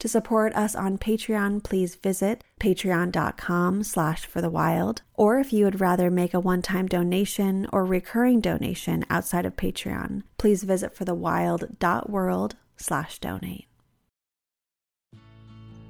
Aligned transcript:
To 0.00 0.08
support 0.08 0.54
us 0.54 0.74
on 0.74 0.98
Patreon, 0.98 1.62
please 1.62 1.94
visit 1.94 2.44
patreon.com 2.60 3.84
slash 3.84 4.26
for 4.26 4.42
the 4.42 4.50
wild. 4.50 5.02
Or 5.14 5.38
if 5.38 5.52
you 5.52 5.64
would 5.64 5.80
rather 5.80 6.10
make 6.10 6.34
a 6.34 6.40
one-time 6.40 6.86
donation 6.86 7.66
or 7.72 7.84
recurring 7.84 8.40
donation 8.40 9.04
outside 9.08 9.46
of 9.46 9.56
Patreon, 9.56 10.22
please 10.36 10.64
visit 10.64 10.94
forthewild.world 10.94 12.56
slash 12.76 13.18
donate. 13.20 13.66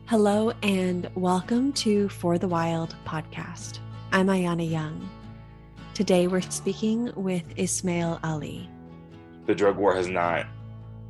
Hello 0.06 0.52
and 0.62 1.08
welcome 1.14 1.72
to 1.72 2.10
For 2.10 2.36
the 2.36 2.46
Wild 2.46 2.94
podcast. 3.06 3.78
I'm 4.12 4.26
Ayana 4.26 4.70
Young. 4.70 5.08
Today 5.94 6.26
we're 6.26 6.42
speaking 6.42 7.10
with 7.16 7.42
Ismail 7.56 8.20
Ali. 8.22 8.68
The 9.46 9.54
drug 9.54 9.78
war 9.78 9.96
has 9.96 10.08
not 10.08 10.46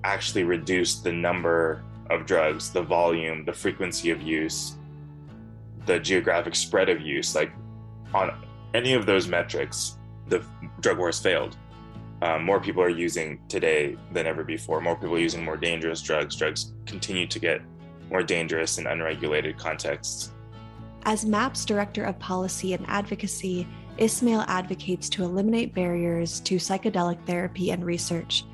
actually 0.04 0.44
reduced 0.44 1.02
the 1.02 1.12
number 1.12 1.82
of 2.10 2.26
drugs, 2.26 2.70
the 2.70 2.82
volume, 2.82 3.44
the 3.44 3.52
frequency 3.52 4.10
of 4.10 4.20
use, 4.22 4.76
the 5.86 5.98
geographic 5.98 6.54
spread 6.54 6.88
of 6.88 7.00
use, 7.00 7.34
like 7.34 7.52
on 8.12 8.30
any 8.74 8.94
of 8.94 9.06
those 9.06 9.28
metrics, 9.28 9.98
the 10.28 10.42
drug 10.80 10.98
war 10.98 11.08
has 11.08 11.20
failed. 11.20 11.56
Um, 12.22 12.44
more 12.44 12.60
people 12.60 12.82
are 12.82 12.88
using 12.88 13.40
today 13.48 13.96
than 14.12 14.26
ever 14.26 14.44
before. 14.44 14.80
More 14.80 14.94
people 14.94 15.14
are 15.14 15.18
using 15.18 15.44
more 15.44 15.56
dangerous 15.56 16.00
drugs. 16.00 16.36
Drugs 16.36 16.72
continue 16.86 17.26
to 17.26 17.38
get 17.38 17.60
more 18.10 18.22
dangerous 18.22 18.78
in 18.78 18.86
unregulated 18.86 19.58
contexts. 19.58 20.32
As 21.04 21.26
MAPS 21.26 21.64
Director 21.64 22.04
of 22.04 22.18
Policy 22.18 22.72
and 22.72 22.84
Advocacy, 22.88 23.66
Ismail 23.98 24.44
advocates 24.48 25.08
to 25.10 25.22
eliminate 25.22 25.74
barriers 25.74 26.40
to 26.40 26.56
psychedelic 26.56 27.24
therapy 27.26 27.70
and 27.70 27.84
research 27.84 28.44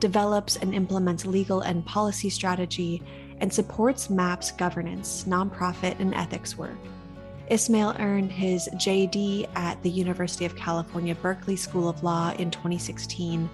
develops 0.00 0.56
and 0.56 0.74
implements 0.74 1.26
legal 1.26 1.60
and 1.60 1.84
policy 1.86 2.30
strategy, 2.30 3.02
and 3.38 3.52
supports 3.52 4.10
MAPS 4.10 4.52
governance, 4.52 5.24
nonprofit, 5.26 5.98
and 6.00 6.14
ethics 6.14 6.56
work. 6.58 6.78
Ismail 7.48 7.96
earned 7.98 8.30
his 8.30 8.68
JD 8.74 9.48
at 9.56 9.82
the 9.82 9.90
University 9.90 10.44
of 10.44 10.54
California, 10.56 11.14
Berkeley 11.16 11.56
School 11.56 11.88
of 11.88 12.02
Law 12.04 12.32
in 12.38 12.50
2016 12.50 13.50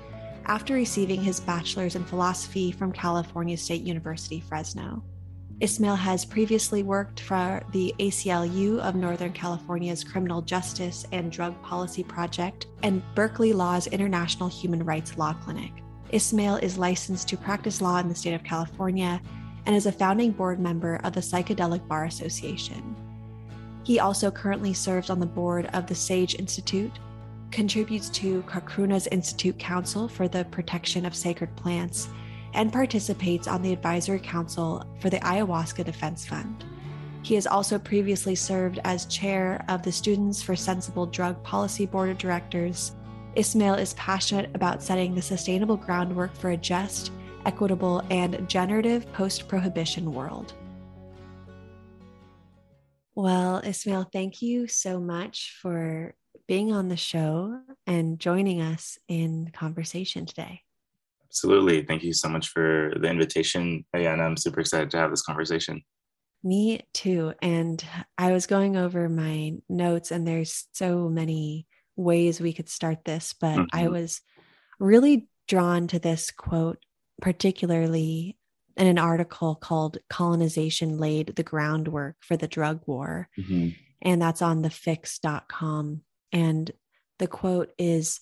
after 0.46 0.74
receiving 0.74 1.22
his 1.22 1.40
bachelor's 1.40 1.96
in 1.96 2.04
philosophy 2.04 2.70
from 2.70 2.92
California 2.92 3.56
State 3.56 3.82
University, 3.82 4.40
Fresno. 4.40 5.02
Ismail 5.60 5.96
has 5.96 6.24
previously 6.24 6.82
worked 6.82 7.20
for 7.20 7.62
the 7.72 7.94
ACLU 7.98 8.78
of 8.80 8.94
Northern 8.94 9.32
California's 9.32 10.04
Criminal 10.04 10.42
Justice 10.42 11.06
and 11.12 11.32
Drug 11.32 11.60
Policy 11.62 12.04
Project 12.04 12.66
and 12.82 13.02
Berkeley 13.14 13.54
Law's 13.54 13.86
International 13.86 14.50
Human 14.50 14.84
Rights 14.84 15.16
Law 15.16 15.32
Clinic. 15.32 15.72
Ismail 16.10 16.56
is 16.56 16.78
licensed 16.78 17.28
to 17.28 17.36
practice 17.36 17.80
law 17.80 17.98
in 17.98 18.08
the 18.08 18.14
state 18.14 18.34
of 18.34 18.44
California 18.44 19.20
and 19.66 19.74
is 19.74 19.86
a 19.86 19.92
founding 19.92 20.30
board 20.30 20.60
member 20.60 21.00
of 21.02 21.12
the 21.12 21.20
Psychedelic 21.20 21.86
Bar 21.88 22.04
Association. 22.04 22.96
He 23.82 24.00
also 24.00 24.30
currently 24.30 24.74
serves 24.74 25.10
on 25.10 25.20
the 25.20 25.26
board 25.26 25.68
of 25.72 25.86
the 25.86 25.94
SAGE 25.94 26.36
Institute, 26.36 26.92
contributes 27.50 28.08
to 28.10 28.42
Chacruna's 28.42 29.06
Institute 29.08 29.58
Council 29.58 30.08
for 30.08 30.28
the 30.28 30.44
Protection 30.46 31.06
of 31.06 31.14
Sacred 31.14 31.54
Plants, 31.56 32.08
and 32.54 32.72
participates 32.72 33.46
on 33.46 33.62
the 33.62 33.72
advisory 33.72 34.18
council 34.18 34.84
for 35.00 35.10
the 35.10 35.18
Ayahuasca 35.18 35.84
Defense 35.84 36.24
Fund. 36.24 36.64
He 37.22 37.34
has 37.34 37.46
also 37.46 37.78
previously 37.78 38.34
served 38.34 38.78
as 38.84 39.06
chair 39.06 39.64
of 39.68 39.82
the 39.82 39.92
Students 39.92 40.42
for 40.42 40.54
Sensible 40.54 41.06
Drug 41.06 41.42
Policy 41.42 41.86
Board 41.86 42.10
of 42.10 42.18
Directors 42.18 42.92
Ismail 43.36 43.74
is 43.74 43.92
passionate 43.94 44.50
about 44.54 44.82
setting 44.82 45.14
the 45.14 45.20
sustainable 45.20 45.76
groundwork 45.76 46.34
for 46.34 46.50
a 46.50 46.56
just, 46.56 47.12
equitable, 47.44 48.02
and 48.10 48.48
generative 48.48 49.12
post 49.12 49.46
prohibition 49.46 50.14
world. 50.14 50.54
Well, 53.14 53.58
Ismail, 53.58 54.08
thank 54.10 54.40
you 54.40 54.66
so 54.68 54.98
much 54.98 55.58
for 55.60 56.14
being 56.48 56.72
on 56.72 56.88
the 56.88 56.96
show 56.96 57.60
and 57.86 58.18
joining 58.18 58.62
us 58.62 58.98
in 59.06 59.50
conversation 59.52 60.24
today. 60.24 60.62
Absolutely. 61.24 61.82
Thank 61.82 62.04
you 62.04 62.14
so 62.14 62.30
much 62.30 62.48
for 62.48 62.94
the 62.98 63.08
invitation, 63.08 63.84
Ayana. 63.94 64.20
I'm 64.20 64.38
super 64.38 64.60
excited 64.60 64.90
to 64.92 64.96
have 64.96 65.10
this 65.10 65.22
conversation. 65.22 65.82
Me 66.42 66.80
too. 66.94 67.34
And 67.42 67.84
I 68.16 68.32
was 68.32 68.46
going 68.46 68.78
over 68.78 69.10
my 69.10 69.52
notes, 69.68 70.10
and 70.10 70.26
there's 70.26 70.68
so 70.72 71.10
many 71.10 71.66
ways 71.96 72.40
we 72.40 72.52
could 72.52 72.68
start 72.68 73.04
this, 73.04 73.34
but 73.40 73.56
mm-hmm. 73.56 73.64
I 73.72 73.88
was 73.88 74.20
really 74.78 75.28
drawn 75.48 75.88
to 75.88 75.98
this 75.98 76.30
quote, 76.30 76.78
particularly 77.20 78.36
in 78.76 78.86
an 78.86 78.98
article 78.98 79.54
called 79.54 79.98
Colonization 80.10 80.98
Laid 80.98 81.34
the 81.36 81.42
Groundwork 81.42 82.16
for 82.20 82.36
the 82.36 82.48
Drug 82.48 82.80
War. 82.86 83.28
Mm-hmm. 83.38 83.68
And 84.02 84.20
that's 84.20 84.42
on 84.42 84.62
thefix.com. 84.62 86.02
And 86.32 86.70
the 87.18 87.26
quote 87.26 87.70
is 87.78 88.20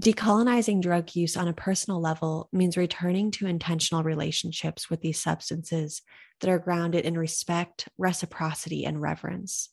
Decolonizing 0.00 0.80
drug 0.80 1.16
use 1.16 1.36
on 1.36 1.48
a 1.48 1.52
personal 1.52 2.00
level 2.00 2.48
means 2.52 2.76
returning 2.76 3.32
to 3.32 3.48
intentional 3.48 4.04
relationships 4.04 4.88
with 4.88 5.00
these 5.00 5.20
substances 5.20 6.02
that 6.40 6.50
are 6.50 6.60
grounded 6.60 7.04
in 7.04 7.18
respect, 7.18 7.88
reciprocity, 7.98 8.84
and 8.84 9.02
reverence. 9.02 9.70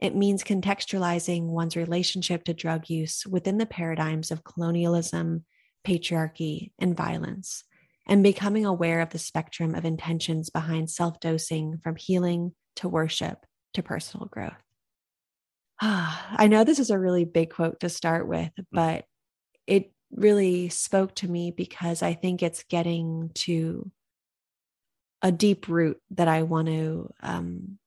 It 0.00 0.14
means 0.14 0.44
contextualizing 0.44 1.44
one's 1.44 1.76
relationship 1.76 2.44
to 2.44 2.54
drug 2.54 2.90
use 2.90 3.26
within 3.26 3.58
the 3.58 3.66
paradigms 3.66 4.30
of 4.30 4.44
colonialism, 4.44 5.44
patriarchy, 5.86 6.72
and 6.78 6.96
violence, 6.96 7.64
and 8.06 8.22
becoming 8.22 8.66
aware 8.66 9.00
of 9.00 9.10
the 9.10 9.18
spectrum 9.18 9.74
of 9.74 9.84
intentions 9.84 10.50
behind 10.50 10.90
self 10.90 11.18
dosing 11.20 11.78
from 11.82 11.96
healing 11.96 12.52
to 12.76 12.88
worship 12.88 13.46
to 13.74 13.82
personal 13.82 14.26
growth. 14.26 14.52
I 15.80 16.46
know 16.48 16.64
this 16.64 16.78
is 16.78 16.90
a 16.90 16.98
really 16.98 17.24
big 17.24 17.50
quote 17.50 17.80
to 17.80 17.88
start 17.88 18.28
with, 18.28 18.50
mm. 18.58 18.64
but 18.72 19.04
it 19.66 19.92
really 20.10 20.68
spoke 20.68 21.14
to 21.16 21.28
me 21.28 21.50
because 21.50 22.02
I 22.02 22.14
think 22.14 22.42
it's 22.42 22.64
getting 22.64 23.30
to 23.34 23.90
a 25.22 25.32
deep 25.32 25.68
root 25.68 25.98
that 26.10 26.28
I 26.28 26.42
want 26.42 26.68
to 26.68 27.10
um, 27.22 27.78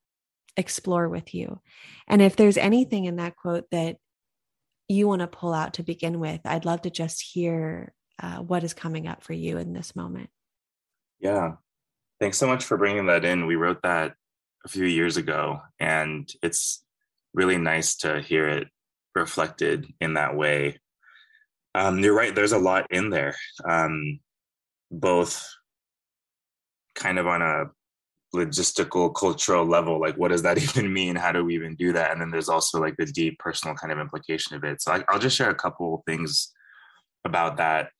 explore 0.56 1.08
with 1.08 1.34
you. 1.34 1.60
And 2.08 2.20
if 2.20 2.36
there's 2.36 2.56
anything 2.56 3.04
in 3.04 3.16
that 3.16 3.36
quote 3.36 3.64
that 3.70 3.96
you 4.88 5.06
want 5.06 5.20
to 5.20 5.26
pull 5.26 5.54
out 5.54 5.74
to 5.74 5.82
begin 5.82 6.18
with, 6.18 6.40
I'd 6.44 6.64
love 6.64 6.82
to 6.82 6.90
just 6.90 7.22
hear 7.22 7.92
uh, 8.22 8.38
what 8.38 8.64
is 8.64 8.74
coming 8.74 9.06
up 9.06 9.22
for 9.22 9.32
you 9.32 9.58
in 9.58 9.72
this 9.72 9.94
moment. 9.94 10.30
Yeah. 11.20 11.52
Thanks 12.18 12.38
so 12.38 12.46
much 12.46 12.64
for 12.64 12.76
bringing 12.76 13.06
that 13.06 13.24
in. 13.24 13.46
We 13.46 13.56
wrote 13.56 13.82
that 13.82 14.14
a 14.64 14.68
few 14.68 14.84
years 14.84 15.16
ago, 15.16 15.60
and 15.78 16.30
it's 16.42 16.84
really 17.32 17.56
nice 17.56 17.96
to 17.96 18.20
hear 18.20 18.48
it 18.48 18.68
reflected 19.14 19.86
in 20.00 20.14
that 20.14 20.36
way. 20.36 20.78
Um, 21.74 22.00
you're 22.00 22.14
right, 22.14 22.34
there's 22.34 22.52
a 22.52 22.58
lot 22.58 22.88
in 22.90 23.10
there, 23.10 23.36
um, 23.64 24.20
both 24.90 25.46
kind 26.94 27.18
of 27.18 27.26
on 27.26 27.42
a 27.42 27.64
logistical 28.34 29.12
cultural 29.14 29.66
level 29.66 30.00
like 30.00 30.16
what 30.16 30.30
does 30.30 30.42
that 30.42 30.58
even 30.62 30.92
mean? 30.92 31.16
How 31.16 31.32
do 31.32 31.44
we 31.44 31.54
even 31.54 31.74
do 31.76 31.92
that? 31.92 32.12
And 32.12 32.20
then 32.20 32.30
there's 32.30 32.48
also 32.48 32.80
like 32.80 32.96
the 32.96 33.06
deep 33.06 33.38
personal 33.38 33.74
kind 33.74 33.92
of 33.92 33.98
implication 33.98 34.56
of 34.56 34.64
it. 34.64 34.82
So 34.82 34.92
I, 34.92 35.12
will 35.12 35.20
just 35.20 35.36
share 35.36 35.50
a 35.50 35.54
couple 35.54 36.02
things 36.06 36.52
about 37.24 37.56
that 37.58 37.90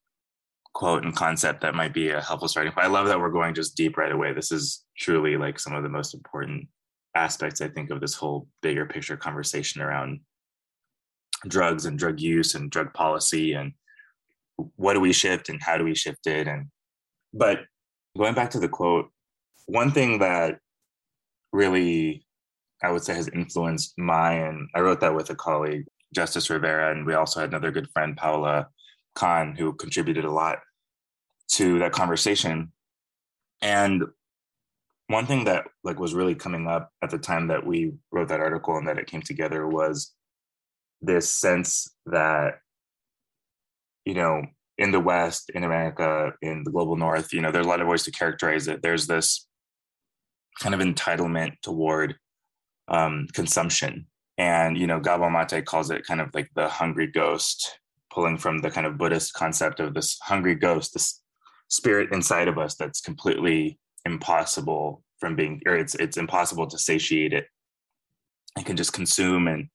quote 0.72 1.04
and 1.04 1.14
concept 1.14 1.62
that 1.62 1.74
might 1.74 1.92
be 1.92 2.10
a 2.10 2.20
helpful 2.20 2.48
starting 2.48 2.72
point. 2.72 2.86
I 2.86 2.90
love 2.90 3.08
that 3.08 3.18
we're 3.18 3.30
going 3.30 3.54
just 3.54 3.76
deep 3.76 3.96
right 3.96 4.12
away. 4.12 4.32
This 4.32 4.52
is 4.52 4.84
truly 4.96 5.36
like 5.36 5.58
some 5.58 5.74
of 5.74 5.82
the 5.82 5.88
most 5.88 6.14
important 6.14 6.68
aspects 7.16 7.60
i 7.60 7.66
think 7.66 7.90
of 7.90 8.00
this 8.00 8.14
whole 8.14 8.46
bigger 8.62 8.86
picture 8.86 9.16
conversation 9.16 9.82
around 9.82 10.20
drugs 11.48 11.86
and 11.86 11.98
drug 11.98 12.20
use 12.20 12.54
and 12.54 12.70
drug 12.70 12.92
policy 12.92 13.54
and 13.54 13.72
what 14.76 14.94
do 14.94 15.00
we 15.00 15.12
shift 15.12 15.48
and 15.48 15.62
how 15.62 15.76
do 15.76 15.84
we 15.84 15.94
shift 15.94 16.26
it. 16.26 16.46
And 16.46 16.66
but 17.32 17.60
going 18.16 18.34
back 18.34 18.50
to 18.50 18.60
the 18.60 18.68
quote 18.68 19.10
one 19.70 19.92
thing 19.92 20.18
that 20.18 20.58
really 21.52 22.24
I 22.82 22.90
would 22.90 23.04
say 23.04 23.14
has 23.14 23.28
influenced 23.28 23.98
my 23.98 24.32
and 24.32 24.68
I 24.74 24.80
wrote 24.80 25.00
that 25.00 25.14
with 25.14 25.30
a 25.30 25.34
colleague, 25.34 25.84
Justice 26.14 26.48
Rivera, 26.50 26.90
and 26.90 27.06
we 27.06 27.14
also 27.14 27.40
had 27.40 27.50
another 27.50 27.70
good 27.70 27.90
friend, 27.90 28.16
Paula 28.16 28.68
Khan, 29.14 29.54
who 29.56 29.74
contributed 29.74 30.24
a 30.24 30.30
lot 30.30 30.58
to 31.52 31.78
that 31.80 31.92
conversation, 31.92 32.72
And 33.60 34.04
one 35.08 35.26
thing 35.26 35.44
that 35.44 35.66
like 35.82 35.98
was 35.98 36.14
really 36.14 36.36
coming 36.36 36.68
up 36.68 36.90
at 37.02 37.10
the 37.10 37.18
time 37.18 37.48
that 37.48 37.66
we 37.66 37.92
wrote 38.12 38.28
that 38.28 38.40
article 38.40 38.76
and 38.76 38.86
that 38.88 38.98
it 38.98 39.08
came 39.08 39.22
together 39.22 39.66
was 39.66 40.14
this 41.02 41.28
sense 41.28 41.90
that 42.06 42.60
you 44.04 44.14
know 44.14 44.42
in 44.78 44.92
the 44.92 45.00
west 45.00 45.50
in 45.50 45.64
america 45.64 46.32
in 46.42 46.62
the 46.62 46.70
global 46.70 46.96
north 46.96 47.32
you 47.32 47.40
know 47.40 47.50
there's 47.50 47.66
a 47.66 47.68
lot 47.68 47.80
of 47.80 47.88
ways 47.88 48.04
to 48.04 48.10
characterize 48.12 48.68
it. 48.68 48.82
There's 48.82 49.06
this 49.06 49.46
kind 50.58 50.74
of 50.74 50.80
entitlement 50.80 51.52
toward 51.62 52.16
um, 52.88 53.26
consumption. 53.32 54.06
And 54.38 54.76
you 54.76 54.86
know 54.86 55.00
Gabor 55.00 55.30
Mate 55.30 55.64
calls 55.66 55.90
it 55.90 56.06
kind 56.06 56.20
of 56.20 56.30
like 56.34 56.48
the 56.54 56.68
hungry 56.68 57.06
ghost 57.06 57.78
pulling 58.12 58.38
from 58.38 58.58
the 58.58 58.70
kind 58.70 58.86
of 58.86 58.98
buddhist 58.98 59.34
concept 59.34 59.80
of 59.80 59.94
this 59.94 60.18
hungry 60.22 60.54
ghost 60.54 60.94
this 60.94 61.22
spirit 61.68 62.12
inside 62.12 62.48
of 62.48 62.58
us 62.58 62.74
that's 62.74 63.00
completely 63.00 63.78
impossible 64.04 65.04
from 65.20 65.36
being 65.36 65.60
or 65.66 65.76
it's 65.76 65.94
it's 65.94 66.16
impossible 66.16 66.66
to 66.66 66.78
satiate 66.78 67.32
it. 67.32 67.46
It 68.58 68.66
can 68.66 68.76
just 68.76 68.92
consume 68.92 69.46
and 69.46 69.68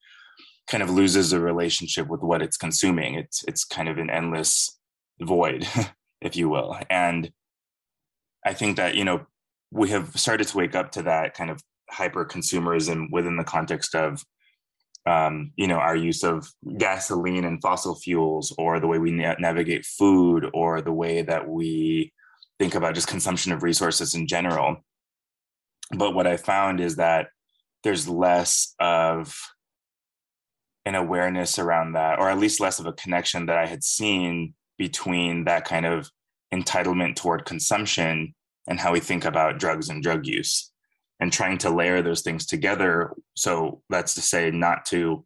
kind 0.66 0.82
of 0.82 0.90
loses 0.90 1.32
a 1.32 1.40
relationship 1.40 2.08
with 2.08 2.20
what 2.20 2.42
it's 2.42 2.56
consuming. 2.56 3.14
It's 3.14 3.44
it's 3.44 3.64
kind 3.64 3.88
of 3.88 3.98
an 3.98 4.10
endless 4.10 4.78
void 5.20 5.66
if 6.20 6.36
you 6.36 6.48
will. 6.48 6.76
And 6.90 7.30
i 8.44 8.52
think 8.52 8.76
that 8.76 8.94
you 8.94 9.04
know 9.04 9.26
we 9.70 9.90
have 9.90 10.16
started 10.16 10.46
to 10.48 10.56
wake 10.56 10.74
up 10.74 10.92
to 10.92 11.02
that 11.02 11.34
kind 11.34 11.50
of 11.50 11.62
hyper 11.90 12.24
consumerism 12.24 13.06
within 13.10 13.36
the 13.36 13.44
context 13.44 13.94
of 13.94 14.24
um, 15.06 15.52
you 15.56 15.68
know 15.68 15.76
our 15.76 15.94
use 15.94 16.24
of 16.24 16.50
gasoline 16.78 17.44
and 17.44 17.62
fossil 17.62 17.94
fuels 17.94 18.54
or 18.58 18.80
the 18.80 18.86
way 18.86 18.98
we 18.98 19.12
na- 19.12 19.36
navigate 19.38 19.86
food 19.86 20.50
or 20.52 20.80
the 20.80 20.92
way 20.92 21.22
that 21.22 21.48
we 21.48 22.12
think 22.58 22.74
about 22.74 22.94
just 22.94 23.06
consumption 23.06 23.52
of 23.52 23.62
resources 23.62 24.14
in 24.14 24.26
general. 24.26 24.84
But 25.96 26.14
what 26.14 26.26
i 26.26 26.36
found 26.36 26.80
is 26.80 26.96
that 26.96 27.28
there's 27.84 28.08
less 28.08 28.74
of 28.80 29.36
an 30.84 30.96
awareness 30.96 31.58
around 31.58 31.92
that 31.92 32.18
or 32.18 32.28
at 32.28 32.38
least 32.38 32.60
less 32.60 32.80
of 32.80 32.86
a 32.86 32.92
connection 32.92 33.46
that 33.46 33.58
i 33.58 33.66
had 33.66 33.84
seen 33.84 34.54
between 34.78 35.44
that 35.44 35.64
kind 35.64 35.86
of 35.86 36.10
entitlement 36.52 37.14
toward 37.16 37.44
consumption 37.44 38.34
and 38.66 38.80
how 38.80 38.92
we 38.92 39.00
think 39.00 39.24
about 39.24 39.58
drugs 39.58 39.88
and 39.88 40.02
drug 40.02 40.26
use 40.26 40.72
and 41.20 41.32
trying 41.32 41.58
to 41.58 41.70
layer 41.70 42.02
those 42.02 42.22
things 42.22 42.46
together. 42.46 43.14
So 43.34 43.82
that's 43.88 44.14
to 44.14 44.20
say 44.20 44.50
not 44.50 44.84
to 44.86 45.24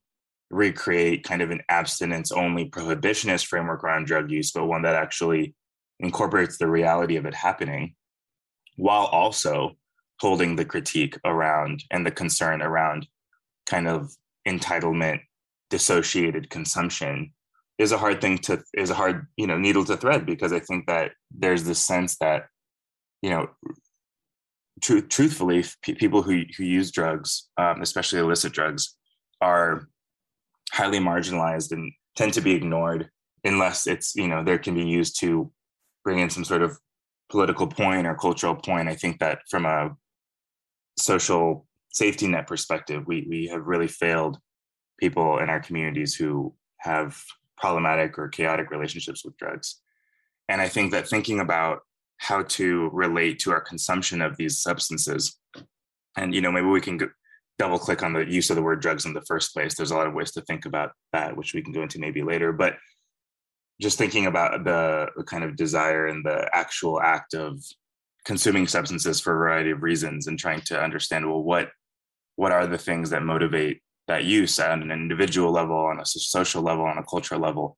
recreate 0.51 1.25
kind 1.25 1.43
of 1.43 1.51
an 1.51 1.61
abstinence 1.69 2.33
only 2.33 2.69
prohibitionist 2.69 3.47
framework 3.47 3.85
around 3.85 4.07
drug 4.07 4.31
use 4.31 4.51
but 4.51 4.67
one 4.67 4.83
that 4.83 4.97
actually 4.97 5.55
incorporates 6.01 6.59
the 6.59 6.67
reality 6.67 7.17
of 7.17 7.25
it 7.25 7.35
happening 7.35 7.95
while 8.77 9.07
also 9.07 9.77
holding 10.19 10.57
the 10.57 10.65
critique 10.65 11.17
around 11.25 11.85
and 11.91 12.05
the 12.05 12.11
concern 12.11 12.61
around 12.63 13.07
kind 13.67 13.87
of 13.87 14.11
entitlement 14.47 15.21
dissociated 15.71 16.51
consumption 16.51 17.33
is 17.79 17.93
a 17.93 17.99
hard 17.99 18.21
thing 18.21 18.37
to 18.37 18.61
is 18.75 18.91
a 18.91 18.95
hard 18.95 19.27
you 19.37 19.47
know 19.47 19.57
needle 19.57 19.85
to 19.85 19.97
thread 19.97 20.27
because 20.27 20.53
i 20.53 20.59
think 20.59 20.87
that 20.87 21.13
there's 21.31 21.63
this 21.65 21.85
sense 21.85 22.17
that 22.17 22.47
you 23.23 23.31
know 23.31 23.49
tr- 24.83 25.01
truthfully 25.01 25.65
p- 25.83 25.95
people 25.95 26.23
who 26.23 26.43
who 26.57 26.65
use 26.65 26.91
drugs 26.91 27.49
um, 27.59 27.83
especially 27.83 28.19
illicit 28.19 28.53
drugs 28.53 28.97
are 29.41 29.89
highly 30.73 30.99
marginalized 30.99 31.73
and 31.73 31.93
tend 32.17 32.33
to 32.33 32.41
be 32.41 32.53
ignored 32.53 33.09
unless 33.45 33.87
it's 33.87 34.15
you 34.15 34.29
know 34.29 34.43
there 34.45 34.59
can 34.59 34.75
be 34.75 34.85
used 34.85 35.19
to 35.21 35.51
bring 36.05 36.19
in 36.19 36.31
some 36.31 36.45
sort 36.45 36.63
of 36.63 36.79
political 37.31 37.67
point 37.67 38.07
or 38.07 38.15
cultural 38.15 38.55
point 38.55 38.89
i 38.89 38.95
think 38.95 39.19
that 39.19 39.39
from 39.49 39.65
a 39.65 39.91
social 40.99 41.67
safety 41.91 42.27
net 42.27 42.47
perspective 42.47 43.05
we 43.07 43.27
we 43.29 43.47
have 43.47 43.67
really 43.67 43.89
failed 43.89 44.39
people 44.99 45.39
in 45.39 45.49
our 45.49 45.61
communities 45.61 46.15
who 46.15 46.55
have 46.79 47.23
problematic 47.61 48.19
or 48.19 48.29
chaotic 48.29 48.71
relationships 48.71 49.25
with 49.25 49.37
drugs. 49.37 49.81
And 50.49 50.61
I 50.61 50.69
think 50.69 50.93
that 50.93 51.09
thinking 51.09 51.41
about 51.41 51.81
how 52.21 52.43
to 52.43 52.91
relate 52.93 53.39
to 53.41 53.51
our 53.51 53.61
consumption 53.61 54.21
of 54.21 54.37
these 54.37 54.61
substances, 54.61 55.39
and 56.17 56.35
you 56.35 56.41
know, 56.41 56.53
maybe 56.53 56.67
we 56.67 56.81
can 56.81 56.99
go, 56.99 57.09
double 57.59 57.79
click 57.79 58.03
on 58.03 58.13
the 58.13 58.25
use 58.25 58.51
of 58.51 58.57
the 58.57 58.63
word 58.63 58.81
drugs 58.81 59.07
in 59.07 59.15
the 59.15 59.23
first 59.23 59.53
place. 59.53 59.75
There's 59.75 59.91
a 59.91 59.97
lot 59.97 60.07
of 60.07 60.15
ways 60.15 60.31
to 60.33 60.43
think 60.43 60.67
about 60.67 60.93
that, 61.13 61.37
which 61.37 61.55
we 61.55 61.63
can 61.63 61.73
go 61.73 61.83
into 61.83 61.99
maybe 61.99 62.23
later. 62.23 62.53
But 62.53 62.77
just 63.81 63.99
thinking 63.99 64.27
about 64.27 64.65
the, 64.65 65.09
the 65.17 65.25
kind 65.25 65.45
of 65.45 65.57
desire 65.57 66.07
and 66.07 66.25
the 66.25 66.49
actual 66.53 67.01
act 67.01 67.35
of 67.35 67.59
consuming 68.25 68.67
substances 68.67 69.21
for 69.21 69.33
a 69.33 69.39
variety 69.39 69.71
of 69.71 69.83
reasons 69.83 70.27
and 70.27 70.39
trying 70.39 70.61
to 70.61 70.81
understand 70.81 71.27
well 71.27 71.43
what 71.43 71.71
what 72.37 72.53
are 72.53 72.67
the 72.67 72.79
things 72.79 73.11
that 73.11 73.23
motivate 73.23 73.81
that 74.09 74.25
use 74.25 74.59
at 74.59 74.73
an 74.73 74.91
individual 74.91 75.53
level, 75.53 75.77
on 75.77 76.01
a 76.01 76.05
social 76.05 76.63
level, 76.63 76.85
on 76.85 76.99
a 76.99 77.05
cultural 77.05 77.41
level. 77.41 77.77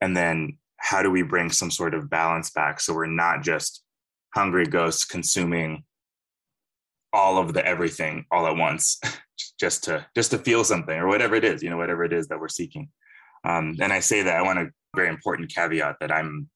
And 0.00 0.16
then 0.16 0.58
how 0.82 1.02
do 1.02 1.10
we 1.10 1.22
bring 1.22 1.50
some 1.50 1.70
sort 1.70 1.94
of 1.94 2.10
balance 2.10 2.50
back? 2.50 2.80
So 2.80 2.94
we're 2.94 3.06
not 3.06 3.42
just 3.42 3.82
hungry 4.34 4.66
ghosts 4.66 5.04
consuming 5.04 5.84
all 7.12 7.38
of 7.38 7.52
the 7.52 7.64
everything 7.66 8.24
all 8.30 8.46
at 8.46 8.56
once 8.56 8.98
just 9.60 9.84
to 9.84 10.06
just 10.14 10.30
to 10.30 10.38
feel 10.38 10.64
something 10.64 10.96
or 10.96 11.06
whatever 11.06 11.34
it 11.34 11.44
is 11.44 11.62
you 11.62 11.68
know 11.68 11.76
whatever 11.76 12.04
it 12.04 12.12
is 12.12 12.28
that 12.28 12.40
we're 12.40 12.48
seeking. 12.48 12.88
Um, 13.44 13.76
and 13.80 13.92
i 13.92 14.00
say 14.00 14.22
that 14.22 14.36
i 14.36 14.42
want 14.42 14.60
a 14.60 14.70
very 14.96 15.08
important 15.08 15.52
caveat 15.52 15.96
that 16.00 16.12
i'm 16.12 16.48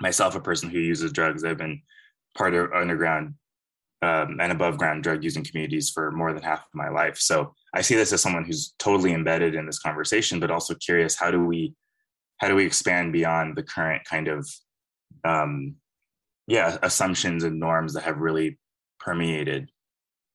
myself 0.00 0.34
a 0.34 0.40
person 0.40 0.70
who 0.70 0.78
uses 0.78 1.12
drugs. 1.12 1.44
I've 1.44 1.58
been 1.58 1.82
part 2.36 2.54
of 2.54 2.72
underground 2.72 3.34
um, 4.02 4.38
and 4.40 4.52
above 4.52 4.78
ground 4.78 5.02
drug 5.02 5.24
using 5.24 5.44
communities 5.44 5.90
for 5.90 6.12
more 6.12 6.32
than 6.32 6.42
half 6.42 6.60
of 6.60 6.74
my 6.74 6.88
life. 6.88 7.18
So 7.18 7.54
I 7.74 7.80
see 7.80 7.96
this 7.96 8.12
as 8.12 8.22
someone 8.22 8.44
who's 8.44 8.74
totally 8.78 9.12
embedded 9.12 9.54
in 9.54 9.66
this 9.66 9.80
conversation, 9.80 10.38
but 10.38 10.50
also 10.50 10.74
curious 10.74 11.16
how 11.16 11.30
do 11.30 11.44
we 11.44 11.74
how 12.38 12.48
do 12.48 12.54
we 12.54 12.64
expand 12.64 13.12
beyond 13.12 13.56
the 13.56 13.62
current 13.62 14.04
kind 14.04 14.28
of 14.28 14.48
um, 15.24 15.74
yeah 16.46 16.78
assumptions 16.82 17.44
and 17.44 17.58
norms 17.60 17.94
that 17.94 18.04
have 18.04 18.18
really 18.18 18.58
permeated 19.00 19.70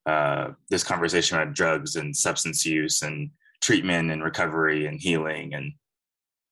uh, 0.06 0.50
this 0.70 0.84
conversation 0.84 1.38
about 1.38 1.54
drugs 1.54 1.96
and 1.96 2.16
substance 2.16 2.66
use 2.66 3.02
and 3.02 3.30
treatment 3.62 4.12
and 4.12 4.24
recovery 4.24 4.86
and 4.86 5.00
healing 5.00 5.54
and 5.54 5.72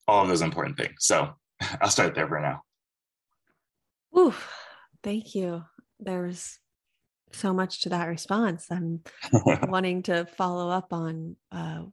all 0.08 0.22
of 0.22 0.28
those 0.28 0.42
important 0.42 0.76
things. 0.76 0.94
So 1.00 1.30
I'll 1.80 1.90
start 1.90 2.14
there 2.14 2.28
for 2.28 2.40
now. 2.40 2.62
Ooh, 4.16 4.34
thank 5.02 5.34
you. 5.34 5.64
There's 6.00 6.58
so 7.32 7.52
much 7.52 7.82
to 7.82 7.88
that 7.90 8.08
response. 8.08 8.66
I'm 8.70 9.00
wanting 9.68 10.02
to 10.04 10.26
follow 10.26 10.70
up 10.70 10.92
on 10.92 11.36
uh, 11.50 11.84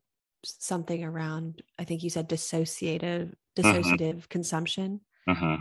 something 0.43 1.03
around. 1.03 1.61
I 1.77 1.83
think 1.83 2.03
you 2.03 2.09
said 2.09 2.29
dissociative 2.29 3.33
mm-hmm. 3.57 3.61
dissociative 3.61 4.15
mm-hmm. 4.15 4.29
consumption, 4.29 5.01
mm-hmm. 5.27 5.55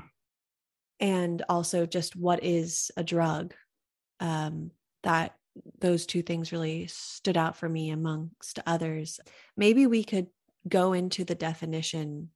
and 1.00 1.42
also 1.48 1.86
just 1.86 2.16
what 2.16 2.44
is 2.44 2.90
a 2.96 3.04
drug. 3.04 3.54
Um, 4.20 4.70
that 5.04 5.34
those 5.80 6.06
two 6.06 6.22
things 6.22 6.52
really 6.52 6.86
stood 6.88 7.36
out 7.36 7.56
for 7.56 7.68
me 7.68 7.90
amongst 7.90 8.58
others. 8.66 9.20
Maybe 9.56 9.86
we 9.86 10.04
could 10.04 10.26
go 10.68 10.92
into 10.92 11.24
the 11.24 11.34
definition 11.34 12.30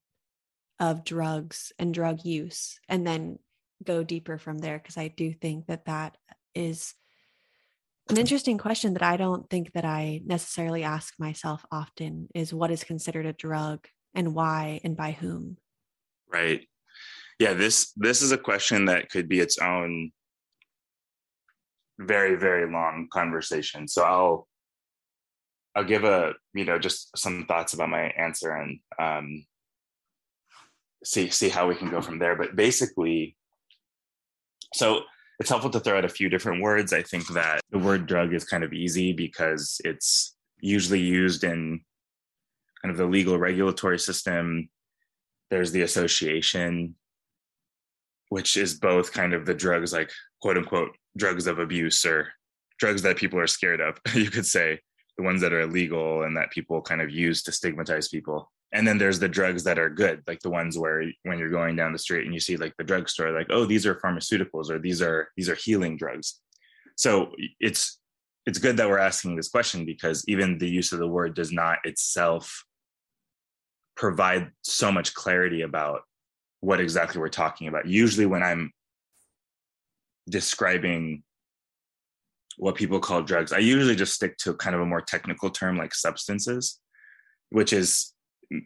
of 0.81 1.05
drugs 1.05 1.73
and 1.79 1.95
drug 1.95 2.25
use, 2.25 2.79
and 2.89 3.07
then 3.07 3.39
go 3.85 4.03
deeper 4.03 4.39
from 4.39 4.59
there 4.59 4.79
because 4.79 4.97
I 4.97 5.09
do 5.09 5.33
think 5.33 5.67
that 5.67 5.87
that 5.87 6.17
is 6.55 6.95
an 8.11 8.19
interesting 8.19 8.59
question 8.59 8.95
that 8.95 9.03
I 9.03 9.17
don't 9.17 9.49
think 9.49 9.73
that 9.73 9.85
I 9.85 10.21
necessarily 10.25 10.83
ask 10.83 11.15
myself 11.19 11.65
often 11.71 12.29
is 12.35 12.53
what 12.53 12.71
is 12.71 12.85
considered 12.85 13.27
a 13.27 13.33
drug 13.33 13.87
and 14.15 14.35
why 14.35 14.81
and 14.85 14.97
by 14.97 15.13
whom. 15.13 15.57
Right. 16.31 16.69
Yeah, 17.39 17.55
this 17.55 17.93
this 17.97 18.23
is 18.23 18.33
a 18.33 18.39
question 18.39 18.87
that 18.87 19.11
could 19.11 19.29
be 19.29 19.41
its 19.41 19.59
own 19.59 20.13
very 21.99 22.37
very 22.37 22.71
long 22.71 23.09
conversation. 23.13 23.89
So 23.89 24.03
I'll 24.03 24.49
I'll 25.75 25.85
give 25.85 26.05
a 26.05 26.35
you 26.55 26.65
know 26.65 26.79
just 26.79 27.17
some 27.17 27.47
thoughts 27.47 27.73
about 27.73 27.89
my 27.89 28.03
answer 28.03 28.53
and 28.53 28.81
um, 28.99 29.47
see 31.05 31.31
see 31.31 31.49
how 31.49 31.69
we 31.69 31.75
can 31.75 31.91
go 31.91 32.01
from 32.01 32.19
there. 32.19 32.37
But 32.37 32.57
basically, 32.57 33.37
so 34.75 35.03
it's 35.43 35.51
helpful 35.51 35.71
to 35.71 35.81
throw 35.81 35.99
out 35.99 36.05
a 36.05 36.09
few 36.09 36.29
different 36.29 36.63
words. 36.63 36.93
I 36.93 37.03
think 37.03 37.27
that 37.31 37.63
the 37.73 37.79
word 37.81 38.07
drug 38.07 38.33
is 38.33 38.45
kind 38.45 38.63
of 38.63 38.73
easy 38.73 39.13
because 39.13 39.81
it's 39.85 40.37
usually 40.61 41.01
used 41.01 41.43
in 41.43 41.81
kind 42.81 42.93
of 42.93 42.97
the 42.97 43.07
legal 43.07 43.37
regulatory 43.37 43.99
system. 43.99 44.69
There's 45.51 45.73
the 45.73 45.83
association, 45.83 46.95
which 48.29 48.57
is 48.57 48.75
both 48.75 49.13
kind 49.13 49.35
of 49.35 49.45
the 49.45 49.53
drugs, 49.53 49.93
like 49.93 50.13
quote 50.41 50.59
unquote, 50.59 50.97
drugs 51.17 51.49
of 51.49 51.59
abuse 51.59 52.05
or 52.05 52.29
drugs 52.79 53.03
that 53.03 53.17
people 53.17 53.41
are 53.41 53.49
scared 53.49 53.81
of, 53.81 53.99
you 54.15 54.31
could 54.31 54.47
say, 54.47 54.79
the 55.19 55.25
ones 55.25 55.41
that 55.41 55.53
are 55.53 55.63
illegal 55.63 56.23
and 56.23 56.37
that 56.37 56.53
people 56.53 56.81
kind 56.81 57.01
of 57.01 57.11
use 57.11 57.43
to 57.43 57.51
stigmatize 57.51 58.07
people. 58.07 58.49
And 58.73 58.87
then 58.89 58.97
there's 58.97 59.19
the 59.19 59.29
drugs 59.29 59.65
that 59.65 59.79
are 59.79 59.91
good 59.91 60.23
like 60.27 60.41
the 60.41 60.51
ones 60.51 60.79
where 60.79 61.05
when 61.25 61.39
you're 61.39 61.51
going 61.51 61.77
down 61.77 61.93
the 61.93 61.99
street 61.99 62.25
and 62.25 62.35
you 62.35 62.41
see 62.41 62.57
like 62.57 62.75
the 62.79 62.85
drugstore 62.85 63.31
like 63.31 63.47
oh 63.51 63.65
these 63.65 63.87
are 63.87 63.97
pharmaceuticals 63.97 64.71
or 64.71 64.79
these 64.79 65.03
are 65.03 65.29
these 65.37 65.49
are 65.49 65.55
healing 65.55 65.97
drugs. 65.97 66.41
So 66.97 67.33
it's 67.61 67.99
it's 68.47 68.59
good 68.59 68.77
that 68.79 68.89
we're 68.89 68.99
asking 68.99 69.37
this 69.37 69.49
question 69.49 69.85
because 69.85 70.25
even 70.27 70.59
the 70.59 70.69
use 70.69 70.93
of 70.93 70.99
the 70.99 71.07
word 71.07 71.35
does 71.35 71.53
not 71.53 71.79
itself 71.85 72.65
provide 73.95 74.51
so 74.63 74.91
much 74.91 75.15
clarity 75.15 75.63
about 75.63 76.01
what 76.61 76.81
exactly 76.81 77.21
we're 77.21 77.29
talking 77.29 77.69
about. 77.69 77.87
Usually 77.87 78.27
when 78.27 78.43
i'm 78.43 78.73
describing 80.29 81.23
what 82.59 82.77
people 82.77 83.01
call 83.01 83.23
drugs 83.23 83.53
i 83.53 83.59
usually 83.59 83.97
just 83.97 84.15
stick 84.15 84.37
to 84.37 84.55
kind 84.55 84.77
of 84.77 84.81
a 84.81 84.87
more 84.87 85.01
technical 85.01 85.51
term 85.51 85.77
like 85.77 85.93
substances 85.93 86.79
which 87.51 87.73
is 87.73 88.13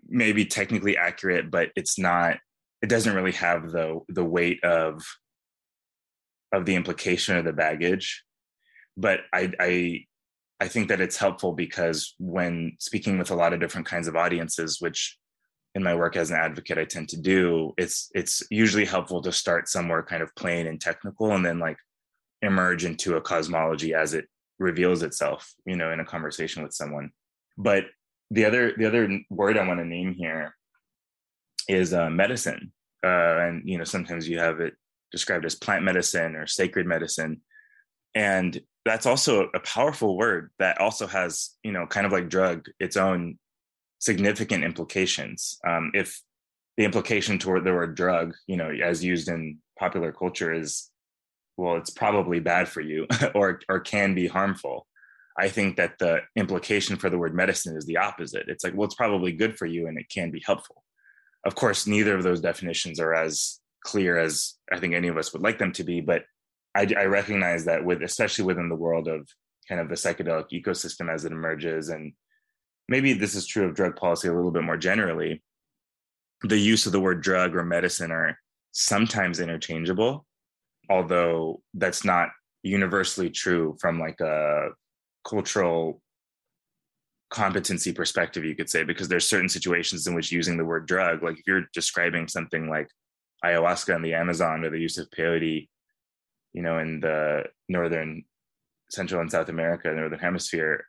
maybe 0.08 0.44
technically 0.44 0.96
accurate, 0.96 1.50
but 1.50 1.70
it's 1.76 1.98
not. 1.98 2.38
It 2.82 2.88
doesn't 2.88 3.14
really 3.14 3.32
have 3.32 3.70
the 3.70 4.00
the 4.08 4.24
weight 4.24 4.62
of 4.64 5.02
of 6.52 6.64
the 6.64 6.74
implication 6.74 7.36
or 7.36 7.42
the 7.42 7.52
baggage. 7.52 8.24
But 8.96 9.20
I 9.32 9.52
I 9.60 10.04
I 10.60 10.68
think 10.68 10.88
that 10.88 11.00
it's 11.00 11.16
helpful 11.16 11.52
because 11.52 12.14
when 12.18 12.76
speaking 12.80 13.18
with 13.18 13.30
a 13.30 13.34
lot 13.34 13.52
of 13.52 13.60
different 13.60 13.86
kinds 13.86 14.08
of 14.08 14.16
audiences, 14.16 14.80
which 14.80 15.18
in 15.74 15.82
my 15.82 15.94
work 15.94 16.16
as 16.16 16.30
an 16.30 16.38
advocate 16.38 16.78
I 16.78 16.84
tend 16.84 17.10
to 17.10 17.20
do, 17.20 17.74
it's 17.76 18.10
it's 18.14 18.42
usually 18.50 18.86
helpful 18.86 19.20
to 19.22 19.32
start 19.32 19.68
somewhere 19.68 20.02
kind 20.02 20.22
of 20.22 20.34
plain 20.34 20.66
and 20.66 20.80
technical 20.80 21.32
and 21.32 21.44
then 21.44 21.58
like 21.58 21.76
emerge 22.42 22.84
into 22.84 23.16
a 23.16 23.20
cosmology 23.20 23.92
as 23.94 24.14
it 24.14 24.26
reveals 24.58 25.02
itself, 25.02 25.52
you 25.66 25.76
know, 25.76 25.92
in 25.92 26.00
a 26.00 26.04
conversation 26.04 26.62
with 26.62 26.72
someone. 26.72 27.10
But 27.58 27.84
the 28.30 28.44
other 28.44 28.72
the 28.76 28.86
other 28.86 29.20
word 29.30 29.56
I 29.56 29.66
want 29.66 29.80
to 29.80 29.84
name 29.84 30.14
here 30.14 30.54
is 31.68 31.92
uh, 31.92 32.10
medicine, 32.10 32.72
uh, 33.04 33.38
and 33.38 33.62
you 33.64 33.78
know 33.78 33.84
sometimes 33.84 34.28
you 34.28 34.38
have 34.38 34.60
it 34.60 34.74
described 35.12 35.44
as 35.44 35.54
plant 35.54 35.84
medicine 35.84 36.34
or 36.34 36.46
sacred 36.46 36.86
medicine, 36.86 37.40
and 38.14 38.60
that's 38.84 39.06
also 39.06 39.48
a 39.54 39.60
powerful 39.60 40.16
word 40.16 40.50
that 40.58 40.80
also 40.80 41.06
has 41.06 41.50
you 41.62 41.72
know 41.72 41.86
kind 41.86 42.06
of 42.06 42.12
like 42.12 42.28
drug 42.28 42.66
its 42.80 42.96
own 42.96 43.38
significant 43.98 44.64
implications. 44.64 45.58
Um, 45.66 45.90
if 45.94 46.20
the 46.76 46.84
implication 46.84 47.38
toward 47.38 47.64
the 47.64 47.72
word 47.72 47.94
drug, 47.94 48.34
you 48.46 48.56
know, 48.56 48.70
as 48.70 49.04
used 49.04 49.28
in 49.28 49.58
popular 49.78 50.12
culture 50.12 50.52
is, 50.52 50.90
well, 51.56 51.76
it's 51.76 51.90
probably 51.90 52.40
bad 52.40 52.68
for 52.68 52.80
you 52.80 53.06
or 53.34 53.60
or 53.68 53.80
can 53.80 54.14
be 54.14 54.26
harmful. 54.26 54.86
I 55.38 55.48
think 55.48 55.76
that 55.76 55.98
the 55.98 56.20
implication 56.34 56.96
for 56.96 57.10
the 57.10 57.18
word 57.18 57.34
medicine 57.34 57.76
is 57.76 57.84
the 57.84 57.98
opposite. 57.98 58.44
It's 58.48 58.64
like, 58.64 58.74
well, 58.74 58.86
it's 58.86 58.94
probably 58.94 59.32
good 59.32 59.58
for 59.58 59.66
you 59.66 59.86
and 59.86 59.98
it 59.98 60.08
can 60.08 60.30
be 60.30 60.42
helpful. 60.44 60.82
Of 61.44 61.54
course, 61.54 61.86
neither 61.86 62.16
of 62.16 62.22
those 62.22 62.40
definitions 62.40 62.98
are 62.98 63.14
as 63.14 63.60
clear 63.84 64.18
as 64.18 64.54
I 64.72 64.80
think 64.80 64.94
any 64.94 65.08
of 65.08 65.16
us 65.16 65.32
would 65.32 65.42
like 65.42 65.58
them 65.58 65.72
to 65.72 65.84
be, 65.84 66.00
but 66.00 66.22
I, 66.74 66.88
I 66.96 67.04
recognize 67.04 67.66
that 67.66 67.84
with, 67.84 68.02
especially 68.02 68.44
within 68.44 68.68
the 68.68 68.74
world 68.74 69.08
of 69.08 69.28
kind 69.68 69.80
of 69.80 69.88
the 69.88 69.94
psychedelic 69.94 70.50
ecosystem 70.52 71.12
as 71.12 71.24
it 71.24 71.32
emerges, 71.32 71.90
and 71.90 72.12
maybe 72.88 73.12
this 73.12 73.34
is 73.34 73.46
true 73.46 73.66
of 73.66 73.74
drug 73.74 73.96
policy 73.96 74.28
a 74.28 74.34
little 74.34 74.50
bit 74.50 74.62
more 74.62 74.76
generally, 74.76 75.42
the 76.42 76.58
use 76.58 76.86
of 76.86 76.92
the 76.92 77.00
word 77.00 77.22
drug 77.22 77.54
or 77.54 77.64
medicine 77.64 78.10
are 78.10 78.38
sometimes 78.72 79.40
interchangeable, 79.40 80.26
although 80.90 81.62
that's 81.74 82.04
not 82.04 82.30
universally 82.62 83.30
true 83.30 83.76
from 83.80 83.98
like 84.00 84.20
a 84.20 84.68
cultural 85.26 86.00
competency 87.30 87.92
perspective 87.92 88.44
you 88.44 88.54
could 88.54 88.70
say 88.70 88.84
because 88.84 89.08
there's 89.08 89.28
certain 89.28 89.48
situations 89.48 90.06
in 90.06 90.14
which 90.14 90.30
using 90.30 90.56
the 90.56 90.64
word 90.64 90.86
drug 90.86 91.22
like 91.22 91.36
if 91.38 91.46
you're 91.46 91.66
describing 91.74 92.28
something 92.28 92.68
like 92.68 92.88
ayahuasca 93.44 93.94
in 93.96 94.02
the 94.02 94.14
amazon 94.14 94.64
or 94.64 94.70
the 94.70 94.78
use 94.78 94.96
of 94.96 95.10
peyote 95.10 95.68
you 96.52 96.62
know 96.62 96.78
in 96.78 97.00
the 97.00 97.42
northern 97.68 98.22
central 98.90 99.20
and 99.20 99.30
south 99.30 99.48
america 99.48 99.92
northern 99.92 100.20
hemisphere 100.20 100.84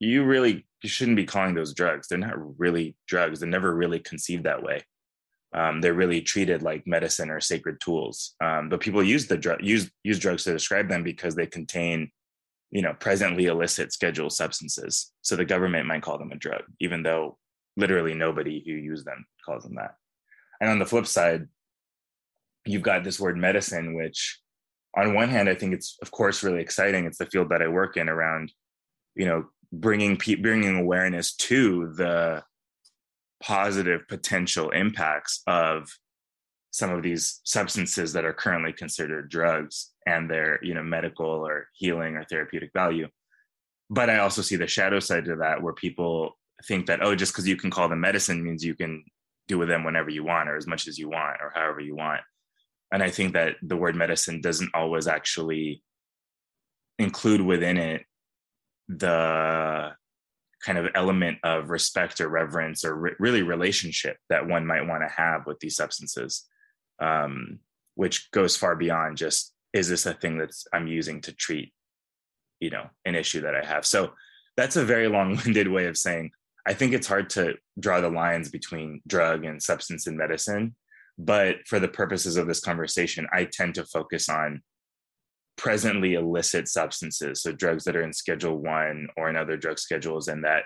you 0.00 0.24
really 0.24 0.64
you 0.82 0.88
shouldn't 0.88 1.16
be 1.16 1.26
calling 1.26 1.54
those 1.54 1.74
drugs. 1.74 2.08
They're 2.08 2.18
not 2.18 2.58
really 2.58 2.96
drugs. 3.06 3.40
They're 3.40 3.48
never 3.48 3.74
really 3.74 4.00
conceived 4.00 4.44
that 4.44 4.62
way. 4.62 4.82
Um, 5.54 5.80
they're 5.80 5.94
really 5.94 6.22
treated 6.22 6.62
like 6.62 6.86
medicine 6.86 7.28
or 7.28 7.40
sacred 7.40 7.80
tools. 7.80 8.34
Um, 8.42 8.68
but 8.68 8.80
people 8.80 9.02
use 9.02 9.26
the 9.26 9.36
drug 9.36 9.62
use 9.62 9.90
use 10.02 10.18
drugs 10.18 10.44
to 10.44 10.52
describe 10.52 10.88
them 10.88 11.02
because 11.02 11.34
they 11.34 11.46
contain 11.46 12.10
you 12.70 12.82
know, 12.82 12.94
presently 12.98 13.46
illicit 13.46 13.92
scheduled 13.92 14.32
substances. 14.32 15.12
So 15.22 15.36
the 15.36 15.44
government 15.44 15.86
might 15.86 16.02
call 16.02 16.18
them 16.18 16.32
a 16.32 16.36
drug, 16.36 16.62
even 16.80 17.02
though 17.02 17.36
literally 17.76 18.14
nobody 18.14 18.62
who 18.64 18.72
uses 18.72 19.04
them 19.04 19.24
calls 19.44 19.64
them 19.64 19.74
that. 19.76 19.94
And 20.60 20.70
on 20.70 20.78
the 20.78 20.86
flip 20.86 21.06
side, 21.06 21.48
you've 22.66 22.82
got 22.82 23.04
this 23.04 23.18
word 23.18 23.36
medicine, 23.36 23.96
which 23.96 24.38
on 24.96 25.14
one 25.14 25.28
hand, 25.28 25.48
I 25.48 25.54
think 25.54 25.72
it's 25.74 25.96
of 26.02 26.10
course 26.10 26.42
really 26.42 26.60
exciting. 26.60 27.06
It's 27.06 27.18
the 27.18 27.26
field 27.26 27.48
that 27.50 27.62
I 27.62 27.68
work 27.68 27.96
in 27.96 28.08
around, 28.08 28.52
you 29.14 29.26
know, 29.26 29.46
bringing 29.72 30.16
bringing 30.16 30.76
awareness 30.76 31.34
to 31.36 31.92
the 31.96 32.42
positive 33.42 34.02
potential 34.08 34.70
impacts 34.70 35.42
of 35.46 35.88
some 36.72 36.90
of 36.90 37.02
these 37.02 37.40
substances 37.44 38.12
that 38.12 38.24
are 38.24 38.32
currently 38.32 38.72
considered 38.72 39.30
drugs 39.30 39.92
and 40.10 40.30
their 40.30 40.58
you 40.62 40.74
know 40.74 40.82
medical 40.82 41.26
or 41.26 41.68
healing 41.74 42.16
or 42.16 42.24
therapeutic 42.24 42.70
value. 42.74 43.08
But 43.88 44.10
i 44.10 44.18
also 44.18 44.42
see 44.42 44.56
the 44.56 44.66
shadow 44.66 45.00
side 45.00 45.24
to 45.26 45.36
that 45.36 45.62
where 45.62 45.72
people 45.72 46.38
think 46.66 46.86
that 46.86 47.02
oh 47.02 47.14
just 47.14 47.32
because 47.32 47.48
you 47.48 47.56
can 47.56 47.70
call 47.70 47.88
them 47.88 48.00
medicine 48.00 48.44
means 48.44 48.64
you 48.64 48.74
can 48.74 49.04
do 49.48 49.58
with 49.58 49.68
them 49.68 49.84
whenever 49.84 50.10
you 50.10 50.22
want 50.22 50.48
or 50.48 50.56
as 50.56 50.66
much 50.66 50.86
as 50.86 50.98
you 50.98 51.08
want 51.08 51.38
or 51.40 51.50
however 51.54 51.80
you 51.80 51.96
want. 51.96 52.20
And 52.92 53.02
i 53.02 53.10
think 53.10 53.32
that 53.34 53.56
the 53.62 53.76
word 53.76 53.96
medicine 53.96 54.40
doesn't 54.40 54.74
always 54.74 55.06
actually 55.06 55.82
include 56.98 57.40
within 57.40 57.78
it 57.78 58.02
the 58.88 59.92
kind 60.64 60.76
of 60.76 60.88
element 60.94 61.38
of 61.42 61.70
respect 61.70 62.20
or 62.20 62.28
reverence 62.28 62.84
or 62.84 62.94
re- 62.94 63.16
really 63.18 63.42
relationship 63.42 64.16
that 64.28 64.46
one 64.46 64.66
might 64.66 64.86
want 64.86 65.02
to 65.02 65.08
have 65.08 65.46
with 65.46 65.58
these 65.60 65.76
substances 65.76 66.46
um, 67.00 67.60
which 67.94 68.30
goes 68.30 68.56
far 68.56 68.76
beyond 68.76 69.16
just 69.16 69.54
is 69.72 69.88
this 69.88 70.06
a 70.06 70.14
thing 70.14 70.38
that's 70.38 70.66
I'm 70.72 70.86
using 70.86 71.20
to 71.22 71.32
treat, 71.32 71.72
you 72.60 72.70
know, 72.70 72.86
an 73.04 73.14
issue 73.14 73.40
that 73.42 73.54
I 73.54 73.64
have. 73.64 73.86
So 73.86 74.12
that's 74.56 74.76
a 74.76 74.84
very 74.84 75.08
long-winded 75.08 75.68
way 75.68 75.86
of 75.86 75.96
saying 75.96 76.30
I 76.66 76.74
think 76.74 76.92
it's 76.92 77.06
hard 77.06 77.30
to 77.30 77.54
draw 77.78 78.00
the 78.00 78.10
lines 78.10 78.50
between 78.50 79.00
drug 79.06 79.44
and 79.44 79.62
substance 79.62 80.06
and 80.06 80.16
medicine. 80.16 80.76
But 81.18 81.56
for 81.66 81.78
the 81.78 81.88
purposes 81.88 82.36
of 82.36 82.46
this 82.46 82.60
conversation, 82.60 83.26
I 83.32 83.44
tend 83.44 83.74
to 83.76 83.84
focus 83.84 84.28
on 84.28 84.62
presently 85.56 86.14
illicit 86.14 86.68
substances, 86.68 87.42
so 87.42 87.52
drugs 87.52 87.84
that 87.84 87.96
are 87.96 88.02
in 88.02 88.12
Schedule 88.12 88.56
One 88.56 89.08
or 89.16 89.28
in 89.28 89.36
other 89.36 89.56
drug 89.56 89.78
schedules, 89.78 90.28
and 90.28 90.44
that 90.44 90.64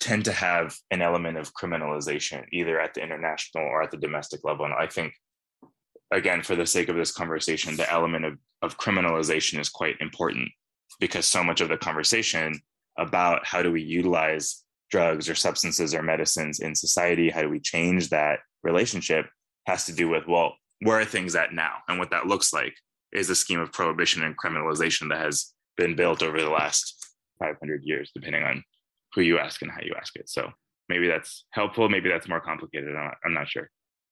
tend 0.00 0.24
to 0.24 0.32
have 0.32 0.76
an 0.90 1.02
element 1.02 1.38
of 1.38 1.54
criminalization, 1.54 2.44
either 2.52 2.80
at 2.80 2.94
the 2.94 3.02
international 3.02 3.64
or 3.64 3.82
at 3.82 3.90
the 3.90 3.96
domestic 3.96 4.40
level. 4.42 4.64
And 4.64 4.74
I 4.74 4.86
think 4.86 5.12
again, 6.10 6.42
for 6.42 6.56
the 6.56 6.66
sake 6.66 6.88
of 6.88 6.96
this 6.96 7.12
conversation, 7.12 7.76
the 7.76 7.90
element 7.90 8.24
of, 8.24 8.38
of 8.62 8.78
criminalization 8.78 9.58
is 9.58 9.68
quite 9.68 9.96
important 10.00 10.48
because 11.00 11.26
so 11.26 11.42
much 11.42 11.60
of 11.60 11.68
the 11.68 11.76
conversation 11.76 12.60
about 12.98 13.46
how 13.46 13.62
do 13.62 13.70
we 13.70 13.82
utilize 13.82 14.62
drugs 14.90 15.28
or 15.28 15.34
substances 15.34 15.94
or 15.94 16.02
medicines 16.02 16.60
in 16.60 16.74
society, 16.74 17.28
how 17.28 17.42
do 17.42 17.50
we 17.50 17.60
change 17.60 18.08
that 18.10 18.38
relationship, 18.62 19.26
has 19.66 19.84
to 19.86 19.92
do 19.92 20.08
with, 20.08 20.26
well, 20.26 20.54
where 20.80 21.00
are 21.00 21.04
things 21.04 21.34
at 21.34 21.52
now? 21.52 21.76
And 21.88 21.98
what 21.98 22.10
that 22.10 22.26
looks 22.26 22.52
like 22.52 22.74
is 23.12 23.30
a 23.30 23.34
scheme 23.34 23.60
of 23.60 23.72
prohibition 23.72 24.22
and 24.22 24.36
criminalization 24.36 25.08
that 25.08 25.18
has 25.18 25.52
been 25.76 25.96
built 25.96 26.22
over 26.22 26.40
the 26.40 26.50
last 26.50 27.06
500 27.38 27.82
years, 27.84 28.10
depending 28.14 28.42
on 28.42 28.62
who 29.14 29.22
you 29.22 29.38
ask 29.38 29.62
and 29.62 29.70
how 29.70 29.80
you 29.82 29.94
ask 29.98 30.14
it. 30.16 30.28
So 30.28 30.50
maybe 30.88 31.08
that's 31.08 31.44
helpful. 31.50 31.88
Maybe 31.88 32.08
that's 32.08 32.28
more 32.28 32.40
complicated. 32.40 32.90
I'm 32.90 33.04
not, 33.04 33.14
I'm 33.24 33.34
not 33.34 33.48
sure. 33.48 33.68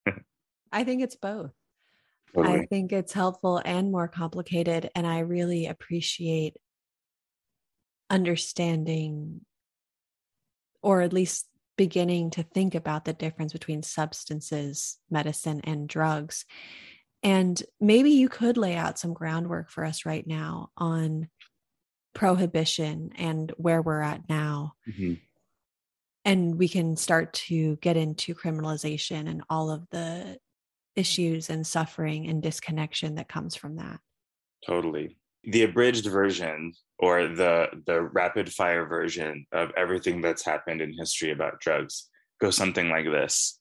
I 0.71 0.83
think 0.83 1.01
it's 1.01 1.15
both. 1.15 1.51
Totally. 2.35 2.59
I 2.59 2.65
think 2.65 2.91
it's 2.91 3.13
helpful 3.13 3.61
and 3.63 3.91
more 3.91 4.07
complicated. 4.07 4.89
And 4.93 5.07
I 5.07 5.19
really 5.19 5.67
appreciate 5.67 6.57
understanding 8.09 9.41
or 10.81 11.01
at 11.01 11.13
least 11.13 11.47
beginning 11.77 12.29
to 12.31 12.43
think 12.43 12.75
about 12.75 13.05
the 13.05 13.13
difference 13.13 13.53
between 13.53 13.83
substances, 13.83 14.97
medicine, 15.09 15.61
and 15.63 15.89
drugs. 15.89 16.45
And 17.23 17.61
maybe 17.81 18.11
you 18.11 18.29
could 18.29 18.57
lay 18.57 18.75
out 18.75 18.99
some 18.99 19.13
groundwork 19.13 19.71
for 19.71 19.83
us 19.83 20.05
right 20.05 20.25
now 20.25 20.69
on 20.77 21.29
prohibition 22.13 23.11
and 23.17 23.51
where 23.57 23.81
we're 23.81 24.01
at 24.01 24.29
now. 24.29 24.73
Mm-hmm. 24.87 25.13
And 26.23 26.57
we 26.57 26.67
can 26.67 26.97
start 26.97 27.33
to 27.33 27.77
get 27.77 27.97
into 27.97 28.35
criminalization 28.35 29.29
and 29.29 29.43
all 29.49 29.69
of 29.69 29.87
the 29.91 30.37
issues 30.95 31.49
and 31.49 31.65
suffering 31.65 32.27
and 32.27 32.41
disconnection 32.41 33.15
that 33.15 33.27
comes 33.27 33.55
from 33.55 33.75
that. 33.77 33.99
Totally. 34.65 35.17
The 35.43 35.63
abridged 35.63 36.07
version 36.07 36.73
or 36.97 37.27
the 37.27 37.67
the 37.85 38.01
rapid 38.01 38.51
fire 38.51 38.85
version 38.85 39.45
of 39.51 39.71
everything 39.77 40.21
that's 40.21 40.45
happened 40.45 40.81
in 40.81 40.97
history 40.97 41.31
about 41.31 41.59
drugs 41.59 42.09
goes 42.41 42.55
something 42.55 42.89
like 42.89 43.05
this 43.05 43.59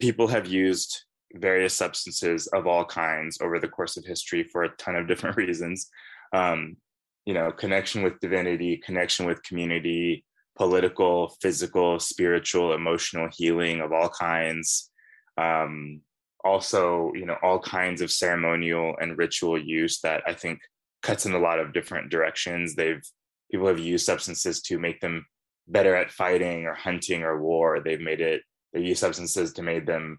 People 0.00 0.28
have 0.28 0.46
used 0.46 1.04
various 1.34 1.74
substances 1.74 2.46
of 2.48 2.66
all 2.66 2.84
kinds 2.84 3.38
over 3.40 3.58
the 3.58 3.68
course 3.68 3.96
of 3.96 4.04
history 4.04 4.44
for 4.44 4.64
a 4.64 4.76
ton 4.76 4.94
of 4.96 5.08
different 5.08 5.36
reasons. 5.36 5.88
Um, 6.32 6.76
you 7.24 7.34
know, 7.34 7.50
connection 7.50 8.02
with 8.02 8.20
divinity, 8.20 8.76
connection 8.76 9.26
with 9.26 9.42
community, 9.42 10.24
political, 10.56 11.34
physical, 11.40 11.98
spiritual, 11.98 12.72
emotional 12.72 13.28
healing 13.32 13.80
of 13.80 13.92
all 13.92 14.08
kinds. 14.08 14.90
Um, 15.36 16.02
also, 16.46 17.12
you 17.14 17.26
know, 17.26 17.36
all 17.42 17.58
kinds 17.58 18.00
of 18.00 18.10
ceremonial 18.10 18.94
and 19.00 19.18
ritual 19.18 19.58
use 19.58 20.00
that 20.00 20.22
I 20.26 20.32
think 20.32 20.60
cuts 21.02 21.26
in 21.26 21.34
a 21.34 21.38
lot 21.38 21.58
of 21.58 21.72
different 21.72 22.10
directions. 22.10 22.74
They've 22.74 23.02
people 23.50 23.66
have 23.68 23.78
used 23.78 24.06
substances 24.06 24.60
to 24.62 24.78
make 24.78 25.00
them 25.00 25.26
better 25.68 25.94
at 25.94 26.10
fighting 26.10 26.64
or 26.66 26.74
hunting 26.74 27.22
or 27.22 27.40
war. 27.40 27.80
They've 27.80 28.00
made 28.00 28.20
it. 28.20 28.42
They 28.72 28.80
use 28.80 29.00
substances 29.00 29.52
to 29.54 29.62
make 29.62 29.86
them 29.86 30.18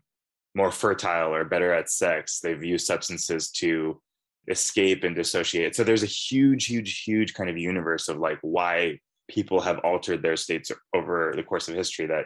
more 0.56 0.72
fertile 0.72 1.34
or 1.34 1.46
better 1.46 1.74
at 1.74 1.90
sex. 1.90 2.40
They've 2.40 2.64
used 2.64 2.86
substances 2.86 3.52
to 3.52 4.02
escape 4.48 5.04
and 5.04 5.16
dissociate. 5.16 5.76
So 5.76 5.84
there's 5.84 6.04
a 6.04 6.08
huge, 6.08 6.66
huge, 6.66 7.04
huge 7.04 7.34
kind 7.34 7.50
of 7.50 7.58
universe 7.58 8.08
of 8.08 8.18
like 8.18 8.40
why 8.42 9.00
people 9.30 9.60
have 9.62 9.80
altered 9.80 10.22
their 10.22 10.38
states 10.38 10.72
over 10.96 11.34
the 11.36 11.44
course 11.44 11.68
of 11.68 11.76
history 11.76 12.08
that 12.08 12.26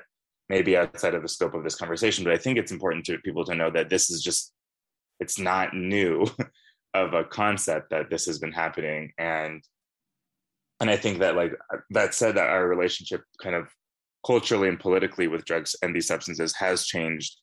may 0.52 0.62
be 0.62 0.76
outside 0.76 1.16
of 1.16 1.22
the 1.22 1.30
scope 1.30 1.54
of 1.54 1.64
this 1.64 1.76
conversation. 1.76 2.26
But 2.26 2.34
I 2.34 2.38
think 2.38 2.58
it's 2.58 2.74
important 2.74 3.06
to 3.06 3.18
people 3.20 3.46
to 3.46 3.56
know 3.56 3.72
that 3.72 3.90
this 3.90 4.10
is 4.10 4.22
just, 4.22 4.52
it's 5.22 5.40
not 5.40 5.74
new 5.74 6.28
of 6.94 7.14
a 7.14 7.24
concept 7.24 7.92
that 7.92 8.10
this 8.10 8.26
has 8.26 8.38
been 8.38 8.52
happening. 8.52 9.14
And 9.18 9.64
and 10.82 10.90
I 10.90 10.98
think 10.98 11.20
that 11.20 11.36
like 11.36 11.54
that 11.92 12.14
said 12.14 12.36
that 12.36 12.50
our 12.50 12.68
relationship 12.68 13.22
kind 13.42 13.56
of 13.56 13.68
culturally 14.26 14.68
and 14.68 14.80
politically 14.80 15.28
with 15.28 15.46
drugs 15.46 15.76
and 15.82 15.96
these 15.96 16.08
substances 16.08 16.56
has 16.56 16.86
changed 16.86 17.38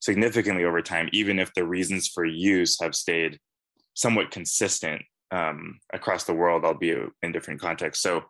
significantly 0.00 0.64
over 0.64 0.80
time, 0.80 1.08
even 1.12 1.38
if 1.38 1.52
the 1.54 1.66
reasons 1.66 2.08
for 2.08 2.24
use 2.24 2.80
have 2.80 2.94
stayed 2.94 3.38
somewhat 3.94 4.30
consistent 4.30 5.02
um, 5.32 5.80
across 5.92 6.24
the 6.24 6.34
world, 6.34 6.64
albeit 6.64 7.10
in 7.22 7.32
different 7.32 7.60
contexts. 7.60 8.02
So 8.02 8.22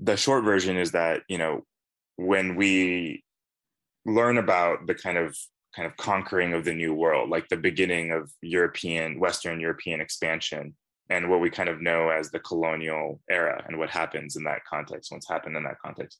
the 0.00 0.16
short 0.16 0.44
version 0.44 0.76
is 0.76 0.90
that 0.92 1.22
you 1.28 1.38
know 1.38 1.64
when 2.16 2.56
we 2.56 3.22
learn 4.06 4.38
about 4.38 4.86
the 4.86 4.94
kind 4.94 5.18
of 5.18 5.36
kind 5.74 5.86
of 5.86 5.96
conquering 5.96 6.52
of 6.52 6.64
the 6.64 6.74
new 6.74 6.94
world, 6.94 7.30
like 7.30 7.48
the 7.48 7.56
beginning 7.56 8.10
of 8.10 8.30
European 8.42 9.20
Western 9.20 9.60
European 9.60 10.00
expansion, 10.00 10.74
and 11.10 11.30
what 11.30 11.40
we 11.40 11.50
kind 11.50 11.68
of 11.68 11.80
know 11.80 12.08
as 12.08 12.30
the 12.30 12.40
colonial 12.40 13.20
era, 13.30 13.62
and 13.66 13.78
what 13.78 13.90
happens 13.90 14.36
in 14.36 14.44
that 14.44 14.64
context, 14.68 15.12
what's 15.12 15.28
happened 15.28 15.56
in 15.56 15.64
that 15.64 15.80
context. 15.84 16.18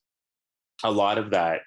A 0.84 0.90
lot 0.90 1.18
of 1.18 1.30
that 1.30 1.62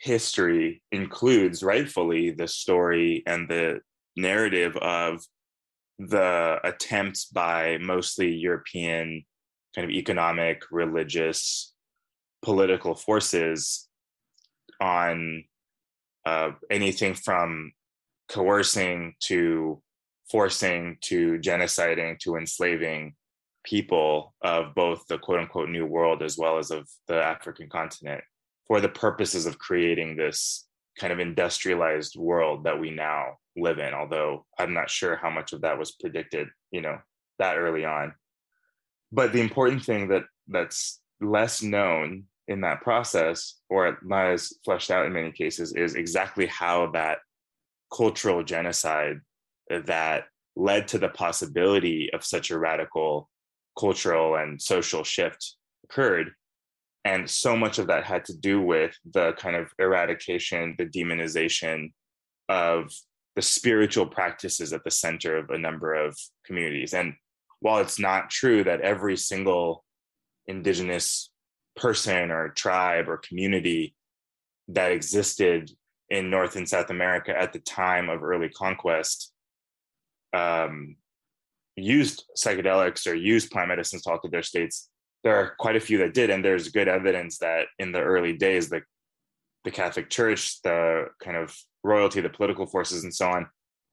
history 0.00 0.82
includes 0.92 1.62
rightfully 1.62 2.30
the 2.30 2.46
story 2.46 3.22
and 3.26 3.48
the 3.48 3.80
narrative 4.16 4.76
of 4.76 5.24
the 5.98 6.58
attempts 6.62 7.24
by 7.26 7.78
mostly 7.80 8.34
European 8.34 9.24
kind 9.74 9.84
of 9.86 9.90
economic, 9.90 10.62
religious, 10.70 11.74
political 12.42 12.94
forces 12.94 13.88
on 14.80 15.44
uh, 16.24 16.50
anything 16.70 17.14
from 17.14 17.72
coercing 18.28 19.14
to 19.20 19.80
forcing 20.30 20.98
to 21.00 21.38
genociding 21.38 22.18
to 22.18 22.36
enslaving 22.36 23.14
people 23.64 24.34
of 24.42 24.74
both 24.74 25.06
the 25.08 25.18
quote 25.18 25.40
unquote 25.40 25.68
new 25.68 25.86
world 25.86 26.22
as 26.22 26.36
well 26.36 26.58
as 26.58 26.70
of 26.70 26.88
the 27.08 27.14
African 27.14 27.68
continent 27.68 28.22
for 28.66 28.80
the 28.80 28.88
purposes 28.88 29.46
of 29.46 29.58
creating 29.58 30.16
this 30.16 30.66
kind 30.98 31.12
of 31.12 31.20
industrialized 31.20 32.16
world 32.16 32.64
that 32.64 32.80
we 32.80 32.90
now 32.90 33.36
live 33.56 33.78
in. 33.78 33.94
Although 33.94 34.44
i'm 34.58 34.74
not 34.74 34.90
sure 34.90 35.16
how 35.16 35.30
much 35.30 35.52
of 35.52 35.60
that 35.62 35.78
was 35.78 35.92
predicted 35.92 36.48
you 36.70 36.80
know 36.80 36.98
that 37.38 37.58
early 37.58 37.84
on. 37.84 38.14
But 39.12 39.32
the 39.32 39.40
important 39.40 39.84
thing 39.84 40.08
that 40.08 40.24
that's 40.48 41.00
less 41.20 41.62
known 41.62 42.24
in 42.48 42.60
that 42.60 42.80
process 42.80 43.54
or 43.68 43.98
not 44.02 44.26
as 44.26 44.52
fleshed 44.64 44.90
out 44.90 45.06
in 45.06 45.12
many 45.12 45.32
cases 45.32 45.72
is 45.72 45.94
exactly 45.94 46.46
how 46.46 46.90
that 46.92 47.18
cultural 47.94 48.42
genocide 48.42 49.20
that 49.68 50.24
led 50.54 50.88
to 50.88 50.98
the 50.98 51.08
possibility 51.08 52.10
of 52.12 52.24
such 52.24 52.50
a 52.50 52.58
radical 52.58 53.28
cultural 53.78 54.36
and 54.36 54.60
social 54.60 55.04
shift 55.04 55.56
occurred. 55.84 56.30
And 57.04 57.28
so 57.28 57.56
much 57.56 57.78
of 57.78 57.86
that 57.88 58.04
had 58.04 58.24
to 58.26 58.36
do 58.36 58.60
with 58.60 58.96
the 59.12 59.32
kind 59.34 59.54
of 59.54 59.70
eradication 59.78 60.74
the 60.78 60.86
demonization 60.86 61.92
of 62.48 62.90
the 63.36 63.42
spiritual 63.42 64.06
practices 64.06 64.72
at 64.72 64.82
the 64.82 64.90
center 64.90 65.36
of 65.36 65.50
a 65.50 65.58
number 65.58 65.94
of 65.94 66.16
communities. 66.44 66.94
And 66.94 67.14
while 67.60 67.78
it's 67.78 67.98
not 67.98 68.30
true 68.30 68.64
that 68.64 68.80
every 68.80 69.16
single 69.16 69.84
indigenous 70.46 71.30
person 71.76 72.30
or 72.30 72.48
tribe 72.50 73.08
or 73.08 73.18
community 73.18 73.94
that 74.68 74.92
existed 74.92 75.70
in 76.08 76.30
north 76.30 76.56
and 76.56 76.68
south 76.68 76.90
america 76.90 77.36
at 77.38 77.52
the 77.52 77.58
time 77.58 78.08
of 78.08 78.22
early 78.22 78.48
conquest 78.48 79.32
um, 80.32 80.96
used 81.76 82.24
psychedelics 82.36 83.06
or 83.06 83.14
used 83.14 83.50
plant 83.50 83.68
medicines 83.68 84.02
to 84.02 84.10
alter 84.10 84.28
their 84.28 84.42
states. 84.42 84.88
There 85.22 85.36
are 85.36 85.54
quite 85.58 85.76
a 85.76 85.80
few 85.80 85.98
that 85.98 86.14
did, 86.14 86.30
and 86.30 86.44
there's 86.44 86.68
good 86.68 86.88
evidence 86.88 87.38
that 87.38 87.66
in 87.78 87.92
the 87.92 88.00
early 88.00 88.32
days, 88.32 88.68
the 88.68 88.82
the 89.64 89.70
Catholic 89.72 90.08
Church, 90.08 90.62
the 90.62 91.06
kind 91.20 91.36
of 91.36 91.56
royalty, 91.82 92.20
the 92.20 92.28
political 92.28 92.66
forces, 92.66 93.02
and 93.02 93.12
so 93.12 93.28
on, 93.28 93.48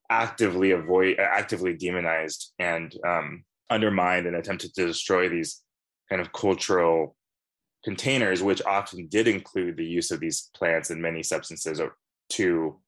actively 0.08 0.70
avoid, 0.70 1.18
actively 1.18 1.74
demonized 1.76 2.54
and 2.60 2.96
um, 3.04 3.44
undermined 3.72 4.28
and 4.28 4.36
attempted 4.36 4.72
to 4.76 4.86
destroy 4.86 5.30
these 5.30 5.62
kind 6.10 6.22
of 6.22 6.32
cultural 6.32 7.16
containers, 7.84 8.42
which 8.42 8.62
often 8.66 9.08
did 9.08 9.28
include 9.28 9.78
the 9.78 9.86
use 9.86 10.12
of 10.12 10.20
these 10.20 10.50
plants 10.56 10.90
and 10.90 11.02
many 11.02 11.22
substances 11.24 11.82
to 12.30 12.80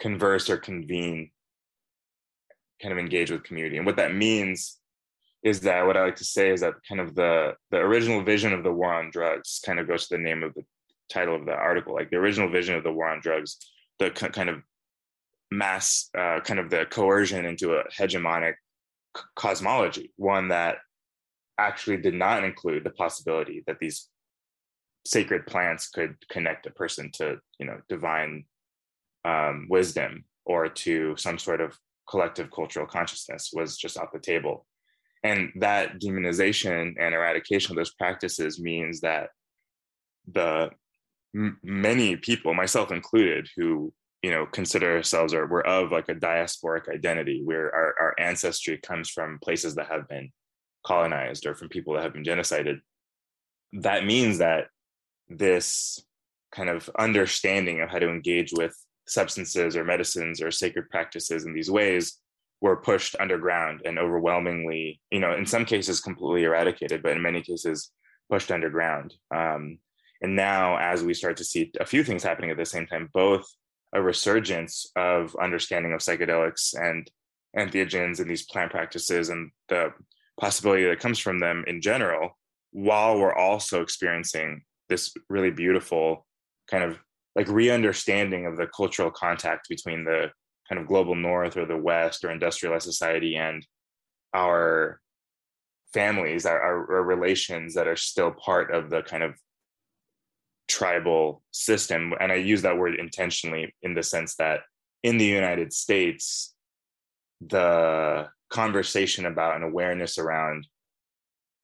converse 0.00 0.48
or 0.48 0.56
convene, 0.56 1.30
kind 2.80 2.92
of 2.92 2.98
engage 2.98 3.30
with 3.30 3.42
community. 3.42 3.76
And 3.76 3.86
what 3.86 3.96
that 3.96 4.14
means 4.14 4.78
is 5.42 5.60
that 5.60 5.86
what 5.86 5.96
I 5.96 6.04
like 6.04 6.16
to 6.16 6.24
say 6.24 6.50
is 6.50 6.60
that 6.60 6.74
kind 6.88 7.00
of 7.00 7.14
the 7.14 7.54
the 7.70 7.78
original 7.78 8.22
vision 8.24 8.52
of 8.52 8.64
the 8.64 8.72
war 8.72 8.92
on 8.92 9.10
drugs 9.10 9.60
kind 9.64 9.78
of 9.78 9.86
goes 9.86 10.08
to 10.08 10.16
the 10.16 10.22
name 10.22 10.42
of 10.42 10.52
the 10.54 10.64
title 11.08 11.36
of 11.36 11.46
the 11.46 11.52
article. 11.52 11.94
Like 11.94 12.10
the 12.10 12.16
original 12.16 12.50
vision 12.50 12.74
of 12.74 12.84
the 12.84 12.92
war 12.92 13.08
on 13.08 13.20
drugs, 13.20 13.56
the 13.98 14.10
kind 14.10 14.48
of 14.48 14.62
mass 15.50 16.10
uh, 16.16 16.40
kind 16.40 16.60
of 16.60 16.70
the 16.70 16.86
coercion 16.86 17.44
into 17.44 17.74
a 17.74 17.84
hegemonic 17.88 18.54
cosmology, 19.34 20.12
one 20.16 20.48
that 20.48 20.78
actually 21.58 21.98
did 21.98 22.14
not 22.14 22.44
include 22.44 22.84
the 22.84 22.90
possibility 22.90 23.64
that 23.66 23.78
these 23.80 24.08
sacred 25.06 25.46
plants 25.46 25.88
could 25.88 26.14
connect 26.30 26.66
a 26.66 26.70
person 26.70 27.10
to 27.14 27.36
you 27.58 27.66
know 27.66 27.80
divine 27.88 28.44
um, 29.24 29.66
wisdom 29.68 30.24
or 30.44 30.68
to 30.68 31.14
some 31.16 31.38
sort 31.38 31.60
of 31.60 31.76
collective 32.08 32.50
cultural 32.50 32.86
consciousness 32.86 33.50
was 33.52 33.76
just 33.76 33.98
off 33.98 34.12
the 34.12 34.18
table. 34.18 34.66
And 35.24 35.50
that 35.56 36.00
demonization 36.00 36.94
and 36.98 37.14
eradication 37.14 37.72
of 37.72 37.76
those 37.76 37.94
practices 37.94 38.60
means 38.60 39.00
that 39.00 39.30
the 40.32 40.70
m- 41.34 41.58
many 41.62 42.16
people 42.16 42.54
myself 42.54 42.92
included 42.92 43.48
who 43.56 43.92
you 44.22 44.30
know 44.30 44.46
consider 44.46 44.96
ourselves 44.96 45.34
or 45.34 45.46
we're 45.46 45.60
of 45.62 45.92
like 45.92 46.08
a 46.08 46.14
diasporic 46.14 46.88
identity 46.88 47.42
where 47.44 47.74
our, 47.74 47.94
our 48.00 48.14
ancestry 48.18 48.78
comes 48.78 49.10
from 49.10 49.38
places 49.42 49.74
that 49.74 49.88
have 49.88 50.08
been 50.08 50.30
colonized 50.88 51.46
or 51.46 51.54
from 51.54 51.68
people 51.68 51.94
that 51.94 52.02
have 52.02 52.14
been 52.14 52.24
genocided 52.24 52.80
that 53.72 54.04
means 54.04 54.38
that 54.38 54.68
this 55.28 56.00
kind 56.52 56.68
of 56.68 56.88
understanding 56.98 57.80
of 57.80 57.90
how 57.90 57.98
to 57.98 58.08
engage 58.08 58.52
with 58.52 58.74
substances 59.06 59.76
or 59.76 59.84
medicines 59.84 60.40
or 60.40 60.50
sacred 60.50 60.88
practices 60.90 61.44
in 61.44 61.52
these 61.52 61.70
ways 61.70 62.18
were 62.60 62.76
pushed 62.76 63.14
underground 63.20 63.82
and 63.84 63.98
overwhelmingly, 63.98 65.00
you 65.10 65.20
know, 65.20 65.34
in 65.34 65.46
some 65.46 65.64
cases 65.64 66.00
completely 66.00 66.44
eradicated, 66.44 67.02
but 67.02 67.12
in 67.12 67.22
many 67.22 67.42
cases 67.42 67.90
pushed 68.30 68.50
underground. 68.50 69.14
Um, 69.34 69.78
and 70.20 70.34
now, 70.34 70.76
as 70.78 71.04
we 71.04 71.14
start 71.14 71.36
to 71.36 71.44
see 71.44 71.70
a 71.78 71.86
few 71.86 72.02
things 72.02 72.24
happening 72.24 72.50
at 72.50 72.56
the 72.56 72.66
same 72.66 72.86
time, 72.86 73.08
both 73.12 73.46
a 73.92 74.02
resurgence 74.02 74.90
of 74.96 75.36
understanding 75.40 75.92
of 75.92 76.00
psychedelics 76.00 76.74
and 76.74 77.08
entheogens 77.56 78.18
and 78.20 78.28
these 78.28 78.44
plant 78.44 78.70
practices 78.70 79.28
and 79.28 79.50
the 79.68 79.92
possibility 80.38 80.84
that 80.84 81.00
comes 81.00 81.18
from 81.18 81.40
them 81.40 81.64
in 81.66 81.80
general, 81.80 82.38
while 82.72 83.18
we're 83.18 83.34
also 83.34 83.82
experiencing 83.82 84.62
this 84.88 85.12
really 85.28 85.50
beautiful 85.50 86.26
kind 86.70 86.84
of 86.84 86.98
like 87.34 87.48
re-understanding 87.48 88.46
of 88.46 88.56
the 88.56 88.66
cultural 88.66 89.10
contact 89.10 89.68
between 89.68 90.04
the 90.04 90.30
kind 90.68 90.80
of 90.80 90.86
global 90.86 91.14
north 91.14 91.56
or 91.56 91.66
the 91.66 91.76
west 91.76 92.24
or 92.24 92.30
industrialized 92.30 92.84
society 92.84 93.36
and 93.36 93.66
our 94.34 95.00
families 95.94 96.44
our, 96.44 96.60
our, 96.60 96.96
our, 96.96 97.02
relations 97.02 97.74
that 97.74 97.88
are 97.88 97.96
still 97.96 98.30
part 98.32 98.74
of 98.74 98.90
the 98.90 99.00
kind 99.02 99.22
of 99.22 99.34
tribal 100.68 101.42
system. 101.50 102.12
And 102.20 102.30
I 102.30 102.36
use 102.36 102.62
that 102.62 102.76
word 102.76 102.96
intentionally 102.96 103.74
in 103.82 103.94
the 103.94 104.02
sense 104.02 104.36
that 104.36 104.60
in 105.02 105.16
the 105.16 105.24
United 105.24 105.72
States, 105.72 106.54
the 107.40 108.28
conversation 108.50 109.26
about 109.26 109.56
an 109.56 109.62
awareness 109.62 110.18
around 110.18 110.66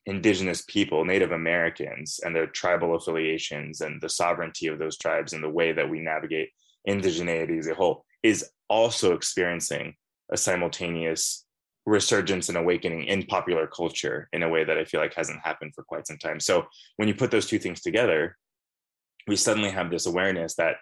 indigenous 0.07 0.63
people, 0.69 1.05
Native 1.05 1.33
Americans, 1.33 2.21
and 2.23 2.37
their 2.37 2.47
tribal 2.47 2.95
affiliations 2.95 3.81
and 3.81 4.01
the 4.01 4.09
sovereignty 4.09 4.67
of 4.67 4.79
those 4.79 4.99
tribes 4.99 5.33
and 5.33 5.43
the 5.43 5.49
way 5.49 5.73
that 5.73 5.89
we 5.89 6.01
navigate 6.01 6.51
indigeneity 6.87 7.59
as 7.59 7.69
a 7.69 7.75
whole 7.75 8.05
is 8.23 8.51
also 8.69 9.15
experiencing 9.15 9.95
a 10.33 10.37
simultaneous 10.37 11.47
resurgence 11.87 12.49
and 12.49 12.57
awakening 12.59 13.05
in 13.05 13.23
popular 13.25 13.67
culture 13.67 14.29
in 14.33 14.43
a 14.43 14.49
way 14.49 14.65
that 14.65 14.79
I 14.79 14.85
feel 14.85 15.01
like 15.01 15.15
hasn't 15.15 15.41
happened 15.41 15.73
for 15.75 15.85
quite 15.85 16.07
some 16.07 16.19
time. 16.19 16.41
So 16.41 16.67
when 16.97 17.09
you 17.09 17.15
put 17.15 17.31
those 17.31 17.47
two 17.47 17.59
things 17.59 17.81
together, 17.81 18.37
we 19.27 19.37
suddenly 19.37 19.71
have 19.71 19.91
this 19.91 20.07
awareness 20.07 20.55
that, 20.57 20.77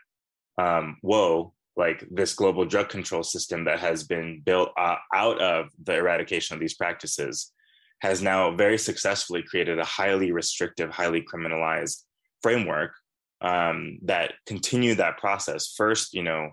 um, 0.59 0.99
whoa, 1.01 1.55
like 1.77 2.05
this 2.11 2.35
global 2.35 2.65
drug 2.65 2.89
control 2.89 3.23
system 3.23 3.65
that 3.65 3.79
has 3.79 4.05
been 4.05 4.43
built 4.45 4.71
uh, 4.79 4.97
out 5.15 5.41
of 5.41 5.67
the 5.83 5.97
eradication 5.97 6.55
of 6.55 6.61
these 6.61 6.75
practices 6.75 7.53
has 8.01 8.21
now 8.21 8.55
very 8.55 8.77
successfully 8.77 9.43
created 9.43 9.79
a 9.79 9.85
highly 9.85 10.33
restrictive, 10.33 10.91
highly 10.91 11.23
criminalized 11.23 12.03
framework 12.43 12.93
um, 13.41 13.99
that 14.03 14.35
continue 14.47 14.95
that 14.97 15.19
process. 15.19 15.73
First, 15.77 16.13
you 16.13 16.23
know, 16.23 16.51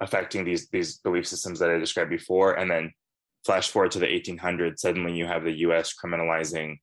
affecting 0.00 0.44
these 0.44 0.68
these 0.70 0.98
belief 0.98 1.26
systems 1.26 1.58
that 1.58 1.70
I 1.70 1.78
described 1.78 2.10
before, 2.10 2.54
and 2.54 2.70
then 2.70 2.92
flash 3.44 3.68
forward 3.68 3.90
to 3.92 3.98
the 3.98 4.06
1800s. 4.06 4.78
Suddenly, 4.78 5.14
you 5.14 5.26
have 5.26 5.44
the 5.44 5.58
U.S. 5.58 5.92
criminalizing 5.92 6.78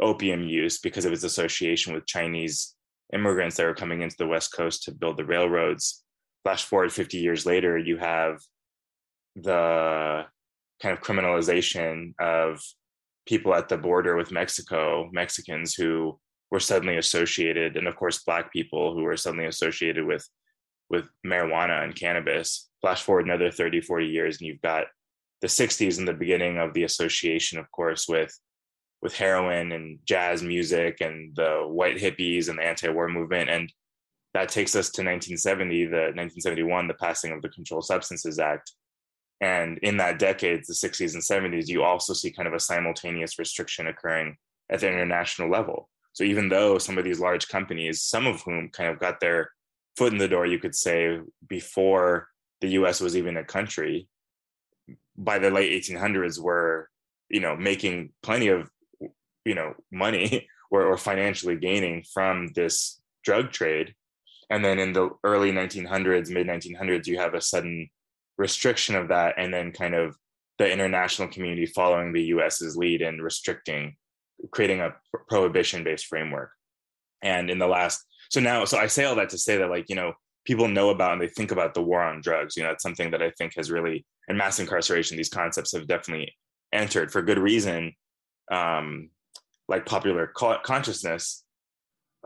opium 0.00 0.42
use 0.48 0.78
because 0.78 1.04
of 1.04 1.12
its 1.12 1.24
association 1.24 1.94
with 1.94 2.06
Chinese 2.06 2.74
immigrants 3.12 3.56
that 3.56 3.66
were 3.66 3.74
coming 3.74 4.02
into 4.02 4.16
the 4.18 4.26
West 4.26 4.52
Coast 4.52 4.82
to 4.84 4.92
build 4.92 5.16
the 5.16 5.24
railroads. 5.24 6.04
Flash 6.46 6.64
forward 6.64 6.92
50 6.92 7.18
years 7.18 7.44
later, 7.44 7.76
you 7.76 7.96
have 7.96 8.38
the 9.34 10.24
kind 10.80 10.96
of 10.96 11.02
criminalization 11.02 12.12
of 12.20 12.62
people 13.26 13.52
at 13.52 13.68
the 13.68 13.76
border 13.76 14.14
with 14.14 14.30
Mexico, 14.30 15.10
Mexicans 15.12 15.74
who 15.74 16.20
were 16.52 16.60
suddenly 16.60 16.98
associated, 16.98 17.76
and 17.76 17.88
of 17.88 17.96
course, 17.96 18.22
Black 18.22 18.52
people 18.52 18.94
who 18.94 19.02
were 19.02 19.16
suddenly 19.16 19.46
associated 19.46 20.06
with 20.06 20.24
with 20.88 21.08
marijuana 21.26 21.82
and 21.82 21.96
cannabis. 21.96 22.70
Flash 22.80 23.02
forward 23.02 23.24
another 23.24 23.50
30, 23.50 23.80
40 23.80 24.06
years, 24.06 24.38
and 24.38 24.46
you've 24.46 24.62
got 24.62 24.84
the 25.40 25.48
60s 25.48 25.98
and 25.98 26.06
the 26.06 26.14
beginning 26.14 26.58
of 26.58 26.72
the 26.74 26.84
association, 26.84 27.58
of 27.58 27.68
course, 27.72 28.06
with 28.06 28.32
with 29.02 29.16
heroin 29.16 29.72
and 29.72 29.98
jazz 30.04 30.44
music 30.44 31.00
and 31.00 31.34
the 31.34 31.64
white 31.66 31.96
hippies 31.96 32.48
and 32.48 32.60
the 32.60 32.62
anti-war 32.62 33.08
movement. 33.08 33.50
And 33.50 33.72
that 34.36 34.50
takes 34.50 34.76
us 34.76 34.90
to 34.90 35.02
1970, 35.02 35.86
the 35.86 36.12
1971, 36.12 36.88
the 36.88 36.94
passing 36.94 37.32
of 37.32 37.40
the 37.40 37.48
Controlled 37.48 37.86
Substances 37.86 38.38
Act, 38.38 38.72
and 39.40 39.78
in 39.78 39.96
that 39.98 40.18
decade, 40.18 40.64
the 40.66 40.74
60s 40.74 41.14
and 41.14 41.22
70s, 41.22 41.68
you 41.68 41.82
also 41.82 42.12
see 42.12 42.30
kind 42.30 42.46
of 42.46 42.54
a 42.54 42.60
simultaneous 42.60 43.38
restriction 43.38 43.86
occurring 43.86 44.36
at 44.70 44.80
the 44.80 44.88
international 44.88 45.50
level. 45.50 45.88
So 46.12 46.24
even 46.24 46.48
though 46.48 46.78
some 46.78 46.96
of 46.96 47.04
these 47.04 47.20
large 47.20 47.48
companies, 47.48 48.02
some 48.02 48.26
of 48.26 48.40
whom 48.42 48.70
kind 48.70 48.90
of 48.90 48.98
got 48.98 49.20
their 49.20 49.50
foot 49.96 50.12
in 50.12 50.18
the 50.18 50.28
door, 50.28 50.46
you 50.46 50.58
could 50.58 50.74
say, 50.74 51.20
before 51.48 52.28
the 52.60 52.68
US 52.68 53.00
was 53.00 53.16
even 53.16 53.36
a 53.36 53.44
country, 53.44 54.08
by 55.16 55.38
the 55.38 55.50
late 55.50 55.82
1800s 55.82 56.38
were, 56.38 56.88
you 57.28 57.40
know, 57.40 57.56
making 57.56 58.12
plenty 58.22 58.48
of, 58.48 58.70
you 59.44 59.54
know, 59.54 59.74
money 59.90 60.46
or, 60.70 60.84
or 60.84 60.96
financially 60.96 61.56
gaining 61.56 62.04
from 62.14 62.48
this 62.54 63.00
drug 63.22 63.50
trade. 63.50 63.94
And 64.50 64.64
then 64.64 64.78
in 64.78 64.92
the 64.92 65.10
early 65.24 65.52
1900s, 65.52 66.30
mid 66.30 66.46
1900s, 66.46 67.06
you 67.06 67.18
have 67.18 67.34
a 67.34 67.40
sudden 67.40 67.88
restriction 68.38 68.94
of 68.94 69.08
that 69.08 69.34
and 69.38 69.52
then 69.52 69.72
kind 69.72 69.94
of 69.94 70.16
the 70.58 70.70
international 70.70 71.28
community 71.28 71.66
following 71.66 72.12
the 72.12 72.22
US's 72.24 72.76
lead 72.76 73.02
in 73.02 73.20
restricting, 73.20 73.96
creating 74.52 74.80
a 74.80 74.94
prohibition 75.28 75.84
based 75.84 76.06
framework. 76.06 76.50
And 77.22 77.50
in 77.50 77.58
the 77.58 77.66
last, 77.66 78.04
so 78.30 78.40
now, 78.40 78.64
so 78.64 78.78
I 78.78 78.86
say 78.86 79.04
all 79.04 79.16
that 79.16 79.30
to 79.30 79.38
say 79.38 79.58
that, 79.58 79.70
like, 79.70 79.86
you 79.88 79.96
know, 79.96 80.12
people 80.44 80.68
know 80.68 80.90
about 80.90 81.12
and 81.12 81.20
they 81.20 81.28
think 81.28 81.50
about 81.50 81.74
the 81.74 81.82
war 81.82 82.02
on 82.02 82.20
drugs. 82.20 82.56
You 82.56 82.62
know, 82.62 82.70
it's 82.70 82.82
something 82.82 83.10
that 83.10 83.22
I 83.22 83.30
think 83.30 83.54
has 83.56 83.70
really, 83.70 84.06
and 84.28 84.38
mass 84.38 84.60
incarceration, 84.60 85.16
these 85.16 85.28
concepts 85.28 85.72
have 85.72 85.86
definitely 85.86 86.34
entered 86.72 87.10
for 87.10 87.22
good 87.22 87.38
reason, 87.38 87.92
um, 88.50 89.10
like 89.68 89.86
popular 89.86 90.28
consciousness 90.28 91.44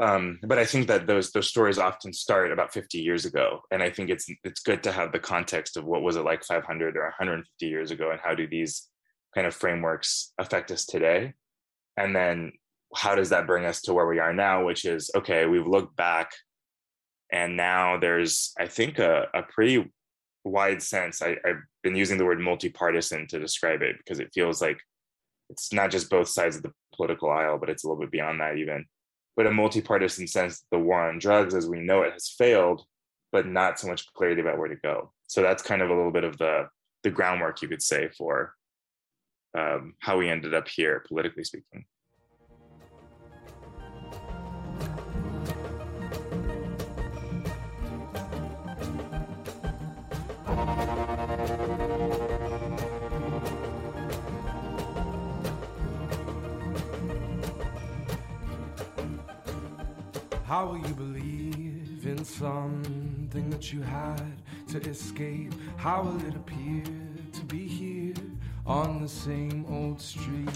um, 0.01 0.39
but 0.43 0.59
I 0.59 0.65
think 0.65 0.87
that 0.89 1.07
those 1.07 1.31
those 1.31 1.49
stories 1.49 1.79
often 1.79 2.13
start 2.13 2.53
about 2.53 2.73
50 2.73 2.99
years 2.99 3.27
ago, 3.27 3.61
and 3.71 3.83
I 3.83 3.91
think 3.91 4.09
it's 4.09 4.27
it's 4.45 4.61
good 4.61 4.83
to 4.85 4.93
have 4.93 5.13
the 5.13 5.19
context 5.19 5.77
of 5.77 5.85
what 5.85 6.03
was 6.03 6.17
it 6.17 6.25
like 6.25 6.43
500 6.43 6.97
or 6.97 7.03
150 7.03 7.67
years 7.67 7.91
ago, 7.91 8.11
and 8.11 8.21
how 8.23 8.35
do 8.35 8.49
these 8.49 8.89
kind 9.35 9.47
of 9.47 9.55
frameworks 9.55 10.33
affect 10.39 10.71
us 10.71 10.87
today, 10.87 11.35
and 11.99 12.17
then 12.17 12.53
how 12.97 13.15
does 13.15 13.29
that 13.29 13.47
bring 13.47 13.67
us 13.67 13.83
to 13.83 13.93
where 13.93 14.07
we 14.07 14.19
are 14.19 14.33
now, 14.33 14.65
which 14.65 14.87
is 14.87 15.11
okay, 15.15 15.45
we've 15.45 15.67
looked 15.67 15.97
back, 15.97 16.31
and 17.31 17.57
now 17.57 17.99
there's 17.99 18.55
I 18.59 18.69
think 18.69 18.99
a, 18.99 19.27
a 19.35 19.43
pretty 19.43 19.93
wide 20.45 20.83
sense. 20.83 21.21
I, 21.21 21.37
I've 21.45 21.63
been 21.83 21.95
using 21.95 22.17
the 22.17 22.25
word 22.25 22.39
multipartisan 22.39 23.29
to 23.29 23.39
describe 23.39 23.83
it 23.83 23.97
because 23.99 24.19
it 24.19 24.33
feels 24.33 24.63
like 24.63 24.81
it's 25.51 25.75
not 25.75 25.91
just 25.91 26.09
both 26.09 26.29
sides 26.29 26.57
of 26.57 26.63
the 26.63 26.73
political 26.95 27.31
aisle, 27.31 27.59
but 27.59 27.69
it's 27.69 27.85
a 27.85 27.87
little 27.87 28.01
bit 28.01 28.11
beyond 28.11 28.41
that 28.41 28.57
even 28.57 28.87
but 29.41 29.47
a 29.47 29.51
multi-partisan 29.51 30.27
sense 30.27 30.67
the 30.71 30.79
war 30.79 31.09
on 31.09 31.19
drugs 31.19 31.55
as 31.55 31.67
we 31.67 31.81
know 31.81 32.03
it 32.03 32.13
has 32.13 32.29
failed 32.29 32.85
but 33.33 33.47
not 33.47 33.81
so 33.81 33.89
much 33.89 34.05
clarity 34.13 34.43
about 34.43 34.59
where 34.59 34.69
to 34.69 34.77
go. 34.77 35.11
So 35.29 35.41
that's 35.41 35.63
kind 35.63 35.81
of 35.81 35.89
a 35.89 35.95
little 35.95 36.11
bit 36.11 36.25
of 36.25 36.37
the 36.37 36.69
the 37.05 37.11
groundwork 37.11 37.63
you 37.63 37.69
could 37.69 37.81
say 37.81 38.11
for 38.19 38.53
um, 39.57 39.95
how 39.99 40.19
we 40.19 40.29
ended 40.29 40.53
up 40.53 40.69
here 40.69 41.03
politically 41.09 41.45
speaking 41.45 41.87
How 60.61 60.67
will 60.67 60.87
you 60.87 60.95
believe 60.95 62.05
in 62.05 62.23
something 62.23 63.49
that 63.49 63.73
you 63.73 63.81
had 63.81 64.43
to 64.69 64.79
escape? 64.91 65.55
How 65.79 66.03
will 66.03 66.21
it 66.27 66.37
appear 66.37 66.85
to 67.33 67.45
be 67.47 67.67
here 67.67 68.15
on 68.67 69.01
the 69.01 69.09
same 69.09 69.65
old 69.71 70.03
street? 70.03 70.51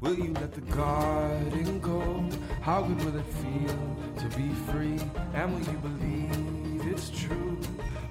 Will 0.00 0.14
you 0.14 0.32
let 0.32 0.54
the 0.54 0.62
garden 0.62 1.78
go? 1.80 2.26
How 2.62 2.80
good 2.84 3.04
will 3.04 3.18
it 3.18 3.26
feel 3.26 3.78
to 4.16 4.34
be 4.34 4.48
free? 4.72 4.98
And 5.34 5.52
will 5.52 5.72
you 5.72 5.78
believe 5.90 6.86
it's 6.90 7.10
true 7.10 7.58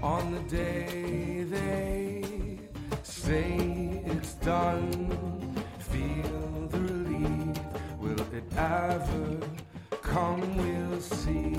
on 0.03 0.35
the 0.35 0.41
day 0.41 1.45
they 1.49 2.59
say 3.01 4.03
it's 4.05 4.35
done? 4.35 5.65
Feel 5.79 6.67
the 6.69 6.79
relief. 6.79 7.57
Will 7.97 8.21
it 8.37 8.43
ever? 8.55 9.39
Come, 10.13 10.57
we'll 10.57 11.01
see. 11.01 11.55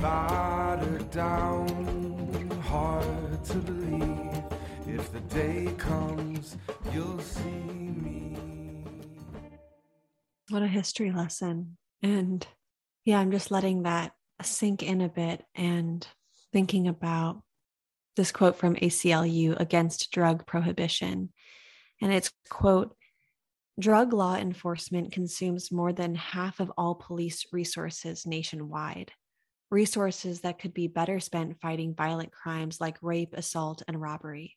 Battered 0.00 1.10
down, 1.10 2.60
hard 2.62 3.44
to 3.44 3.56
believe. 3.58 4.42
If 4.86 5.12
the 5.12 5.20
day 5.20 5.74
comes, 5.76 6.56
you'll 6.92 7.20
see 7.20 7.60
me. 8.06 8.38
What 10.48 10.62
a 10.62 10.66
history 10.66 11.12
lesson. 11.12 11.76
And 12.02 12.46
yeah, 13.04 13.18
I'm 13.18 13.30
just 13.30 13.50
letting 13.50 13.82
that 13.82 14.12
sink 14.42 14.82
in 14.82 15.02
a 15.02 15.10
bit 15.10 15.44
and 15.54 16.06
thinking 16.54 16.88
about 16.88 17.42
this 18.16 18.32
quote 18.32 18.56
from 18.56 18.76
ACLU 18.76 19.60
against 19.60 20.10
drug 20.10 20.46
prohibition. 20.46 21.34
And 22.00 22.14
it's 22.14 22.32
quote, 22.48 22.96
Drug 23.80 24.12
law 24.12 24.36
enforcement 24.36 25.10
consumes 25.10 25.72
more 25.72 25.92
than 25.92 26.14
half 26.14 26.60
of 26.60 26.70
all 26.78 26.94
police 26.94 27.46
resources 27.52 28.24
nationwide, 28.24 29.10
resources 29.68 30.42
that 30.42 30.60
could 30.60 30.72
be 30.72 30.86
better 30.86 31.18
spent 31.18 31.60
fighting 31.60 31.92
violent 31.92 32.30
crimes 32.30 32.80
like 32.80 33.02
rape, 33.02 33.34
assault, 33.34 33.82
and 33.88 34.00
robbery. 34.00 34.56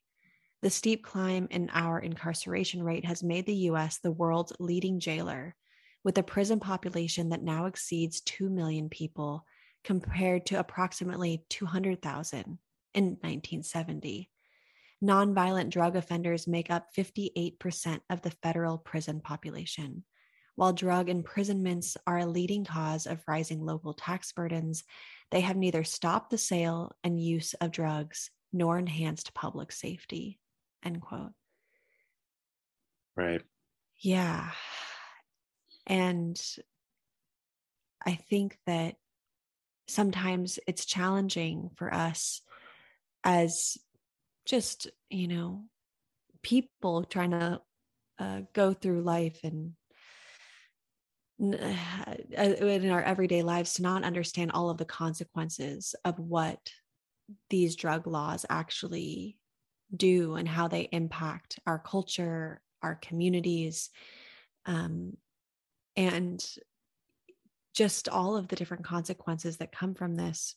The 0.61 0.69
steep 0.69 1.03
climb 1.03 1.47
in 1.49 1.71
our 1.73 1.99
incarceration 1.99 2.83
rate 2.83 3.05
has 3.05 3.23
made 3.23 3.47
the 3.47 3.55
US 3.71 3.97
the 3.97 4.11
world's 4.11 4.53
leading 4.59 4.99
jailer, 4.99 5.55
with 6.03 6.15
a 6.19 6.23
prison 6.23 6.59
population 6.59 7.29
that 7.29 7.41
now 7.41 7.65
exceeds 7.65 8.21
2 8.21 8.51
million 8.51 8.87
people 8.87 9.45
compared 9.83 10.45
to 10.45 10.59
approximately 10.59 11.43
200,000 11.49 12.59
in 12.93 13.03
1970. 13.03 14.29
Nonviolent 15.03 15.69
drug 15.69 15.95
offenders 15.95 16.47
make 16.47 16.71
up 16.71 16.87
58% 16.97 17.99
of 18.09 18.21
the 18.21 18.31
federal 18.41 18.77
prison 18.77 19.21
population, 19.21 20.03
While 20.57 20.73
drug 20.73 21.07
imprisonments 21.07 21.97
are 22.07 22.17
a 22.17 22.25
leading 22.25 22.65
cause 22.65 23.05
of 23.05 23.23
rising 23.27 23.63
local 23.63 23.93
tax 23.93 24.31
burdens, 24.31 24.83
they 25.29 25.41
have 25.41 25.55
neither 25.55 25.83
stopped 25.83 26.31
the 26.31 26.39
sale 26.39 26.93
and 27.03 27.21
use 27.21 27.53
of 27.61 27.69
drugs 27.69 28.31
nor 28.51 28.79
enhanced 28.79 29.35
public 29.35 29.71
safety. 29.71 30.39
End 30.83 30.99
quote. 30.99 31.33
Right. 33.15 33.43
Yeah. 33.99 34.49
And 35.85 36.41
I 38.03 38.15
think 38.15 38.57
that 38.65 38.95
sometimes 39.87 40.57
it's 40.65 40.85
challenging 40.85 41.69
for 41.75 41.93
us 41.93 42.41
as 43.23 43.77
just, 44.47 44.87
you 45.09 45.27
know, 45.27 45.63
people 46.41 47.03
trying 47.03 47.31
to 47.31 47.61
uh, 48.19 48.41
go 48.53 48.73
through 48.73 49.01
life 49.01 49.39
and 49.43 49.73
uh, 51.39 52.15
in 52.31 52.89
our 52.89 53.03
everyday 53.03 53.43
lives 53.43 53.75
to 53.75 53.83
not 53.83 54.03
understand 54.03 54.51
all 54.51 54.71
of 54.71 54.77
the 54.77 54.85
consequences 54.85 55.93
of 56.03 56.17
what 56.17 56.57
these 57.49 57.75
drug 57.75 58.07
laws 58.07 58.45
actually 58.49 59.37
do 59.95 60.35
and 60.35 60.47
how 60.47 60.67
they 60.67 60.89
impact 60.91 61.59
our 61.67 61.77
culture, 61.77 62.61
our 62.81 62.95
communities, 62.95 63.89
um, 64.65 65.15
and 65.95 66.43
just 67.75 68.09
all 68.09 68.35
of 68.35 68.47
the 68.47 68.55
different 68.55 68.83
consequences 68.83 69.57
that 69.57 69.71
come 69.71 69.93
from 69.93 70.15
this. 70.15 70.55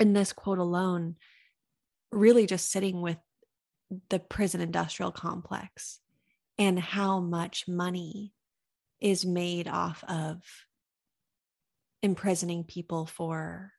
In 0.00 0.12
this 0.12 0.32
quote 0.32 0.58
alone, 0.58 1.16
really 2.12 2.46
just 2.46 2.70
sitting 2.70 3.00
with 3.00 3.18
the 4.10 4.18
prison 4.18 4.60
industrial 4.60 5.12
complex 5.12 6.00
and 6.58 6.78
how 6.78 7.20
much 7.20 7.66
money 7.66 8.32
is 9.00 9.26
made 9.26 9.68
off 9.68 10.04
of 10.08 10.42
imprisoning 12.02 12.64
people 12.64 13.06
for 13.06 13.72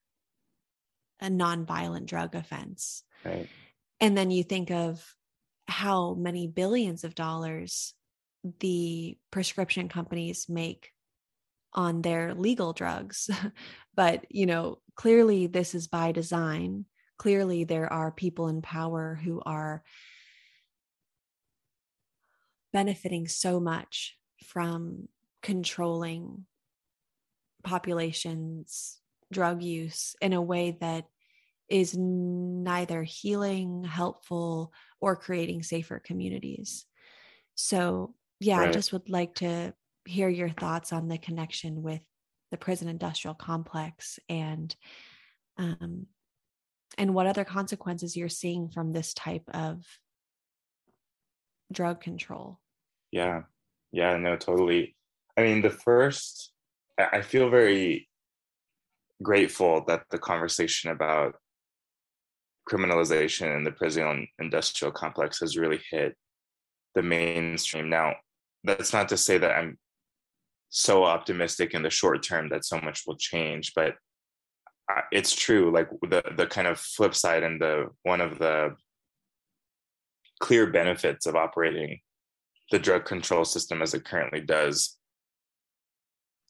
a 1.21 1.27
nonviolent 1.27 2.05
drug 2.05 2.35
offense. 2.35 3.03
Right. 3.23 3.47
And 3.99 4.17
then 4.17 4.31
you 4.31 4.43
think 4.43 4.71
of 4.71 5.03
how 5.67 6.13
many 6.13 6.47
billions 6.47 7.03
of 7.03 7.15
dollars 7.15 7.93
the 8.59 9.17
prescription 9.31 9.87
companies 9.87 10.47
make 10.49 10.91
on 11.73 12.01
their 12.01 12.33
legal 12.33 12.73
drugs. 12.73 13.29
but, 13.95 14.25
you 14.29 14.45
know, 14.45 14.79
clearly 14.95 15.47
this 15.47 15.73
is 15.73 15.87
by 15.87 16.11
design. 16.11 16.85
Clearly 17.23 17.63
there 17.63 17.91
are 17.91 18.11
people 18.11 18.49
in 18.49 18.61
power 18.61 19.17
who 19.23 19.41
are 19.45 19.81
benefiting 22.73 23.29
so 23.29 23.61
much 23.61 24.17
from 24.43 25.07
controlling 25.41 26.45
populations 27.63 28.99
drug 29.31 29.63
use 29.63 30.17
in 30.21 30.33
a 30.33 30.41
way 30.41 30.77
that 30.81 31.05
is 31.69 31.95
neither 31.97 33.03
healing 33.03 33.85
helpful 33.85 34.73
or 34.99 35.15
creating 35.15 35.63
safer 35.63 35.99
communities 35.99 36.85
so 37.55 38.13
yeah 38.41 38.59
right. 38.59 38.67
i 38.67 38.71
just 38.73 38.91
would 38.91 39.09
like 39.09 39.33
to 39.35 39.73
hear 40.03 40.27
your 40.27 40.49
thoughts 40.49 40.91
on 40.91 41.07
the 41.07 41.17
connection 41.17 41.81
with 41.81 42.01
the 42.51 42.57
prison 42.57 42.89
industrial 42.89 43.33
complex 43.33 44.19
and 44.27 44.75
um, 45.57 46.05
and 46.97 47.13
what 47.13 47.27
other 47.27 47.43
consequences 47.45 48.15
you're 48.15 48.29
seeing 48.29 48.69
from 48.69 48.91
this 48.91 49.13
type 49.13 49.47
of 49.53 49.83
drug 51.71 52.01
control? 52.01 52.59
Yeah. 53.11 53.43
Yeah 53.91 54.17
no 54.17 54.35
totally. 54.37 54.95
I 55.37 55.43
mean 55.43 55.61
the 55.61 55.69
first 55.69 56.51
i 56.99 57.21
feel 57.21 57.49
very 57.49 58.07
grateful 59.23 59.83
that 59.87 60.03
the 60.11 60.19
conversation 60.19 60.91
about 60.91 61.35
criminalization 62.69 63.57
in 63.57 63.63
the 63.63 63.71
prison 63.71 64.27
industrial 64.37 64.91
complex 64.91 65.39
has 65.39 65.57
really 65.57 65.81
hit 65.89 66.15
the 66.93 67.01
mainstream. 67.01 67.89
Now 67.89 68.13
that's 68.63 68.93
not 68.93 69.09
to 69.09 69.17
say 69.17 69.37
that 69.37 69.51
i'm 69.57 69.77
so 70.69 71.03
optimistic 71.03 71.73
in 71.73 71.83
the 71.83 71.89
short 71.89 72.23
term 72.23 72.49
that 72.49 72.65
so 72.65 72.79
much 72.79 73.03
will 73.05 73.17
change 73.17 73.73
but 73.75 73.95
it's 75.11 75.33
true 75.33 75.71
like 75.71 75.89
the 76.01 76.23
the 76.35 76.47
kind 76.47 76.67
of 76.67 76.79
flip 76.79 77.15
side 77.15 77.43
and 77.43 77.61
the 77.61 77.87
one 78.03 78.21
of 78.21 78.39
the 78.39 78.75
clear 80.39 80.67
benefits 80.67 81.25
of 81.25 81.35
operating 81.35 81.99
the 82.71 82.79
drug 82.79 83.05
control 83.05 83.45
system 83.45 83.81
as 83.81 83.93
it 83.93 84.05
currently 84.05 84.41
does 84.41 84.97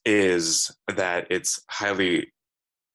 is 0.04 0.74
that 0.96 1.26
it's 1.30 1.60
highly 1.70 2.32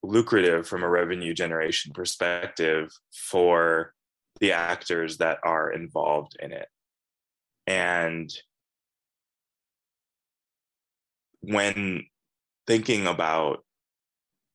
lucrative 0.03 0.67
from 0.67 0.83
a 0.83 0.89
revenue 0.89 1.33
generation 1.33 1.91
perspective 1.93 2.91
for 3.13 3.93
the 4.39 4.51
actors 4.51 5.17
that 5.17 5.39
are 5.43 5.71
involved 5.71 6.37
in 6.39 6.51
it. 6.51 6.67
And 7.67 8.29
when 11.41 12.05
thinking 12.67 13.07
about 13.07 13.63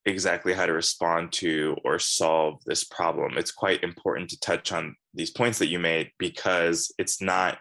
exactly 0.07 0.53
how 0.53 0.67
to 0.67 0.73
respond 0.73 1.33
to 1.33 1.77
or 1.85 1.99
solve 1.99 2.62
this 2.67 2.85
problem, 2.85 3.38
it's 3.38 3.53
quite 3.53 3.83
important 3.83 4.31
to 4.31 4.40
touch 4.40 4.73
on 4.73 4.97
these 5.14 5.31
points 5.31 5.59
that 5.59 5.69
you 5.69 5.79
made 5.79 6.11
because 6.19 6.93
it's 6.99 7.21
not 7.21 7.59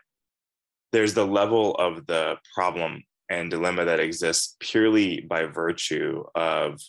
there's 0.91 1.15
the 1.15 1.25
level 1.25 1.73
of 1.75 2.05
the 2.05 2.37
problem 2.53 3.03
and 3.29 3.49
dilemma 3.49 3.85
that 3.85 3.99
exists 3.99 4.55
purely 4.59 5.21
by 5.21 5.45
virtue 5.45 6.23
of 6.35 6.79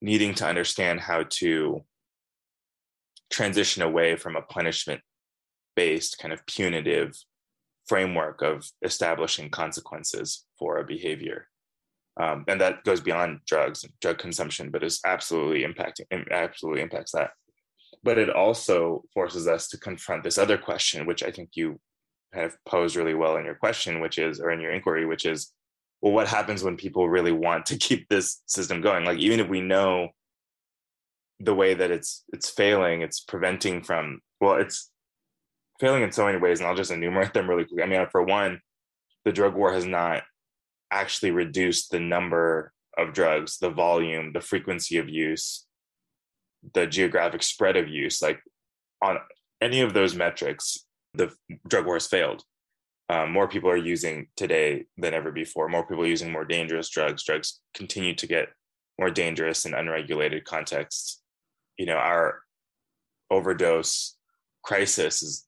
needing 0.00 0.34
to 0.34 0.46
understand 0.46 1.00
how 1.00 1.24
to 1.28 1.82
transition 3.30 3.82
away 3.82 4.14
from 4.14 4.36
a 4.36 4.42
punishment 4.42 5.00
based 5.74 6.18
kind 6.18 6.32
of 6.32 6.46
punitive 6.46 7.12
framework 7.86 8.40
of 8.42 8.68
establishing 8.82 9.50
consequences 9.50 10.44
for 10.58 10.78
a 10.78 10.84
behavior 10.84 11.48
um, 12.18 12.44
and 12.48 12.60
that 12.60 12.82
goes 12.84 13.00
beyond 13.00 13.40
drugs 13.46 13.84
and 13.84 13.92
drug 14.00 14.18
consumption 14.18 14.70
but 14.70 14.82
is 14.82 15.00
absolutely 15.04 15.64
impacting 15.64 16.30
absolutely 16.30 16.82
impacts 16.82 17.12
that 17.12 17.30
but 18.02 18.18
it 18.18 18.30
also 18.30 19.02
forces 19.12 19.46
us 19.48 19.68
to 19.68 19.78
confront 19.78 20.22
this 20.22 20.38
other 20.38 20.58
question 20.58 21.06
which 21.06 21.22
i 21.22 21.30
think 21.30 21.50
you 21.54 21.78
kind 22.36 22.46
of 22.46 22.56
posed 22.66 22.96
really 22.96 23.14
well 23.14 23.36
in 23.36 23.44
your 23.44 23.54
question, 23.54 24.00
which 24.00 24.18
is, 24.18 24.40
or 24.40 24.50
in 24.50 24.60
your 24.60 24.72
inquiry, 24.72 25.06
which 25.06 25.24
is, 25.24 25.52
well, 26.00 26.12
what 26.12 26.28
happens 26.28 26.62
when 26.62 26.76
people 26.76 27.08
really 27.08 27.32
want 27.32 27.66
to 27.66 27.76
keep 27.86 28.08
this 28.08 28.42
system 28.46 28.80
going? 28.80 29.04
Like, 29.04 29.18
even 29.18 29.40
if 29.40 29.48
we 29.48 29.60
know 29.60 30.08
the 31.40 31.54
way 31.54 31.74
that 31.74 31.90
it's 31.90 32.24
it's 32.32 32.48
failing, 32.48 33.02
it's 33.02 33.20
preventing 33.20 33.82
from, 33.82 34.20
well, 34.40 34.56
it's 34.56 34.90
failing 35.80 36.02
in 36.02 36.12
so 36.12 36.24
many 36.26 36.38
ways, 36.38 36.60
and 36.60 36.68
I'll 36.68 36.76
just 36.76 36.90
enumerate 36.90 37.32
them 37.32 37.48
really 37.48 37.64
quick. 37.64 37.82
I 37.82 37.86
mean, 37.86 38.06
for 38.10 38.22
one, 38.22 38.60
the 39.24 39.32
drug 39.32 39.54
war 39.54 39.72
has 39.72 39.86
not 39.86 40.22
actually 40.90 41.30
reduce 41.30 41.88
the 41.88 42.00
number 42.00 42.72
of 42.96 43.12
drugs, 43.12 43.58
the 43.58 43.70
volume, 43.70 44.32
the 44.32 44.40
frequency 44.40 44.96
of 44.98 45.08
use, 45.08 45.66
the 46.74 46.86
geographic 46.86 47.42
spread 47.42 47.76
of 47.76 47.88
use. 47.88 48.22
Like 48.22 48.40
on 49.02 49.18
any 49.60 49.80
of 49.80 49.94
those 49.94 50.14
metrics, 50.14 50.78
the 51.14 51.32
drug 51.68 51.86
war 51.86 51.96
has 51.96 52.06
failed. 52.06 52.42
Um, 53.08 53.32
more 53.32 53.46
people 53.46 53.70
are 53.70 53.76
using 53.76 54.28
today 54.36 54.86
than 54.96 55.14
ever 55.14 55.30
before. 55.30 55.68
More 55.68 55.86
people 55.86 56.04
are 56.04 56.08
using 56.08 56.32
more 56.32 56.44
dangerous 56.44 56.88
drugs. 56.88 57.24
Drugs 57.24 57.60
continue 57.74 58.14
to 58.16 58.26
get 58.26 58.48
more 58.98 59.10
dangerous 59.10 59.64
in 59.64 59.74
unregulated 59.74 60.44
contexts. 60.44 61.22
You 61.78 61.86
know, 61.86 61.96
our 61.96 62.40
overdose 63.30 64.16
crisis 64.62 65.22
is, 65.22 65.46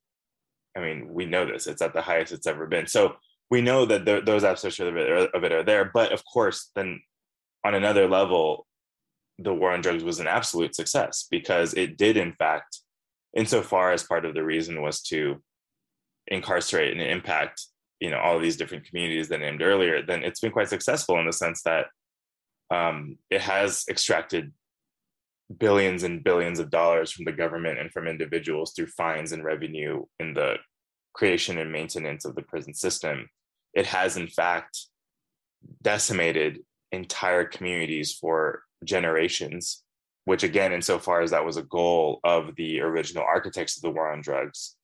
I 0.77 0.81
mean, 0.81 1.13
we 1.13 1.27
know 1.27 1.47
this, 1.47 1.67
it's 1.67 1.83
at 1.83 1.95
the 1.95 2.03
highest 2.03 2.33
it's 2.33 2.47
ever 2.47 2.67
been. 2.67 2.87
So 2.87 3.17
we 3.51 3.61
know 3.61 3.87
that 3.87 4.05
the, 4.05 4.21
those 4.21 4.45
aspects 4.45 4.79
of 4.79 4.97
it, 4.97 5.35
of 5.35 5.45
it 5.45 5.53
are 5.53 5.63
there. 5.63 5.91
But 5.93 6.13
of 6.13 6.23
course, 6.25 6.71
then 6.75 7.01
on 7.65 7.75
another 7.75 8.07
level, 8.07 8.67
the 9.39 9.55
war 9.55 9.73
on 9.73 9.81
drugs 9.81 10.05
was 10.05 10.21
an 10.21 10.27
absolute 10.27 10.75
success 10.75 11.27
because 11.31 11.75
it 11.75 11.97
did, 11.97 12.17
in 12.17 12.33
fact, 12.33 12.81
insofar 13.35 13.93
as 13.93 14.03
part 14.03 14.25
of 14.25 14.35
the 14.35 14.45
reason 14.45 14.83
was 14.83 15.03
to 15.03 15.43
incarcerate 16.27 16.93
and 16.93 17.01
impact 17.01 17.67
you 18.01 18.11
know 18.11 18.19
all 18.19 18.37
of 18.37 18.43
these 18.43 18.57
different 18.57 18.85
communities 18.85 19.29
that 19.29 19.41
I 19.41 19.45
named 19.45 19.63
earlier 19.63 20.03
then 20.03 20.23
it's 20.23 20.41
been 20.41 20.53
quite 20.53 20.69
successful 20.69 21.19
in 21.19 21.27
the 21.27 21.33
sense 21.33 21.63
that 21.63 21.87
um, 22.71 23.17
it 23.31 23.41
has 23.41 23.85
extracted 23.89 24.53
billions 25.57 26.03
and 26.03 26.23
billions 26.23 26.59
of 26.59 26.71
dollars 26.71 27.11
from 27.11 27.25
the 27.25 27.33
government 27.33 27.79
and 27.79 27.91
from 27.91 28.07
individuals 28.07 28.73
through 28.75 28.89
fines 28.89 29.33
and 29.33 29.43
revenue 29.43 30.05
in 30.21 30.35
the 30.35 30.57
creation 31.15 31.59
and 31.59 31.73
maintenance 31.73 32.25
of 32.27 32.35
the 32.35 32.43
prison 32.43 32.75
system 32.75 33.29
it 33.79 33.87
has 33.87 34.17
in 34.17 34.29
fact 34.29 34.87
decimated 35.83 36.59
entire 36.93 37.45
communities 37.45 38.13
for 38.13 38.63
generations 38.85 39.83
which 40.25 40.43
again 40.43 40.73
insofar 40.73 41.23
as 41.23 41.31
that 41.31 41.45
was 41.45 41.57
a 41.57 41.63
goal 41.63 42.21
of 42.25 42.55
the 42.57 42.81
original 42.81 43.25
architects 43.25 43.77
of 43.77 43.83
the 43.83 43.91
war 43.91 44.13
on 44.13 44.21
drugs 44.21 44.77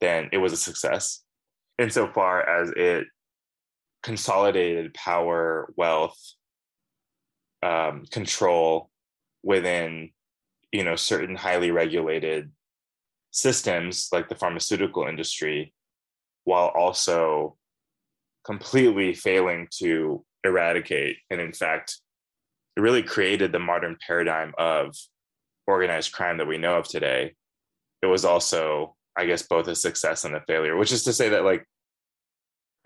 then 0.00 0.28
it 0.32 0.38
was 0.38 0.52
a 0.52 0.56
success. 0.56 1.22
Insofar 1.78 2.48
as 2.48 2.70
it 2.70 3.06
consolidated 4.02 4.94
power, 4.94 5.72
wealth, 5.76 6.18
um, 7.62 8.04
control 8.10 8.90
within 9.42 10.10
you 10.72 10.84
know 10.84 10.96
certain 10.96 11.34
highly 11.34 11.70
regulated 11.70 12.50
systems 13.30 14.08
like 14.12 14.28
the 14.28 14.34
pharmaceutical 14.34 15.06
industry 15.06 15.72
while 16.44 16.68
also 16.68 17.56
completely 18.48 19.12
failing 19.12 19.68
to 19.70 20.24
eradicate 20.42 21.18
and 21.30 21.38
in 21.38 21.52
fact 21.52 21.98
it 22.76 22.80
really 22.80 23.02
created 23.02 23.52
the 23.52 23.58
modern 23.58 23.94
paradigm 24.06 24.54
of 24.56 24.96
organized 25.66 26.12
crime 26.12 26.38
that 26.38 26.46
we 26.46 26.56
know 26.56 26.78
of 26.78 26.88
today 26.88 27.34
it 28.00 28.06
was 28.06 28.24
also 28.24 28.96
i 29.18 29.26
guess 29.26 29.42
both 29.42 29.68
a 29.68 29.74
success 29.74 30.24
and 30.24 30.34
a 30.34 30.40
failure 30.46 30.76
which 30.78 30.92
is 30.92 31.04
to 31.04 31.12
say 31.12 31.28
that 31.28 31.44
like 31.44 31.62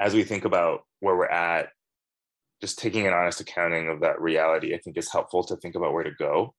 as 0.01 0.15
we 0.15 0.25
think 0.25 0.45
about 0.45 0.81
where 0.99 1.15
we're 1.15 1.27
at 1.27 1.69
just 2.61 2.79
taking 2.79 3.07
an 3.07 3.13
honest 3.13 3.41
accounting 3.41 3.89
of 3.89 4.01
that 4.01 4.21
reality 4.21 4.75
i 4.75 4.79
think 4.79 4.97
is 4.97 5.13
helpful 5.13 5.45
to 5.45 5.57
think 5.59 5.77
about 5.77 5.93
where 5.93 6.03
to 6.03 6.19
go 6.19 6.53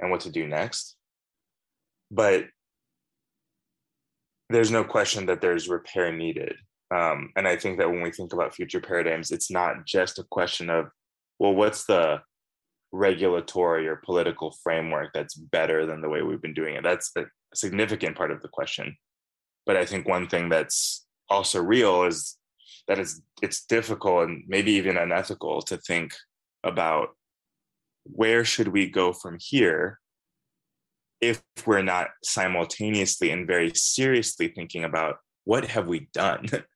and 0.00 0.10
what 0.10 0.20
to 0.20 0.30
do 0.30 0.48
next 0.48 0.96
but 2.10 2.46
there's 4.52 4.70
no 4.70 4.84
question 4.84 5.26
that 5.26 5.40
there's 5.40 5.68
repair 5.68 6.12
needed. 6.12 6.56
Um, 6.92 7.30
and 7.36 7.48
I 7.48 7.56
think 7.56 7.78
that 7.78 7.88
when 7.88 8.02
we 8.02 8.10
think 8.10 8.32
about 8.32 8.54
future 8.54 8.80
paradigms, 8.80 9.30
it's 9.30 9.50
not 9.50 9.86
just 9.86 10.18
a 10.18 10.24
question 10.24 10.68
of, 10.68 10.88
well, 11.38 11.54
what's 11.54 11.84
the 11.84 12.20
regulatory 12.92 13.88
or 13.88 13.96
political 13.96 14.54
framework 14.62 15.12
that's 15.14 15.34
better 15.34 15.86
than 15.86 16.02
the 16.02 16.08
way 16.08 16.22
we've 16.22 16.42
been 16.42 16.54
doing 16.54 16.74
it? 16.74 16.82
That's 16.82 17.10
a 17.16 17.24
significant 17.54 18.16
part 18.16 18.30
of 18.30 18.42
the 18.42 18.48
question. 18.48 18.96
But 19.64 19.76
I 19.76 19.86
think 19.86 20.06
one 20.06 20.28
thing 20.28 20.48
that's 20.48 21.06
also 21.30 21.62
real 21.62 22.04
is 22.04 22.36
that 22.88 22.98
it's 22.98 23.22
it's 23.40 23.64
difficult 23.64 24.28
and 24.28 24.42
maybe 24.46 24.72
even 24.72 24.96
unethical 24.96 25.62
to 25.62 25.76
think 25.78 26.12
about 26.64 27.10
where 28.04 28.44
should 28.44 28.68
we 28.68 28.90
go 28.90 29.12
from 29.12 29.38
here 29.40 30.00
if 31.20 31.40
we're 31.64 31.82
not 31.82 32.08
simultaneously 32.24 33.30
and 33.30 33.46
very 33.46 33.70
seriously 33.74 34.48
thinking 34.48 34.82
about 34.84 35.18
what 35.44 35.64
have 35.64 35.86
we 35.86 36.08
done 36.12 36.46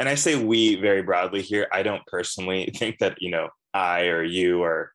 and 0.00 0.08
i 0.08 0.16
say 0.16 0.34
we 0.34 0.74
very 0.76 1.02
broadly 1.02 1.42
here. 1.42 1.68
I 1.70 1.84
don't 1.84 2.04
personally 2.06 2.72
think 2.76 2.98
that 2.98 3.18
you 3.20 3.30
know 3.30 3.48
i 3.72 4.06
or 4.06 4.24
you 4.24 4.62
are 4.64 4.92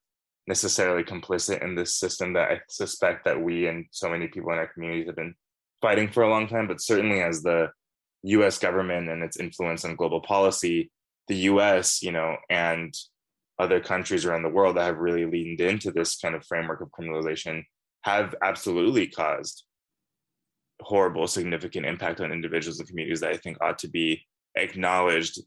necessarily 0.48 1.04
complicit 1.04 1.64
in 1.64 1.76
this 1.76 1.96
system 1.96 2.34
that 2.34 2.52
i 2.52 2.60
suspect 2.68 3.24
that 3.26 3.42
we 3.42 3.68
and 3.68 3.86
so 3.92 4.10
many 4.10 4.28
people 4.28 4.52
in 4.52 4.58
our 4.58 4.68
communities 4.68 5.08
have 5.08 5.16
been 5.16 5.36
fighting 5.82 6.10
for 6.10 6.24
a 6.24 6.30
long 6.30 6.48
time. 6.48 6.68
But 6.68 6.82
certainly 6.82 7.22
as 7.22 7.42
the 7.44 7.70
us 8.24 8.58
government 8.58 9.08
and 9.08 9.24
its 9.24 9.38
influence 9.38 9.86
on 9.86 9.96
global 9.96 10.20
policy 10.20 10.92
the 11.28 11.36
us 11.36 12.02
you 12.02 12.12
know 12.12 12.36
and 12.50 12.94
other 13.60 13.80
countries 13.80 14.26
around 14.26 14.44
the 14.44 14.50
world 14.50 14.76
that 14.76 14.86
have 14.86 14.98
really 14.98 15.26
leaned 15.26 15.62
into 15.62 15.92
this 15.92 16.18
kind 16.18 16.36
of 16.36 16.46
framework 16.46 16.82
of 16.82 16.90
criminalization 16.90 17.64
have 18.04 18.36
absolutely 18.44 19.08
caused 19.08 19.64
horrible, 20.82 21.28
significant 21.28 21.86
impact 21.86 22.20
on 22.20 22.32
individuals 22.32 22.80
and 22.80 22.90
communities 22.90 23.22
that 23.22 23.32
I 23.32 23.38
think 23.38 23.58
ought 23.62 23.80
to 23.80 23.88
be 23.88 24.26
acknowledged, 24.56 25.40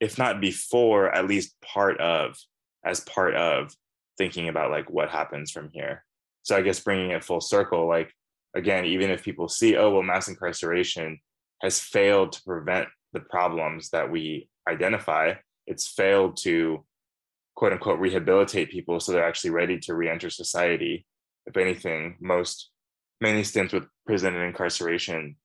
if 0.00 0.18
not 0.18 0.40
before, 0.40 1.14
at 1.14 1.26
least 1.26 1.54
part 1.60 2.00
of, 2.00 2.36
as 2.84 3.00
part 3.00 3.34
of 3.34 3.74
thinking 4.18 4.48
about 4.48 4.70
like 4.70 4.90
what 4.90 5.10
happens 5.10 5.50
from 5.50 5.70
here. 5.72 6.04
So 6.42 6.56
I 6.56 6.62
guess 6.62 6.80
bringing 6.80 7.10
it 7.10 7.24
full 7.24 7.40
circle, 7.40 7.88
like 7.88 8.12
again, 8.54 8.84
even 8.84 9.10
if 9.10 9.24
people 9.24 9.48
see, 9.48 9.76
oh, 9.76 9.90
well, 9.90 10.02
mass 10.02 10.28
incarceration 10.28 11.18
has 11.62 11.80
failed 11.80 12.32
to 12.32 12.42
prevent 12.42 12.88
the 13.12 13.20
problems 13.20 13.90
that 13.90 14.10
we 14.10 14.48
identify, 14.68 15.34
it's 15.66 15.88
failed 15.88 16.36
to 16.38 16.84
quote 17.56 17.72
unquote 17.72 17.98
rehabilitate 17.98 18.70
people 18.70 19.00
so 19.00 19.12
they're 19.12 19.26
actually 19.26 19.50
ready 19.50 19.78
to 19.78 19.94
re-enter 19.94 20.28
society 20.28 21.06
if 21.46 21.56
anything, 21.56 22.16
most 22.20 22.70
many 23.20 23.42
stints 23.44 23.72
with 23.72 23.84
prison 24.04 24.34
and 24.34 24.44
incarceration 24.44 25.36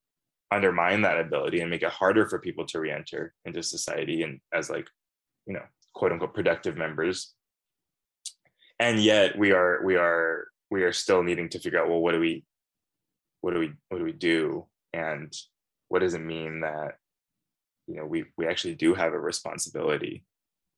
undermine 0.52 1.02
that 1.02 1.20
ability 1.20 1.62
and 1.62 1.70
make 1.70 1.84
it 1.84 1.92
harder 1.92 2.28
for 2.28 2.40
people 2.40 2.66
to 2.66 2.80
re-enter 2.80 3.34
into 3.46 3.64
society 3.64 4.24
and 4.24 4.40
as 4.54 4.70
like, 4.70 4.88
you 5.46 5.54
know, 5.54 5.64
quote 5.94 6.12
unquote 6.12 6.34
productive 6.34 6.76
members. 6.76 7.34
And 8.80 9.00
yet 9.00 9.38
we 9.38 9.52
are 9.52 9.82
we 9.84 9.96
are 9.96 10.48
we 10.70 10.84
are 10.84 10.94
still 10.94 11.24
needing 11.24 11.50
to 11.50 11.60
figure 11.60 11.82
out 11.82 11.90
well 11.90 12.00
what 12.00 12.14
do 12.14 12.20
we 12.20 12.44
what 13.42 13.54
do 13.54 13.60
we 13.60 13.74
what 13.90 14.00
do 14.00 14.04
we 14.04 14.12
do? 14.14 14.66
And 14.94 15.32
what 15.88 16.00
does 16.00 16.14
it 16.14 16.22
mean 16.22 16.62
that 16.62 16.96
you 17.88 17.96
know 17.96 18.06
we 18.06 18.26
we 18.38 18.48
actually 18.48 18.76
do 18.76 18.94
have 18.94 19.14
a 19.14 19.20
responsibility 19.20 20.24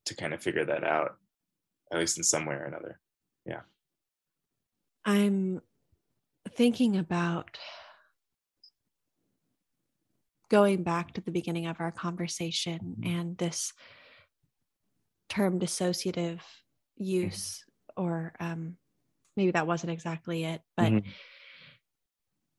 to 0.05 0.15
kind 0.15 0.33
of 0.33 0.43
figure 0.43 0.65
that 0.65 0.83
out 0.83 1.15
at 1.93 1.99
least 1.99 2.17
in 2.17 2.23
some 2.23 2.45
way 2.45 2.55
or 2.55 2.65
another. 2.65 2.99
Yeah. 3.45 3.62
I'm 5.05 5.62
thinking 6.55 6.97
about 6.97 7.57
going 10.53 10.83
back 10.83 11.11
to 11.11 11.21
the 11.21 11.31
beginning 11.31 11.65
of 11.65 11.81
our 11.81 11.91
conversation 11.91 12.79
mm-hmm. 12.79 13.17
and 13.17 13.37
this 13.39 13.73
term 15.27 15.59
dissociative 15.59 16.37
mm-hmm. 16.37 17.03
use, 17.03 17.65
or 17.97 18.33
um, 18.39 18.77
maybe 19.35 19.49
that 19.49 19.65
wasn't 19.65 19.91
exactly 19.91 20.45
it, 20.45 20.61
but. 20.77 20.91
Mm-hmm. 20.91 21.09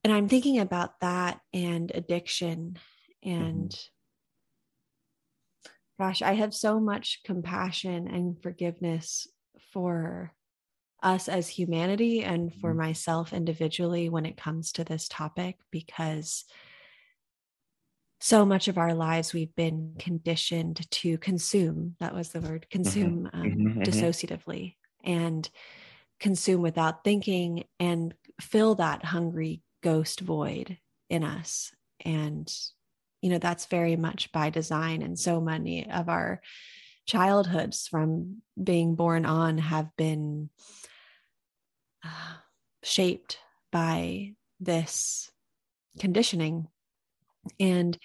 And 0.02 0.12
I'm 0.12 0.28
thinking 0.28 0.59
about 0.59 1.00
that 1.00 1.40
and 1.54 1.90
addiction 1.94 2.76
and 3.22 3.70
mm-hmm. 3.70 6.02
gosh, 6.02 6.20
I 6.20 6.35
have 6.35 6.52
so 6.52 6.78
much 6.78 7.20
compassion 7.24 8.07
and 8.07 8.42
forgiveness 8.42 9.26
for 9.72 10.35
us 11.02 11.28
as 11.28 11.48
humanity 11.48 12.22
and 12.22 12.54
for 12.54 12.70
mm-hmm. 12.70 12.80
myself 12.80 13.33
individually 13.33 14.11
when 14.11 14.26
it 14.26 14.37
comes 14.37 14.72
to 14.72 14.85
this 14.85 15.09
topic 15.09 15.57
because 15.70 16.44
so 18.24 18.46
much 18.46 18.68
of 18.68 18.78
our 18.78 18.94
lives 18.94 19.34
we've 19.34 19.54
been 19.54 19.94
conditioned 19.98 20.90
to 20.90 21.18
consume 21.18 21.94
that 22.00 22.14
was 22.14 22.30
the 22.30 22.40
word 22.40 22.62
mm-hmm. 22.62 22.82
consume 22.82 23.30
um, 23.34 23.42
mm-hmm. 23.42 23.78
um, 23.78 23.84
dissociatively 23.84 24.76
and 25.04 25.50
consume 26.20 26.62
without 26.62 27.04
thinking 27.04 27.64
and 27.78 28.14
fill 28.40 28.76
that 28.76 29.04
hungry 29.04 29.60
ghost 29.82 30.20
void 30.20 30.78
in 31.10 31.22
us 31.22 31.70
and 32.02 32.50
you 33.20 33.28
know 33.28 33.38
that's 33.38 33.66
very 33.66 33.94
much 33.94 34.32
by 34.32 34.48
design 34.48 35.02
and 35.02 35.18
so 35.18 35.38
many 35.38 35.87
of 35.90 36.08
our 36.08 36.40
childhoods 37.06 37.87
from 37.88 38.38
being 38.62 38.94
born 38.94 39.26
on 39.26 39.58
have 39.58 39.94
been 39.98 40.48
shaped 42.82 43.38
by 43.70 44.32
this 44.60 45.30
conditioning. 45.98 46.68
And 47.59 47.98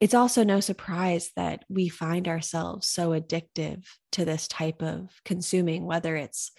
it's 0.00 0.14
also 0.14 0.44
no 0.44 0.60
surprise 0.60 1.30
that 1.36 1.64
we 1.68 1.88
find 1.88 2.26
ourselves 2.26 2.86
so 2.86 3.10
addictive 3.10 3.84
to 4.12 4.24
this 4.24 4.48
type 4.48 4.82
of 4.82 5.10
consuming, 5.24 5.84
whether 5.84 6.16
it's 6.16 6.52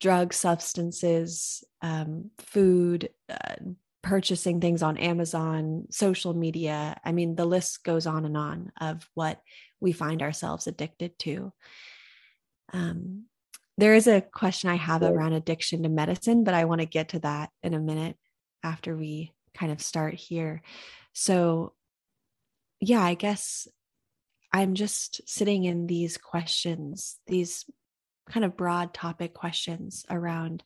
drug 0.00 0.34
substances, 0.34 1.64
um, 1.80 2.30
food, 2.38 3.08
uh, 3.30 3.54
purchasing 4.02 4.60
things 4.60 4.82
on 4.82 4.98
Amazon, 4.98 5.86
social 5.90 6.34
media. 6.34 7.00
I 7.04 7.12
mean, 7.12 7.36
the 7.36 7.46
list 7.46 7.84
goes 7.84 8.06
on 8.06 8.26
and 8.26 8.36
on 8.36 8.72
of 8.80 9.08
what 9.14 9.40
we 9.80 9.92
find 9.92 10.22
ourselves 10.22 10.66
addicted 10.66 11.18
to. 11.20 11.52
Um, 12.72 13.26
there 13.78 13.94
is 13.94 14.06
a 14.06 14.20
question 14.20 14.68
I 14.68 14.74
have 14.74 15.02
around 15.02 15.32
addiction 15.32 15.82
to 15.84 15.88
medicine, 15.88 16.44
but 16.44 16.54
I 16.54 16.66
want 16.66 16.80
to 16.80 16.86
get 16.86 17.10
to 17.10 17.20
that 17.20 17.50
in 17.62 17.74
a 17.74 17.80
minute 17.80 18.16
after 18.62 18.96
we 18.96 19.32
kind 19.54 19.72
of 19.72 19.80
start 19.80 20.14
here. 20.14 20.62
So, 21.12 21.74
yeah, 22.80 23.02
I 23.02 23.14
guess 23.14 23.68
I'm 24.52 24.74
just 24.74 25.20
sitting 25.28 25.64
in 25.64 25.86
these 25.86 26.18
questions, 26.18 27.18
these 27.26 27.64
kind 28.28 28.44
of 28.44 28.56
broad 28.56 28.94
topic 28.94 29.34
questions 29.34 30.04
around 30.10 30.62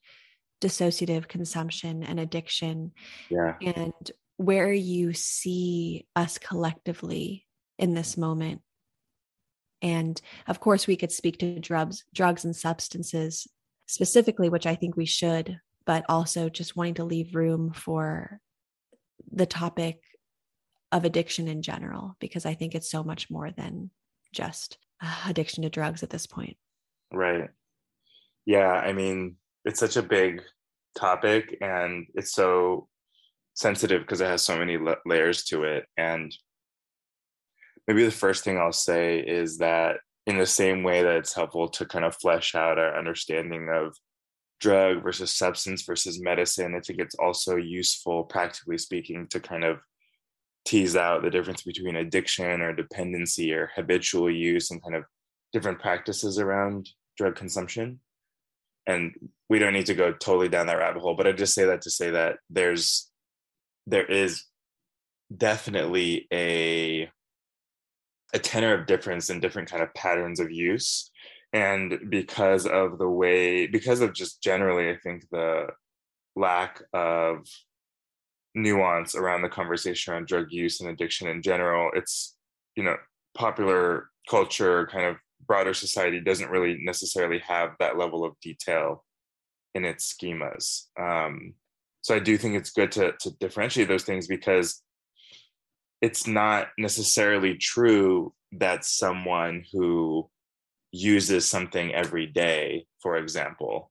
dissociative 0.60 1.28
consumption 1.28 2.02
and 2.02 2.18
addiction. 2.18 2.92
Yeah. 3.30 3.54
And 3.60 4.10
where 4.36 4.72
you 4.72 5.12
see 5.12 6.06
us 6.14 6.38
collectively 6.38 7.46
in 7.78 7.94
this 7.94 8.16
moment 8.16 8.62
and 9.82 10.20
of 10.46 10.60
course, 10.60 10.86
we 10.86 10.96
could 10.96 11.12
speak 11.12 11.38
to 11.38 11.60
drugs, 11.60 12.04
drugs 12.14 12.44
and 12.44 12.56
substances 12.56 13.46
specifically, 13.86 14.48
which 14.48 14.66
I 14.66 14.74
think 14.74 14.96
we 14.96 15.06
should, 15.06 15.60
but 15.84 16.04
also 16.08 16.48
just 16.48 16.76
wanting 16.76 16.94
to 16.94 17.04
leave 17.04 17.34
room 17.34 17.72
for 17.72 18.40
the 19.30 19.46
topic 19.46 20.00
of 20.96 21.04
addiction 21.04 21.48
in 21.48 21.62
general, 21.62 22.16
because 22.20 22.46
I 22.46 22.54
think 22.54 22.74
it's 22.74 22.90
so 22.90 23.04
much 23.04 23.30
more 23.30 23.50
than 23.50 23.90
just 24.32 24.78
uh, 25.02 25.24
addiction 25.28 25.62
to 25.62 25.70
drugs 25.70 26.02
at 26.02 26.10
this 26.10 26.26
point. 26.26 26.56
Right. 27.12 27.50
Yeah. 28.44 28.72
I 28.72 28.92
mean, 28.92 29.36
it's 29.64 29.80
such 29.80 29.96
a 29.96 30.02
big 30.02 30.42
topic 30.96 31.56
and 31.60 32.06
it's 32.14 32.32
so 32.32 32.88
sensitive 33.54 34.02
because 34.02 34.20
it 34.20 34.26
has 34.26 34.42
so 34.42 34.58
many 34.58 34.78
layers 35.04 35.44
to 35.44 35.64
it. 35.64 35.84
And 35.96 36.34
maybe 37.86 38.04
the 38.04 38.10
first 38.10 38.44
thing 38.44 38.58
I'll 38.58 38.72
say 38.72 39.18
is 39.20 39.58
that 39.58 39.96
in 40.26 40.38
the 40.38 40.46
same 40.46 40.82
way 40.82 41.02
that 41.02 41.16
it's 41.16 41.34
helpful 41.34 41.68
to 41.68 41.86
kind 41.86 42.04
of 42.04 42.16
flesh 42.16 42.54
out 42.54 42.78
our 42.78 42.98
understanding 42.98 43.68
of 43.72 43.96
drug 44.60 45.02
versus 45.02 45.32
substance 45.32 45.82
versus 45.82 46.20
medicine, 46.20 46.74
I 46.74 46.80
think 46.80 46.98
it's 46.98 47.14
also 47.14 47.56
useful, 47.56 48.24
practically 48.24 48.78
speaking, 48.78 49.26
to 49.28 49.40
kind 49.40 49.64
of 49.64 49.78
tease 50.66 50.96
out 50.96 51.22
the 51.22 51.30
difference 51.30 51.62
between 51.62 51.96
addiction 51.96 52.60
or 52.60 52.74
dependency 52.74 53.52
or 53.52 53.70
habitual 53.74 54.30
use 54.30 54.70
and 54.70 54.82
kind 54.82 54.96
of 54.96 55.04
different 55.52 55.78
practices 55.78 56.38
around 56.38 56.90
drug 57.16 57.36
consumption. 57.36 58.00
And 58.86 59.12
we 59.48 59.58
don't 59.58 59.72
need 59.72 59.86
to 59.86 59.94
go 59.94 60.12
totally 60.12 60.48
down 60.48 60.66
that 60.66 60.78
rabbit 60.78 61.00
hole, 61.00 61.14
but 61.14 61.26
I 61.26 61.32
just 61.32 61.54
say 61.54 61.64
that 61.64 61.82
to 61.82 61.90
say 61.90 62.10
that 62.10 62.38
there's 62.50 63.10
there 63.86 64.04
is 64.04 64.44
definitely 65.34 66.26
a 66.32 67.08
a 68.34 68.38
tenor 68.38 68.74
of 68.74 68.86
difference 68.86 69.30
in 69.30 69.40
different 69.40 69.70
kind 69.70 69.82
of 69.82 69.94
patterns 69.94 70.40
of 70.40 70.50
use 70.50 71.10
and 71.52 72.10
because 72.10 72.66
of 72.66 72.98
the 72.98 73.08
way 73.08 73.66
because 73.66 74.00
of 74.00 74.12
just 74.12 74.42
generally 74.42 74.90
i 74.90 74.96
think 74.96 75.24
the 75.30 75.66
lack 76.34 76.82
of 76.92 77.46
nuance 78.56 79.14
around 79.14 79.42
the 79.42 79.48
conversation 79.48 80.12
around 80.12 80.26
drug 80.26 80.46
use 80.50 80.80
and 80.80 80.90
addiction 80.90 81.28
in 81.28 81.42
general. 81.42 81.90
It's 81.94 82.34
you 82.74 82.82
know 82.82 82.96
popular 83.36 84.10
culture 84.28 84.88
kind 84.90 85.06
of 85.06 85.16
broader 85.46 85.74
society 85.74 86.20
doesn't 86.20 86.50
really 86.50 86.78
necessarily 86.80 87.38
have 87.40 87.70
that 87.78 87.96
level 87.96 88.24
of 88.24 88.34
detail 88.40 89.04
in 89.74 89.84
its 89.84 90.12
schemas. 90.12 90.86
Um, 90.98 91.54
so 92.06 92.14
i 92.14 92.20
do 92.20 92.38
think 92.38 92.54
it's 92.54 92.70
good 92.70 92.92
to, 92.92 93.12
to 93.18 93.32
differentiate 93.40 93.88
those 93.88 94.04
things 94.04 94.28
because 94.28 94.80
it's 96.00 96.24
not 96.24 96.68
necessarily 96.78 97.56
true 97.56 98.32
that 98.52 98.84
someone 98.84 99.64
who 99.72 100.30
uses 100.92 101.48
something 101.48 101.92
every 101.92 102.26
day, 102.26 102.86
for 103.02 103.16
example, 103.16 103.90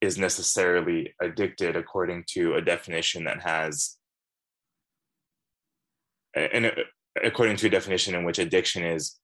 is 0.00 0.18
necessarily 0.18 1.14
addicted 1.22 1.76
according 1.76 2.24
to 2.28 2.54
a 2.54 2.60
definition 2.60 3.24
that 3.24 3.42
has 3.42 3.96
and 6.34 6.70
according 7.24 7.56
to 7.56 7.66
a 7.66 7.70
definition 7.70 8.14
in 8.14 8.24
which 8.24 8.38
addiction 8.38 8.84
is 8.84 9.18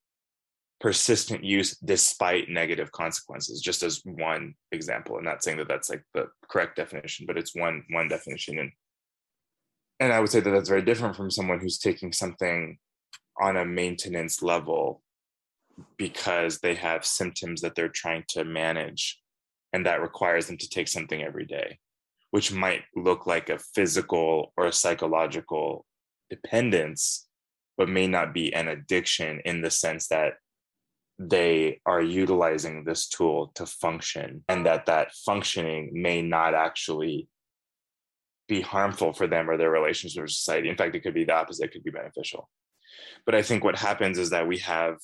persistent 0.81 1.45
use 1.45 1.77
despite 1.85 2.49
negative 2.49 2.91
consequences 2.91 3.61
just 3.61 3.83
as 3.83 4.01
one 4.05 4.55
example. 4.73 5.17
I'm 5.17 5.25
not 5.25 5.45
saying 5.45 5.59
that 5.59 5.69
that's 5.69 5.91
like 5.91 6.03
the 6.15 6.29
correct 6.49 6.77
definition 6.77 7.27
but 7.27 7.37
it's 7.37 7.55
one 7.55 7.85
one 7.91 8.09
definition. 8.09 8.59
And 8.59 8.73
and 10.01 10.13
I 10.13 10.21
would 10.21 10.31
say 10.31 10.41
that 10.41 10.51
that's 10.51 10.69
very 10.69 10.83
different 10.83 11.15
from 11.15 11.31
someone 11.31 11.61
who's 11.61 11.79
taking 11.79 12.13
something 12.13 12.79
on 13.41 13.57
a 13.57 13.65
maintenance 13.65 14.43
level 14.43 15.03
because 15.97 16.59
they 16.59 16.75
have 16.75 17.05
symptoms 17.05 17.61
that 17.61 17.75
they're 17.75 17.89
trying 17.89 18.25
to 18.31 18.45
manage 18.45 19.22
and 19.73 19.87
that 19.87 20.03
requires 20.03 20.47
them 20.47 20.57
to 20.57 20.69
take 20.69 20.89
something 20.89 21.23
every 21.23 21.45
day 21.45 21.79
which 22.31 22.51
might 22.51 22.83
look 22.97 23.27
like 23.27 23.51
a 23.51 23.59
physical 23.59 24.53
or 24.57 24.67
a 24.67 24.73
psychological 24.73 25.85
dependence 26.31 27.29
but 27.77 27.89
may 27.89 28.07
not 28.07 28.35
be 28.35 28.53
an 28.55 28.69
addiction 28.69 29.41
in 29.45 29.63
the 29.63 29.71
sense 29.71 30.09
that 30.09 30.35
they 31.19 31.81
are 31.87 32.03
utilizing 32.03 32.85
this 32.85 33.09
tool 33.09 33.53
to 33.55 33.67
function 33.67 34.45
and 34.49 34.67
that 34.67 34.87
that 34.87 35.13
functioning 35.27 35.91
may 35.93 36.23
not 36.23 36.55
actually 36.55 37.29
be 38.49 38.61
harmful 38.61 39.13
for 39.13 39.27
them 39.27 39.49
or 39.49 39.57
their 39.57 39.71
relationship 39.71 40.23
with 40.23 40.33
society. 40.33 40.69
In 40.69 40.77
fact, 40.77 40.95
it 40.95 41.01
could 41.01 41.15
be 41.15 41.25
the 41.25 41.35
opposite, 41.35 41.67
it 41.67 41.73
could 41.73 41.85
be 41.85 41.91
beneficial. 41.91 42.49
But 43.25 43.35
I 43.35 43.43
think 43.43 43.63
what 43.63 43.79
happens 43.79 44.19
is 44.19 44.31
that 44.31 44.49
we 44.49 44.59
have, 44.59 44.97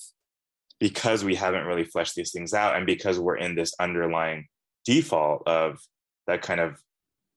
because 0.81 1.25
we 1.25 1.35
haven't 1.35 1.67
really 1.67 1.85
fleshed 1.85 2.15
these 2.15 2.33
things 2.33 2.53
out, 2.53 2.77
and 2.77 2.85
because 2.85 3.19
we're 3.19 3.37
in 3.37 3.55
this 3.55 3.75
underlying 3.79 4.49
default 4.89 5.47
of 5.47 5.81
that 6.27 6.41
kind 6.41 6.61
of 6.61 6.83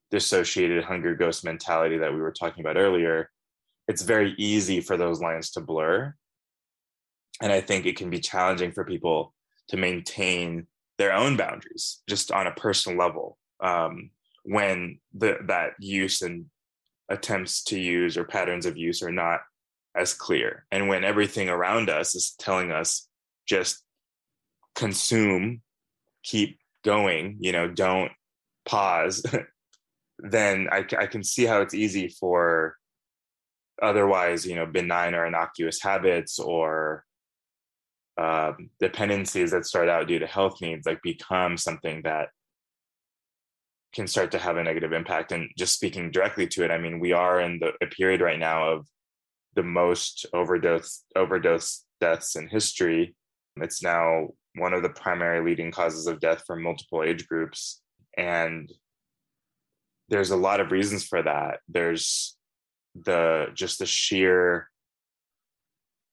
dissociated 0.10 0.86
hunger 0.86 1.14
ghost 1.16 1.44
mentality 1.44 1.98
that 1.98 2.14
we 2.14 2.22
were 2.22 2.32
talking 2.32 2.64
about 2.64 2.78
earlier, 2.78 3.30
it's 3.90 4.04
very 4.04 4.34
easy 4.38 4.80
for 4.80 4.96
those 4.96 5.20
lines 5.20 5.52
to 5.52 5.60
blur. 5.60 6.16
And 7.42 7.52
I 7.52 7.60
think 7.60 7.86
it 7.86 7.98
can 7.98 8.10
be 8.10 8.20
challenging 8.20 8.72
for 8.72 8.86
people 8.86 9.34
to 9.68 9.76
maintain 9.76 10.68
their 10.98 11.12
own 11.12 11.36
boundaries 11.36 12.02
just 12.08 12.32
on 12.32 12.48
a 12.48 12.54
personal 12.54 12.98
level. 12.98 13.38
Um, 13.60 14.12
when 14.44 15.00
the, 15.14 15.38
that 15.48 15.72
use 15.80 16.22
and 16.22 16.46
attempts 17.10 17.64
to 17.66 17.78
use 17.78 18.16
or 18.16 18.24
patterns 18.24 18.66
of 18.66 18.78
use 18.78 19.04
are 19.04 19.12
not 19.12 19.42
as 19.94 20.14
clear 20.14 20.66
and 20.72 20.88
when 20.88 21.04
everything 21.04 21.50
around 21.50 21.90
us 21.90 22.16
is 22.16 22.34
telling 22.40 22.72
us 22.72 23.10
just 23.46 23.84
consume 24.74 25.62
keep 26.24 26.61
going 26.84 27.38
you 27.40 27.52
know 27.52 27.68
don't 27.68 28.12
pause 28.66 29.24
then 30.20 30.68
I, 30.72 30.86
I 30.98 31.08
can 31.08 31.24
see 31.24 31.46
how 31.46 31.62
it's 31.62 31.74
easy 31.74 32.08
for 32.08 32.76
otherwise 33.82 34.46
you 34.46 34.56
know 34.56 34.66
benign 34.66 35.16
or 35.16 35.26
innocuous 35.26 35.82
habits 35.82 36.40
or 36.40 37.04
um, 38.18 38.70
dependencies 38.80 39.52
that 39.52 39.66
start 39.66 39.90
out 39.90 40.08
due 40.08 40.20
to 40.20 40.28
health 40.28 40.62
needs 40.62 40.86
like 40.86 41.02
become 41.02 41.58
something 41.58 42.02
that 42.04 42.30
can 43.94 44.08
start 44.08 44.32
to 44.32 44.38
have 44.38 44.58
a 44.58 44.64
negative 44.64 44.94
impact. 44.94 45.32
And 45.32 45.50
just 45.58 45.74
speaking 45.74 46.12
directly 46.12 46.48
to 46.48 46.64
it, 46.64 46.72
I 46.72 46.78
mean, 46.78 47.00
we 47.00 47.14
are 47.14 47.42
in 47.42 47.60
the 47.60 47.74
a 47.82 47.88
period 47.88 48.22
right 48.22 48.40
now 48.40 48.70
of 48.70 48.88
the 49.56 49.64
most 49.64 50.26
overdose 50.34 51.04
overdose 51.16 51.84
deaths 52.00 52.36
in 52.36 52.48
history. 52.48 53.16
It's 53.58 53.84
now 53.84 54.30
one 54.56 54.74
of 54.74 54.84
the 54.84 54.90
primary 54.90 55.44
leading 55.44 55.72
causes 55.72 56.08
of 56.08 56.20
death 56.20 56.44
for 56.46 56.56
multiple 56.56 57.04
age 57.04 57.28
groups. 57.28 57.82
And 58.18 58.72
there's 60.10 60.32
a 60.32 60.38
lot 60.38 60.60
of 60.60 60.72
reasons 60.72 61.06
for 61.06 61.22
that. 61.24 61.60
There's 61.68 62.36
the 62.94 63.48
just 63.54 63.80
the 63.80 63.86
sheer 63.86 64.70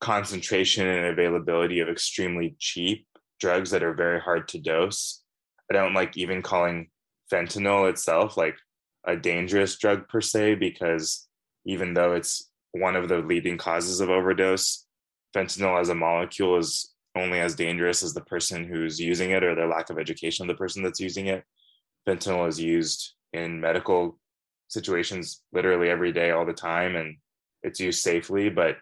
concentration 0.00 0.86
and 0.86 1.06
availability 1.06 1.80
of 1.80 1.88
extremely 1.88 2.54
cheap 2.58 3.06
drugs 3.40 3.70
that 3.70 3.82
are 3.82 3.94
very 3.94 4.20
hard 4.20 4.48
to 4.48 4.58
dose. 4.58 5.22
I 5.70 5.74
don't 5.74 5.94
like 5.94 6.16
even 6.16 6.42
calling 6.42 6.88
fentanyl 7.32 7.90
itself 7.90 8.36
like 8.36 8.56
a 9.04 9.16
dangerous 9.16 9.76
drug 9.76 10.08
per 10.08 10.20
se 10.20 10.56
because 10.56 11.28
even 11.66 11.94
though 11.94 12.14
it's 12.14 12.50
one 12.72 12.96
of 12.96 13.08
the 13.08 13.18
leading 13.18 13.58
causes 13.58 14.00
of 14.00 14.10
overdose 14.10 14.86
fentanyl 15.34 15.80
as 15.80 15.88
a 15.88 15.94
molecule 15.94 16.56
is 16.56 16.94
only 17.18 17.40
as 17.40 17.54
dangerous 17.54 18.02
as 18.02 18.14
the 18.14 18.20
person 18.22 18.64
who's 18.64 19.00
using 19.00 19.30
it 19.30 19.44
or 19.44 19.54
their 19.54 19.68
lack 19.68 19.90
of 19.90 19.98
education 19.98 20.44
of 20.44 20.48
the 20.48 20.58
person 20.58 20.82
that's 20.82 21.00
using 21.00 21.26
it 21.26 21.44
fentanyl 22.06 22.48
is 22.48 22.60
used 22.60 23.14
in 23.32 23.60
medical 23.60 24.18
situations 24.68 25.42
literally 25.52 25.88
every 25.88 26.12
day 26.12 26.30
all 26.30 26.46
the 26.46 26.52
time 26.52 26.96
and 26.96 27.16
it's 27.62 27.80
used 27.80 28.02
safely 28.02 28.48
but 28.48 28.76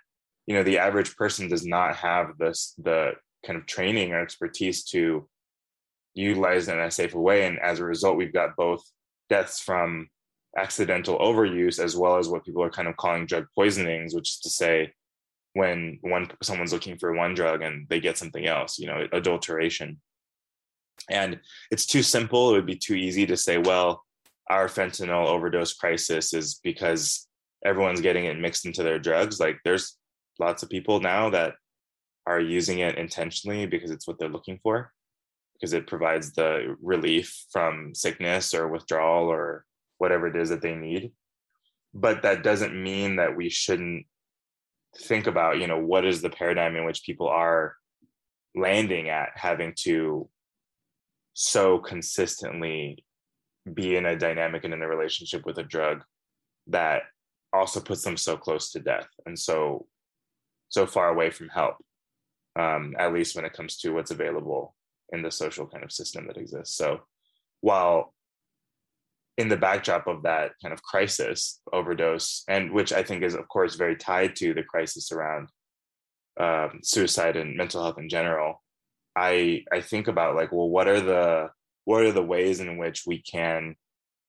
you 0.46 0.54
know 0.54 0.62
the 0.62 0.78
average 0.78 1.16
person 1.16 1.48
does 1.48 1.64
not 1.64 1.96
have 1.96 2.36
this 2.38 2.74
the 2.78 3.12
kind 3.44 3.58
of 3.58 3.66
training 3.66 4.12
or 4.12 4.20
expertise 4.20 4.84
to 4.84 5.28
utilize 6.16 6.66
it 6.66 6.74
in 6.74 6.80
a 6.80 6.90
safer 6.90 7.20
way. 7.20 7.46
And 7.46 7.58
as 7.60 7.78
a 7.78 7.84
result, 7.84 8.16
we've 8.16 8.32
got 8.32 8.56
both 8.56 8.82
deaths 9.28 9.60
from 9.60 10.08
accidental 10.56 11.18
overuse 11.18 11.78
as 11.78 11.96
well 11.96 12.16
as 12.16 12.28
what 12.28 12.44
people 12.44 12.62
are 12.62 12.70
kind 12.70 12.88
of 12.88 12.96
calling 12.96 13.26
drug 13.26 13.46
poisonings, 13.54 14.14
which 14.14 14.30
is 14.30 14.38
to 14.40 14.50
say, 14.50 14.92
when 15.56 15.98
one 16.02 16.28
someone's 16.42 16.72
looking 16.74 16.98
for 16.98 17.14
one 17.14 17.32
drug 17.32 17.62
and 17.62 17.88
they 17.88 17.98
get 17.98 18.18
something 18.18 18.46
else, 18.46 18.78
you 18.78 18.86
know, 18.86 19.06
adulteration. 19.12 19.98
And 21.08 21.40
it's 21.70 21.86
too 21.86 22.02
simple. 22.02 22.50
It 22.50 22.52
would 22.52 22.66
be 22.66 22.76
too 22.76 22.94
easy 22.94 23.24
to 23.24 23.38
say, 23.38 23.56
well, 23.56 24.04
our 24.50 24.68
fentanyl 24.68 25.26
overdose 25.26 25.72
crisis 25.72 26.34
is 26.34 26.60
because 26.62 27.26
everyone's 27.64 28.02
getting 28.02 28.26
it 28.26 28.38
mixed 28.38 28.66
into 28.66 28.82
their 28.82 28.98
drugs. 28.98 29.40
Like 29.40 29.56
there's 29.64 29.96
lots 30.38 30.62
of 30.62 30.68
people 30.68 31.00
now 31.00 31.30
that 31.30 31.54
are 32.26 32.40
using 32.40 32.80
it 32.80 32.98
intentionally 32.98 33.64
because 33.64 33.90
it's 33.90 34.06
what 34.06 34.18
they're 34.18 34.28
looking 34.28 34.60
for 34.62 34.92
because 35.54 35.72
it 35.72 35.86
provides 35.86 36.32
the 36.32 36.76
relief 36.82 37.46
from 37.50 37.94
sickness 37.94 38.52
or 38.52 38.68
withdrawal 38.68 39.28
or 39.28 39.64
whatever 39.96 40.26
it 40.26 40.36
is 40.36 40.50
that 40.50 40.60
they 40.60 40.74
need 40.74 41.12
but 41.94 42.20
that 42.22 42.42
doesn't 42.42 42.82
mean 42.82 43.16
that 43.16 43.34
we 43.34 43.48
shouldn't 43.48 44.04
think 45.02 45.26
about 45.26 45.58
you 45.58 45.66
know 45.66 45.78
what 45.78 46.04
is 46.04 46.22
the 46.22 46.30
paradigm 46.30 46.76
in 46.76 46.84
which 46.84 47.04
people 47.04 47.28
are 47.28 47.74
landing 48.54 49.08
at 49.08 49.30
having 49.34 49.74
to 49.76 50.28
so 51.34 51.78
consistently 51.78 53.04
be 53.74 53.96
in 53.96 54.06
a 54.06 54.16
dynamic 54.16 54.64
and 54.64 54.72
in 54.72 54.82
a 54.82 54.88
relationship 54.88 55.44
with 55.44 55.58
a 55.58 55.62
drug 55.62 56.02
that 56.68 57.02
also 57.52 57.80
puts 57.80 58.02
them 58.02 58.16
so 58.16 58.36
close 58.36 58.70
to 58.70 58.80
death 58.80 59.08
and 59.26 59.38
so 59.38 59.86
so 60.68 60.86
far 60.86 61.10
away 61.10 61.30
from 61.30 61.48
help 61.48 61.76
um, 62.56 62.94
at 62.98 63.12
least 63.12 63.36
when 63.36 63.44
it 63.44 63.52
comes 63.52 63.76
to 63.78 63.90
what's 63.90 64.10
available 64.10 64.74
in 65.12 65.22
the 65.22 65.30
social 65.30 65.66
kind 65.66 65.84
of 65.84 65.92
system 65.92 66.26
that 66.26 66.38
exists. 66.38 66.76
So 66.76 67.00
while 67.60 68.14
in 69.38 69.48
the 69.48 69.56
backdrop 69.56 70.06
of 70.06 70.22
that 70.22 70.52
kind 70.62 70.72
of 70.72 70.82
crisis, 70.82 71.60
overdose, 71.72 72.42
and 72.48 72.72
which 72.72 72.92
I 72.92 73.02
think 73.02 73.22
is, 73.22 73.34
of 73.34 73.48
course, 73.48 73.74
very 73.74 73.96
tied 73.96 74.36
to 74.36 74.54
the 74.54 74.62
crisis 74.62 75.12
around 75.12 75.48
um, 76.38 76.80
suicide 76.82 77.36
and 77.36 77.56
mental 77.56 77.82
health 77.82 77.98
in 77.98 78.08
general, 78.08 78.62
I 79.16 79.64
I 79.72 79.80
think 79.80 80.08
about 80.08 80.36
like, 80.36 80.52
well, 80.52 80.68
what 80.68 80.88
are 80.88 81.00
the 81.00 81.50
what 81.84 82.02
are 82.02 82.12
the 82.12 82.22
ways 82.22 82.60
in 82.60 82.78
which 82.78 83.04
we 83.06 83.22
can 83.22 83.76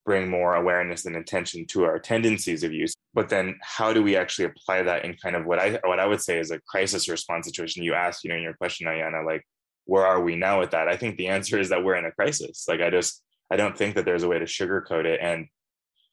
bring 0.05 0.29
more 0.29 0.55
awareness 0.55 1.05
and 1.05 1.17
attention 1.17 1.65
to 1.67 1.83
our 1.83 1.99
tendencies 1.99 2.63
of 2.63 2.71
use? 2.71 2.93
But 3.13 3.29
then 3.29 3.57
how 3.61 3.93
do 3.93 4.03
we 4.03 4.15
actually 4.15 4.45
apply 4.45 4.83
that 4.83 5.03
in 5.03 5.15
kind 5.15 5.35
of 5.35 5.45
what 5.45 5.59
i 5.59 5.79
what 5.83 5.99
i 5.99 6.05
would 6.05 6.21
say 6.21 6.39
is 6.39 6.51
a 6.51 6.59
crisis 6.61 7.09
response 7.09 7.47
situation? 7.47 7.83
You 7.83 7.93
asked 7.93 8.23
you 8.23 8.29
know 8.29 8.37
in 8.37 8.43
your 8.43 8.53
question 8.53 8.87
ayana 8.87 9.25
like 9.25 9.43
where 9.85 10.05
are 10.05 10.21
we 10.21 10.35
now 10.35 10.59
with 10.59 10.71
that? 10.71 10.89
I 10.89 10.97
think 10.97 11.17
the 11.17 11.27
answer 11.27 11.57
is 11.59 11.69
that 11.69 11.83
we're 11.83 11.95
in 11.95 12.05
a 12.05 12.11
crisis. 12.11 12.65
Like 12.67 12.81
i 12.81 12.89
just 12.89 13.23
i 13.51 13.55
don't 13.55 13.77
think 13.77 13.95
that 13.95 14.05
there's 14.05 14.23
a 14.23 14.27
way 14.27 14.39
to 14.39 14.45
sugarcoat 14.45 15.05
it 15.05 15.19
and 15.21 15.47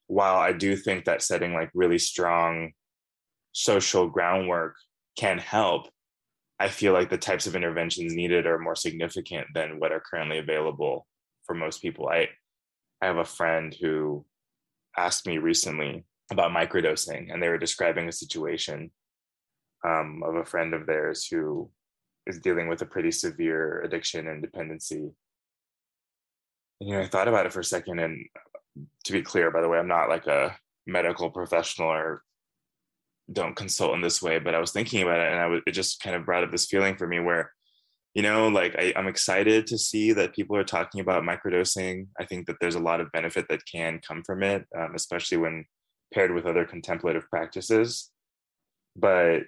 while 0.07 0.37
i 0.37 0.53
do 0.53 0.77
think 0.77 1.05
that 1.05 1.23
setting 1.23 1.55
like 1.55 1.71
really 1.75 1.99
strong 1.99 2.73
social 3.53 4.09
groundwork 4.09 4.75
can 5.17 5.39
help 5.39 5.89
i 6.59 6.69
feel 6.69 6.93
like 6.93 7.11
the 7.11 7.19
types 7.19 7.47
of 7.47 7.57
interventions 7.57 8.15
needed 8.15 8.47
are 8.47 8.59
more 8.59 8.77
significant 8.77 9.47
than 9.55 9.79
what 9.79 9.93
are 9.93 10.03
currently 10.11 10.39
available 10.39 11.07
for 11.47 11.55
most 11.55 11.81
people 11.81 12.09
i 12.09 12.29
I 13.05 13.07
have 13.09 13.19
a 13.19 13.25
friend 13.25 13.77
who 13.79 14.25
asked 14.97 15.27
me 15.27 15.37
recently 15.37 16.07
about 16.31 16.53
microdosing, 16.53 17.31
and 17.31 17.43
they 17.43 17.49
were 17.49 17.59
describing 17.59 18.09
a 18.09 18.13
situation 18.13 18.91
um, 19.87 20.23
of 20.25 20.37
a 20.37 20.45
friend 20.47 20.73
of 20.73 20.87
theirs 20.87 21.27
who 21.27 21.71
is 22.27 22.41
dealing 22.41 22.67
with 22.67 22.81
a 22.81 22.87
pretty 22.87 23.11
severe 23.11 23.83
addiction 23.83 24.29
and 24.29 24.41
dependency. 24.41 25.11
You 26.81 26.95
know, 26.95 27.01
I 27.01 27.07
thought 27.07 27.29
about 27.29 27.47
it 27.47 27.53
for 27.53 27.61
a 27.61 27.65
second, 27.65 27.99
and 28.01 28.27
to 29.05 29.13
be 29.13 29.23
clear, 29.23 29.51
by 29.51 29.61
the 29.61 29.69
way, 29.69 29.79
I'm 29.79 29.89
not 29.89 30.09
like 30.09 30.27
a 30.27 30.57
medical 30.87 31.31
professional 31.31 31.89
or 31.89 32.23
don't 33.33 33.57
consult 33.57 33.95
in 33.95 34.01
this 34.01 34.21
way, 34.21 34.39
but 34.39 34.55
I 34.55 34.61
was 34.61 34.73
thinking 34.73 35.03
about 35.03 35.21
it, 35.21 35.33
and 35.33 35.41
I 35.41 35.47
was, 35.47 35.63
it 35.67 35.73
just 35.73 36.03
kind 36.03 36.17
of 36.17 36.27
brought 36.27 36.45
up 36.45 36.51
this 36.51 36.67
feeling 36.67 36.97
for 36.97 37.07
me 37.07 37.21
where 37.21 37.53
you 38.15 38.23
know 38.23 38.49
like 38.49 38.77
I, 38.79 38.93
am 38.97 39.09
excited 39.09 39.67
to 39.69 39.79
see 39.79 40.13
that 40.13 40.35
people 40.35 40.57
are 40.57 40.65
talking 40.65 41.01
about 41.01 41.25
microdosing. 41.25 42.09
I 42.19 42.25
think 42.25 42.47
that 42.47 42.57
there's 42.61 42.75
a 42.75 42.81
lot 42.81 43.01
of 43.01 43.13
benefit 43.13 43.47
that 43.49 43.67
can 43.71 44.01
come 44.07 44.23
from 44.25 44.43
it 44.43 44.67
um, 44.79 44.93
especially 44.95 45.39
when 45.39 45.65
paired 46.13 46.33
with 46.33 46.47
other 46.47 46.65
contemplative 46.65 47.29
practices. 47.29 48.11
But 48.95 49.43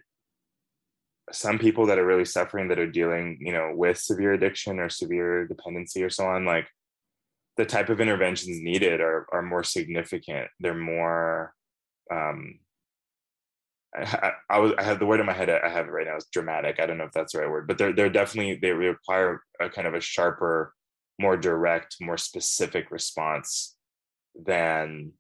some 1.33 1.59
people 1.59 1.87
that 1.87 1.99
are 1.99 2.07
really 2.07 2.25
suffering 2.25 2.69
that 2.69 2.79
are 2.79 2.91
dealing 2.91 3.39
you 3.41 3.53
know 3.53 3.73
with 3.75 3.99
severe 3.99 4.33
addiction 4.33 4.79
or 4.79 4.89
severe 4.89 5.47
dependency 5.47 6.03
or 6.03 6.11
so 6.11 6.25
on 6.27 6.45
like 6.45 6.69
the 7.57 7.65
type 7.65 7.89
of 7.89 8.01
interventions 8.01 8.61
needed 8.61 9.01
are 9.01 9.27
are 9.33 9.43
more 9.43 9.65
significant 9.65 10.49
they're 10.61 10.75
more 10.75 11.55
um, 12.13 12.59
I, 13.97 14.33
I, 14.51 14.59
was 14.59 14.73
I 14.79 14.83
have 14.83 14.99
the 14.99 15.07
word 15.07 15.21
in 15.21 15.27
my 15.27 15.33
head 15.33 15.49
I 15.49 15.69
have 15.69 15.87
it 15.87 15.91
right 15.91 16.07
now 16.07 16.17
is 16.17 16.27
dramatic. 16.31 16.79
I 16.79 16.87
don't 16.87 16.99
know 16.99 17.05
if 17.05 17.13
that's 17.13 17.33
the 17.33 17.41
right 17.41 17.51
word, 17.51 17.67
but 17.67 17.79
they're 17.79 17.93
they're 17.93 18.11
definitely 18.11 18.57
they 18.57 18.73
require 18.73 19.43
a 19.61 19.71
kind 19.71 19.87
of 19.87 19.95
a 19.95 20.01
sharper, 20.01 20.75
more 21.19 21.37
direct, 21.37 21.97
more 22.01 22.19
specific 22.19 22.91
response 22.91 23.75
than 24.35 25.13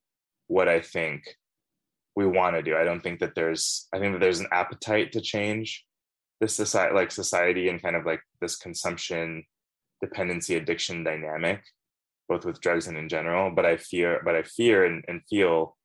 what 0.49 0.68
I 0.68 0.80
think 0.80 1.22
we 2.14 2.26
want 2.26 2.57
to 2.57 2.62
do. 2.62 2.76
I 2.76 2.84
don't 2.84 3.03
think 3.03 3.20
that 3.20 3.34
there's 3.34 3.89
I 3.95 3.99
think 3.99 4.12
that 4.12 4.20
there's 4.20 4.41
an 4.41 4.49
appetite 4.53 5.12
to 5.12 5.20
change 5.20 5.84
this 6.41 6.55
society 6.55 6.95
like 6.95 7.11
society 7.11 7.68
and 7.70 7.80
kind 7.82 7.97
of 7.97 8.05
like 8.05 8.20
this 8.41 8.57
consumption 8.57 9.45
dependency 10.03 10.57
addiction 10.57 11.03
dynamic 11.03 11.62
both 12.29 12.45
with 12.45 12.61
drugs 12.61 12.87
and 12.87 12.97
in 12.97 13.09
general 13.09 13.51
but 13.51 13.64
i 13.64 13.77
fear 13.77 14.20
but 14.24 14.35
i 14.35 14.43
fear 14.43 14.85
and, 14.85 15.05
and 15.09 15.22
feel 15.29 15.77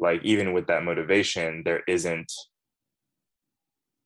like 0.00 0.22
even 0.22 0.52
with 0.52 0.66
that 0.66 0.84
motivation 0.84 1.62
there 1.64 1.82
isn't 1.88 2.32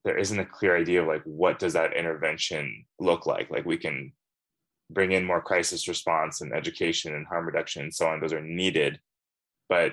there 0.05 0.19
isn't 0.19 0.41
a 0.41 0.47
clear 0.47 0.77
idea 0.77 1.01
of 1.01 1.09
like 1.09 1.23
what 1.25 1.59
does 1.59 1.75
that 1.75 1.97
intervention 1.97 2.85
look 2.99 3.27
like? 3.27 3.51
Like 3.51 3.65
we 3.65 3.77
can 3.77 4.13
bring 4.91 5.13
in 5.13 5.25
more 5.25 5.41
crisis 5.41 5.89
response 5.89 6.41
and 6.41 6.53
education 6.53 7.15
and 7.15 7.27
harm 7.27 7.47
reduction 7.47 7.83
and 7.83 7.95
so 7.95 8.07
on. 8.07 8.21
Those 8.21 8.33
are 8.33 8.43
needed 8.43 8.99
but 9.69 9.93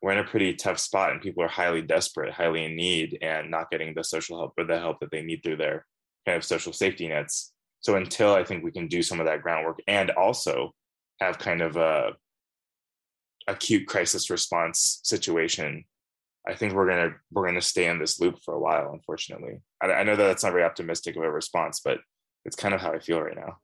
we're 0.00 0.12
in 0.12 0.18
a 0.18 0.24
pretty 0.24 0.54
tough 0.54 0.78
spot 0.78 1.10
and 1.10 1.20
people 1.20 1.42
are 1.42 1.48
highly 1.48 1.82
desperate 1.82 2.32
highly 2.32 2.64
in 2.64 2.76
need 2.76 3.18
and 3.22 3.50
not 3.50 3.70
getting 3.70 3.92
the 3.94 4.04
social 4.04 4.38
help 4.38 4.52
or 4.56 4.64
the 4.64 4.78
help 4.78 5.00
that 5.00 5.10
they 5.10 5.22
need 5.22 5.42
through 5.42 5.56
their 5.56 5.84
kind 6.26 6.36
of 6.36 6.44
social 6.44 6.72
safety 6.72 7.08
nets. 7.08 7.52
So 7.80 7.96
until 7.96 8.34
i 8.34 8.44
think 8.44 8.62
we 8.62 8.72
can 8.72 8.86
do 8.86 9.02
some 9.02 9.20
of 9.20 9.26
that 9.26 9.42
groundwork 9.42 9.80
and 9.86 10.10
also 10.10 10.74
have 11.24 11.38
kind 11.38 11.62
of 11.62 11.76
a 11.76 12.12
acute 13.46 13.86
crisis 13.86 14.30
response 14.30 15.00
situation, 15.02 15.84
I 16.46 16.54
think 16.54 16.74
we're 16.74 16.88
gonna 16.88 17.14
we're 17.32 17.46
gonna 17.46 17.60
stay 17.60 17.88
in 17.88 17.98
this 17.98 18.20
loop 18.20 18.38
for 18.44 18.54
a 18.54 18.60
while. 18.60 18.92
Unfortunately, 18.92 19.60
I, 19.82 19.92
I 19.92 20.02
know 20.04 20.16
that 20.16 20.24
that's 20.24 20.44
not 20.44 20.52
very 20.52 20.64
optimistic 20.64 21.16
of 21.16 21.22
a 21.22 21.30
response, 21.30 21.80
but 21.84 21.98
it's 22.44 22.56
kind 22.56 22.74
of 22.74 22.80
how 22.80 22.92
I 22.92 22.98
feel 22.98 23.20
right 23.20 23.36
now. 23.36 23.58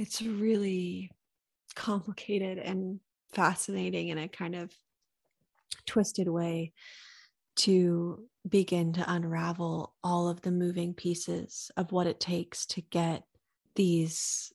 It's 0.00 0.22
really 0.22 1.10
complicated 1.74 2.56
and 2.56 3.00
fascinating 3.34 4.08
in 4.08 4.16
a 4.16 4.28
kind 4.28 4.54
of 4.54 4.72
twisted 5.86 6.26
way 6.26 6.72
to 7.56 8.24
begin 8.48 8.94
to 8.94 9.04
unravel 9.12 9.94
all 10.02 10.28
of 10.28 10.40
the 10.40 10.50
moving 10.50 10.94
pieces 10.94 11.70
of 11.76 11.92
what 11.92 12.06
it 12.06 12.18
takes 12.18 12.64
to 12.64 12.80
get 12.80 13.24
these 13.76 14.50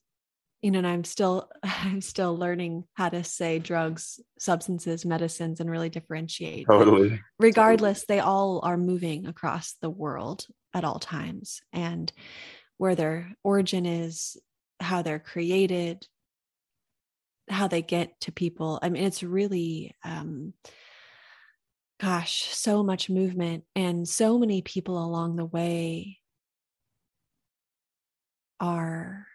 you 0.62 0.72
know 0.72 0.78
and 0.78 0.86
i'm 0.86 1.04
still 1.04 1.48
i'm 1.62 2.00
still 2.00 2.36
learning 2.36 2.82
how 2.94 3.08
to 3.08 3.22
say 3.22 3.60
drugs 3.60 4.18
substances 4.40 5.06
medicines 5.06 5.60
and 5.60 5.70
really 5.70 5.88
differentiate 5.88 6.66
totally 6.68 7.20
regardless 7.38 8.00
totally. 8.00 8.16
they 8.16 8.20
all 8.20 8.60
are 8.64 8.76
moving 8.76 9.26
across 9.26 9.74
the 9.80 9.90
world 9.90 10.44
at 10.74 10.82
all 10.82 10.98
times 10.98 11.60
and 11.72 12.12
where 12.78 12.96
their 12.96 13.32
origin 13.44 13.86
is 13.86 14.36
how 14.80 15.02
they're 15.02 15.18
created 15.18 16.06
how 17.48 17.68
they 17.68 17.82
get 17.82 18.18
to 18.20 18.32
people 18.32 18.78
i 18.82 18.88
mean 18.88 19.04
it's 19.04 19.22
really 19.22 19.94
um 20.04 20.52
gosh 22.00 22.48
so 22.52 22.82
much 22.82 23.08
movement 23.08 23.64
and 23.74 24.06
so 24.08 24.38
many 24.38 24.62
people 24.62 25.02
along 25.02 25.36
the 25.36 25.44
way 25.44 26.18
are 28.60 29.26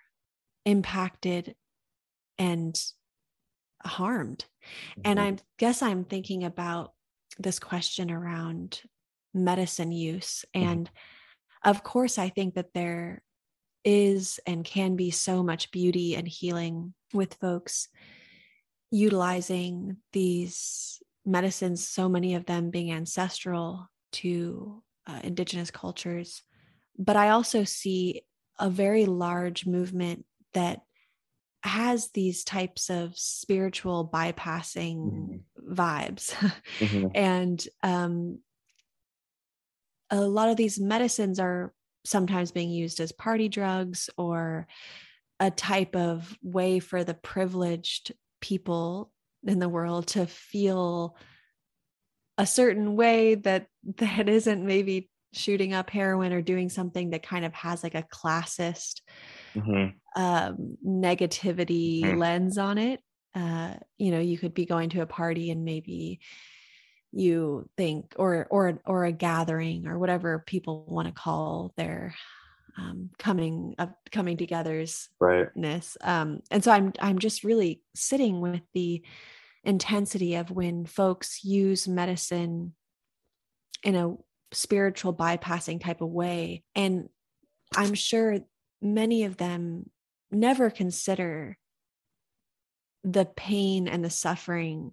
impacted 0.65 1.55
and 2.37 2.79
harmed 3.83 4.45
mm-hmm. 4.63 5.01
and 5.05 5.19
i 5.19 5.35
guess 5.57 5.81
i'm 5.81 6.03
thinking 6.03 6.43
about 6.43 6.93
this 7.39 7.59
question 7.59 8.11
around 8.11 8.81
medicine 9.33 9.91
use 9.91 10.45
mm-hmm. 10.55 10.67
and 10.67 10.89
of 11.63 11.83
course 11.83 12.19
i 12.19 12.29
think 12.29 12.55
that 12.55 12.73
there 12.73 13.21
is 13.83 14.39
and 14.45 14.63
can 14.63 14.95
be 14.95 15.11
so 15.11 15.43
much 15.43 15.71
beauty 15.71 16.15
and 16.15 16.27
healing 16.27 16.93
with 17.13 17.33
folks 17.35 17.87
utilizing 18.91 19.97
these 20.13 21.01
medicines, 21.25 21.87
so 21.87 22.09
many 22.09 22.35
of 22.35 22.45
them 22.45 22.69
being 22.69 22.91
ancestral 22.91 23.89
to 24.11 24.83
uh, 25.07 25.19
indigenous 25.23 25.71
cultures. 25.71 26.43
But 26.97 27.15
I 27.15 27.29
also 27.29 27.63
see 27.63 28.23
a 28.59 28.69
very 28.69 29.05
large 29.05 29.65
movement 29.65 30.25
that 30.53 30.81
has 31.63 32.09
these 32.13 32.43
types 32.43 32.89
of 32.89 33.17
spiritual 33.17 34.09
bypassing 34.11 34.97
mm-hmm. 34.97 35.73
vibes 35.73 36.33
mm-hmm. 36.79 37.07
and 37.13 37.63
um, 37.83 38.39
a 40.09 40.19
lot 40.21 40.49
of 40.49 40.57
these 40.57 40.79
medicines 40.79 41.39
are 41.39 41.71
sometimes 42.05 42.51
being 42.51 42.69
used 42.69 42.99
as 42.99 43.11
party 43.11 43.49
drugs 43.49 44.09
or 44.17 44.67
a 45.39 45.51
type 45.51 45.95
of 45.95 46.37
way 46.43 46.79
for 46.79 47.03
the 47.03 47.13
privileged 47.13 48.13
people 48.41 49.11
in 49.43 49.59
the 49.59 49.69
world 49.69 50.07
to 50.07 50.25
feel 50.25 51.15
a 52.37 52.45
certain 52.45 52.95
way 52.95 53.35
that 53.35 53.67
that 53.97 54.29
isn't 54.29 54.65
maybe 54.65 55.09
shooting 55.33 55.73
up 55.73 55.89
heroin 55.89 56.33
or 56.33 56.41
doing 56.41 56.69
something 56.69 57.11
that 57.11 57.23
kind 57.23 57.45
of 57.45 57.53
has 57.53 57.83
like 57.83 57.95
a 57.95 58.03
classist 58.03 59.01
mm-hmm. 59.55 60.21
um, 60.21 60.77
negativity 60.85 62.03
mm-hmm. 62.03 62.17
lens 62.17 62.57
on 62.57 62.77
it. 62.77 62.99
Uh, 63.33 63.75
you 63.97 64.11
know, 64.11 64.19
you 64.19 64.37
could 64.37 64.53
be 64.53 64.65
going 64.65 64.89
to 64.89 65.01
a 65.01 65.05
party 65.05 65.49
and 65.49 65.63
maybe 65.63 66.19
you 67.11 67.69
think, 67.77 68.13
or 68.17 68.47
or 68.49 68.79
or 68.85 69.05
a 69.05 69.11
gathering 69.11 69.87
or 69.87 69.99
whatever 69.99 70.43
people 70.45 70.85
want 70.87 71.07
to 71.07 71.13
call 71.13 71.73
their 71.77 72.15
um, 72.77 73.09
coming 73.17 73.75
up, 73.77 73.95
coming 74.11 74.37
together's 74.37 75.09
rightness. 75.19 75.97
Um, 76.01 76.41
and 76.49 76.63
so 76.63 76.71
I'm 76.71 76.93
I'm 76.99 77.19
just 77.19 77.43
really 77.43 77.81
sitting 77.95 78.39
with 78.41 78.61
the 78.73 79.03
intensity 79.63 80.35
of 80.35 80.51
when 80.51 80.85
folks 80.85 81.43
use 81.43 81.87
medicine 81.87 82.73
in 83.83 83.95
a 83.95 84.15
spiritual 84.53 85.13
bypassing 85.13 85.81
type 85.81 86.01
of 86.01 86.09
way. 86.09 86.63
And 86.75 87.09
I'm 87.75 87.93
sure 87.93 88.39
many 88.81 89.23
of 89.23 89.37
them 89.37 89.89
never 90.31 90.69
consider 90.69 91.57
the 93.03 93.25
pain 93.25 93.87
and 93.87 94.03
the 94.03 94.09
suffering 94.09 94.91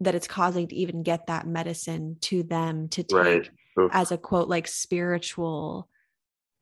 that 0.00 0.14
it's 0.14 0.28
causing 0.28 0.68
to 0.68 0.74
even 0.74 1.02
get 1.02 1.26
that 1.26 1.46
medicine 1.46 2.16
to 2.20 2.42
them 2.42 2.88
to 2.88 3.02
take 3.02 3.50
right. 3.76 3.90
as 3.92 4.12
a 4.12 4.18
quote 4.18 4.48
like 4.48 4.68
spiritual 4.68 5.88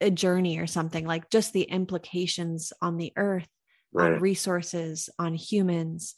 a 0.01 0.11
journey 0.11 0.59
or 0.59 0.66
something 0.66 1.07
like 1.07 1.30
just 1.30 1.53
the 1.53 1.62
implications 1.62 2.72
on 2.82 2.97
the 2.97 3.12
earth 3.16 3.49
right. 3.93 4.14
on 4.14 4.20
resources 4.20 5.09
on 5.18 5.34
humans 5.34 6.14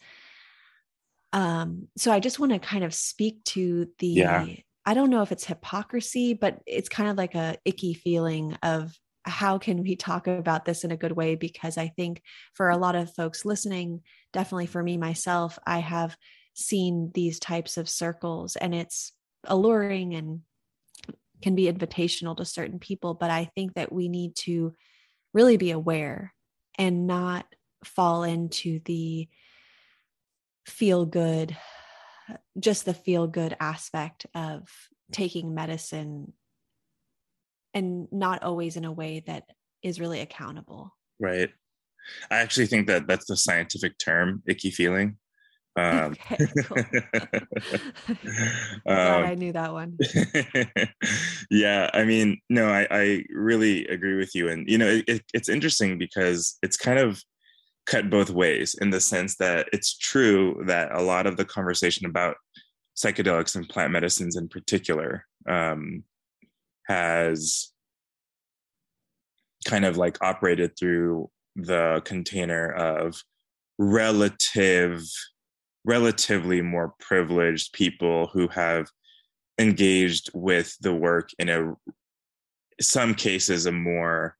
um 1.32 1.88
so 1.96 2.10
i 2.10 2.18
just 2.18 2.40
want 2.40 2.52
to 2.52 2.58
kind 2.58 2.84
of 2.84 2.94
speak 2.94 3.42
to 3.44 3.88
the 3.98 4.08
yeah. 4.08 4.46
i 4.84 4.94
don't 4.94 5.10
know 5.10 5.22
if 5.22 5.30
it's 5.30 5.44
hypocrisy 5.44 6.34
but 6.34 6.58
it's 6.66 6.88
kind 6.88 7.08
of 7.08 7.16
like 7.16 7.34
a 7.34 7.56
icky 7.64 7.94
feeling 7.94 8.56
of 8.62 8.92
how 9.24 9.58
can 9.58 9.82
we 9.82 9.94
talk 9.94 10.26
about 10.26 10.64
this 10.64 10.84
in 10.84 10.90
a 10.90 10.96
good 10.96 11.12
way 11.12 11.34
because 11.34 11.76
i 11.76 11.86
think 11.86 12.22
for 12.54 12.70
a 12.70 12.78
lot 12.78 12.96
of 12.96 13.14
folks 13.14 13.44
listening 13.44 14.00
definitely 14.32 14.66
for 14.66 14.82
me 14.82 14.96
myself 14.96 15.58
i 15.66 15.78
have 15.78 16.16
seen 16.58 17.10
these 17.14 17.38
types 17.38 17.76
of 17.76 17.88
circles 17.88 18.56
and 18.56 18.74
it's 18.74 19.12
alluring 19.44 20.14
and 20.14 20.40
can 21.40 21.54
be 21.54 21.70
invitational 21.70 22.36
to 22.36 22.44
certain 22.44 22.78
people 22.78 23.14
but 23.14 23.30
i 23.30 23.44
think 23.54 23.74
that 23.74 23.92
we 23.92 24.08
need 24.08 24.34
to 24.34 24.74
really 25.32 25.56
be 25.56 25.70
aware 25.70 26.34
and 26.76 27.06
not 27.06 27.46
fall 27.84 28.24
into 28.24 28.80
the 28.86 29.28
feel 30.66 31.06
good 31.06 31.56
just 32.58 32.84
the 32.84 32.94
feel 32.94 33.26
good 33.26 33.56
aspect 33.60 34.26
of 34.34 34.68
taking 35.12 35.54
medicine 35.54 36.32
and 37.74 38.08
not 38.10 38.42
always 38.42 38.76
in 38.76 38.84
a 38.84 38.92
way 38.92 39.22
that 39.26 39.44
is 39.82 40.00
really 40.00 40.20
accountable. 40.20 40.94
Right. 41.20 41.50
I 42.30 42.38
actually 42.38 42.66
think 42.66 42.86
that 42.86 43.06
that's 43.06 43.26
the 43.26 43.36
scientific 43.36 43.98
term 43.98 44.42
icky 44.46 44.70
feeling 44.70 45.18
um, 45.78 46.12
okay, 46.12 46.46
cool. 46.64 46.78
um, 48.86 49.24
I 49.24 49.34
knew 49.36 49.52
that 49.52 49.72
one. 49.72 49.96
yeah, 51.50 51.90
I 51.94 52.04
mean, 52.04 52.40
no, 52.50 52.68
I, 52.68 52.86
I 52.90 53.24
really 53.30 53.86
agree 53.86 54.16
with 54.16 54.34
you, 54.34 54.48
and 54.48 54.68
you 54.68 54.78
know, 54.78 54.88
it, 54.88 55.04
it, 55.06 55.22
it's 55.32 55.48
interesting 55.48 55.98
because 55.98 56.58
it's 56.62 56.76
kind 56.76 56.98
of 56.98 57.22
cut 57.86 58.10
both 58.10 58.30
ways 58.30 58.74
in 58.80 58.90
the 58.90 59.00
sense 59.00 59.36
that 59.36 59.68
it's 59.72 59.96
true 59.96 60.62
that 60.66 60.92
a 60.92 61.00
lot 61.00 61.26
of 61.26 61.36
the 61.36 61.44
conversation 61.44 62.06
about 62.06 62.36
psychedelics 62.96 63.54
and 63.54 63.68
plant 63.68 63.92
medicines 63.92 64.36
in 64.36 64.48
particular 64.48 65.24
um, 65.48 66.02
has 66.86 67.72
kind 69.64 69.84
of 69.84 69.96
like 69.96 70.18
operated 70.22 70.76
through 70.78 71.30
the 71.56 72.02
container 72.04 72.70
of 72.70 73.22
relative 73.78 75.02
relatively 75.84 76.62
more 76.62 76.94
privileged 77.00 77.72
people 77.72 78.28
who 78.32 78.48
have 78.48 78.88
engaged 79.58 80.30
with 80.34 80.76
the 80.80 80.94
work 80.94 81.30
in 81.38 81.48
a 81.48 81.74
some 82.80 83.14
cases 83.14 83.66
a 83.66 83.72
more 83.72 84.36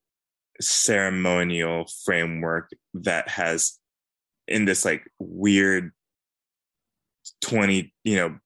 ceremonial 0.61 1.89
framework 2.05 2.71
that 2.95 3.29
has 3.29 3.79
in 4.47 4.65
this 4.65 4.85
like 4.85 5.05
weird 5.19 5.93
20 7.41 7.93
you 8.05 8.17
know 8.17 8.39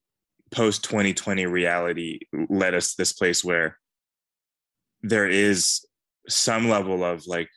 post 0.51 0.85
2020 0.85 1.47
reality 1.47 2.21
led 2.49 2.75
us 2.75 2.95
this 2.95 3.13
place 3.13 3.45
where 3.45 3.79
there 5.03 5.29
is 5.29 5.85
some 6.29 6.69
level 6.69 7.05
of 7.05 7.27
like 7.27 7.49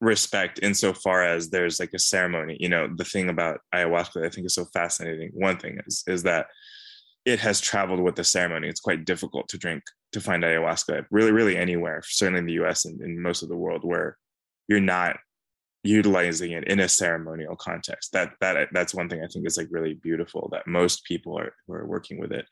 respect 0.00 0.60
insofar 0.62 1.24
as 1.24 1.50
there's 1.50 1.80
like 1.80 1.92
a 1.92 1.98
ceremony 1.98 2.56
you 2.60 2.68
know 2.68 2.88
the 2.96 3.04
thing 3.04 3.28
about 3.28 3.58
ayahuasca 3.74 4.24
i 4.24 4.28
think 4.28 4.46
is 4.46 4.54
so 4.54 4.64
fascinating 4.66 5.30
one 5.34 5.56
thing 5.56 5.78
is 5.86 6.04
is 6.06 6.22
that 6.22 6.46
it 7.28 7.40
has 7.40 7.60
traveled 7.60 8.00
with 8.00 8.16
the 8.16 8.24
ceremony. 8.24 8.68
It's 8.68 8.80
quite 8.80 9.04
difficult 9.04 9.48
to 9.48 9.58
drink 9.58 9.82
to 10.12 10.20
find 10.20 10.42
ayahuasca 10.42 11.04
really 11.10 11.32
really 11.32 11.56
anywhere 11.56 12.00
certainly 12.02 12.38
in 12.38 12.46
the 12.46 12.54
us 12.54 12.86
and 12.86 13.00
in 13.02 13.20
most 13.20 13.42
of 13.42 13.50
the 13.50 13.56
world 13.56 13.84
where 13.84 14.16
you're 14.66 14.80
not 14.80 15.18
utilizing 15.84 16.52
it 16.52 16.64
in 16.64 16.80
a 16.80 16.88
ceremonial 16.88 17.54
context. 17.54 18.12
That 18.12 18.32
that 18.40 18.68
that's 18.72 18.94
one 18.94 19.10
thing 19.10 19.22
i 19.22 19.26
think 19.26 19.46
is 19.46 19.58
like 19.58 19.68
really 19.70 19.94
beautiful 19.94 20.48
that 20.52 20.66
most 20.66 21.04
people 21.04 21.38
are 21.38 21.52
who 21.66 21.74
are 21.74 21.86
working 21.86 22.18
with 22.18 22.32
it 22.32 22.46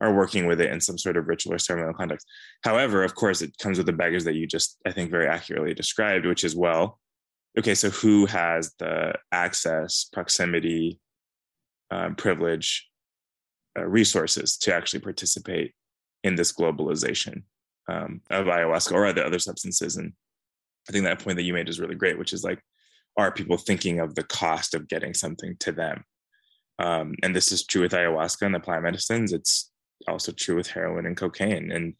are 0.00 0.14
working 0.14 0.46
with 0.46 0.60
it 0.60 0.70
in 0.70 0.80
some 0.80 0.98
sort 0.98 1.16
of 1.16 1.28
ritual 1.28 1.54
or 1.54 1.58
ceremonial 1.58 1.94
context. 1.94 2.26
However, 2.62 3.04
of 3.04 3.14
course, 3.14 3.42
it 3.42 3.56
comes 3.58 3.78
with 3.78 3.86
the 3.86 3.92
baggage 3.92 4.24
that 4.24 4.34
you 4.34 4.46
just, 4.46 4.78
I 4.86 4.90
think, 4.90 5.10
very 5.10 5.26
accurately 5.26 5.74
described, 5.74 6.26
which 6.26 6.44
is 6.44 6.56
well, 6.56 6.98
okay, 7.58 7.74
so 7.74 7.90
who 7.90 8.26
has 8.26 8.74
the 8.78 9.14
access, 9.32 10.04
proximity, 10.12 11.00
um, 11.90 12.16
privilege, 12.16 12.88
uh, 13.78 13.84
resources 13.84 14.56
to 14.58 14.74
actually 14.74 15.00
participate 15.00 15.72
in 16.22 16.34
this 16.34 16.52
globalization 16.52 17.42
um, 17.88 18.20
of 18.30 18.46
ayahuasca 18.46 18.92
or 18.92 19.06
other 19.06 19.24
other 19.24 19.38
substances? 19.38 19.96
And 19.96 20.12
I 20.88 20.92
think 20.92 21.04
that 21.04 21.20
point 21.22 21.36
that 21.36 21.44
you 21.44 21.54
made 21.54 21.68
is 21.68 21.80
really 21.80 21.94
great, 21.94 22.18
which 22.18 22.32
is 22.32 22.44
like, 22.44 22.60
are 23.16 23.30
people 23.30 23.56
thinking 23.56 24.00
of 24.00 24.14
the 24.16 24.24
cost 24.24 24.74
of 24.74 24.88
getting 24.88 25.14
something 25.14 25.56
to 25.60 25.72
them? 25.72 26.04
Um, 26.80 27.14
and 27.22 27.34
this 27.34 27.52
is 27.52 27.64
true 27.64 27.82
with 27.82 27.92
ayahuasca 27.92 28.42
and 28.42 28.54
the 28.54 28.60
plant 28.60 28.82
medicines. 28.82 29.32
It's 29.32 29.70
also 30.08 30.32
true 30.32 30.56
with 30.56 30.68
heroin 30.68 31.06
and 31.06 31.16
cocaine. 31.16 31.70
And 31.70 31.94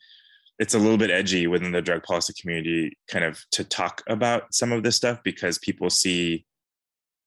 it's 0.59 0.75
a 0.75 0.79
little 0.79 0.99
bit 0.99 1.11
edgy 1.11 1.47
within 1.47 1.73
the 1.73 1.83
drug 1.83 2.03
policy 2.03 2.33
community 2.41 2.97
kind 3.09 3.25
of 3.25 3.43
to 3.53 3.65
talk 3.65 4.03
about 4.09 4.55
some 4.55 4.73
of 4.73 4.83
this 4.83 4.97
stuff 4.97 5.19
because 5.25 5.59
people 5.59 5.91
see 5.91 6.45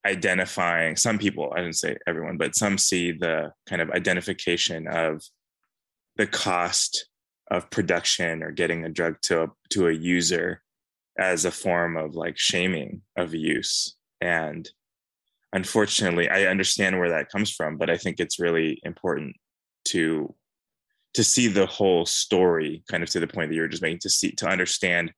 identifying 0.06 0.96
some 0.96 1.18
people 1.18 1.52
i 1.54 1.60
didn't 1.60 1.76
say 1.76 1.96
everyone 2.06 2.36
but 2.36 2.54
some 2.54 2.78
see 2.78 3.12
the 3.12 3.52
kind 3.66 3.82
of 3.82 3.90
identification 3.90 4.86
of 4.86 5.22
the 6.16 6.26
cost 6.26 7.08
of 7.50 7.68
production 7.70 8.42
or 8.42 8.50
getting 8.50 8.84
a 8.84 8.88
drug 8.88 9.16
to 9.22 9.42
a, 9.42 9.46
to 9.70 9.88
a 9.88 9.92
user 9.92 10.62
as 11.18 11.44
a 11.44 11.50
form 11.50 11.96
of 11.96 12.14
like 12.14 12.38
shaming 12.38 13.02
of 13.16 13.34
use 13.34 13.96
and 14.20 14.70
unfortunately 15.52 16.28
i 16.30 16.44
understand 16.44 16.98
where 16.98 17.10
that 17.10 17.30
comes 17.30 17.50
from 17.50 17.76
but 17.76 17.90
i 17.90 17.96
think 17.96 18.20
it's 18.20 18.38
really 18.38 18.80
important 18.84 19.34
to 19.84 20.32
to 21.14 21.24
see 21.24 21.48
the 21.48 21.66
whole 21.66 22.06
story 22.06 22.82
kind 22.90 23.02
of 23.02 23.10
to 23.10 23.20
the 23.20 23.26
point 23.26 23.50
that 23.50 23.54
you 23.54 23.62
were 23.62 23.68
just 23.68 23.82
making 23.82 23.98
to 24.00 24.10
see 24.10 24.32
to 24.32 24.46
understand 24.46 25.12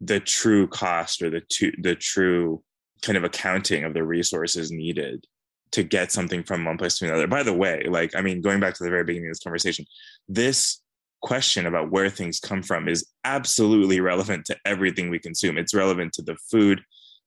the 0.00 0.20
true 0.20 0.66
cost 0.66 1.22
or 1.22 1.30
the 1.30 1.40
to, 1.40 1.72
the 1.80 1.94
true 1.94 2.62
kind 3.02 3.16
of 3.16 3.24
accounting 3.24 3.84
of 3.84 3.94
the 3.94 4.04
resources 4.04 4.70
needed 4.70 5.24
to 5.70 5.82
get 5.82 6.10
something 6.10 6.42
from 6.42 6.64
one 6.64 6.78
place 6.78 6.98
to 6.98 7.06
another. 7.06 7.26
By 7.26 7.42
the 7.42 7.52
way 7.52 7.84
like 7.88 8.14
i 8.16 8.20
mean 8.20 8.40
going 8.40 8.60
back 8.60 8.74
to 8.74 8.84
the 8.84 8.90
very 8.90 9.04
beginning 9.04 9.28
of 9.28 9.32
this 9.32 9.42
conversation 9.42 9.84
this 10.28 10.80
question 11.20 11.66
about 11.66 11.90
where 11.90 12.10
things 12.10 12.38
come 12.38 12.62
from 12.62 12.88
is 12.88 13.06
absolutely 13.24 14.00
relevant 14.00 14.44
to 14.46 14.56
everything 14.64 15.10
we 15.10 15.18
consume. 15.18 15.58
It's 15.58 15.74
relevant 15.74 16.12
to 16.12 16.22
the 16.22 16.36
food 16.48 16.80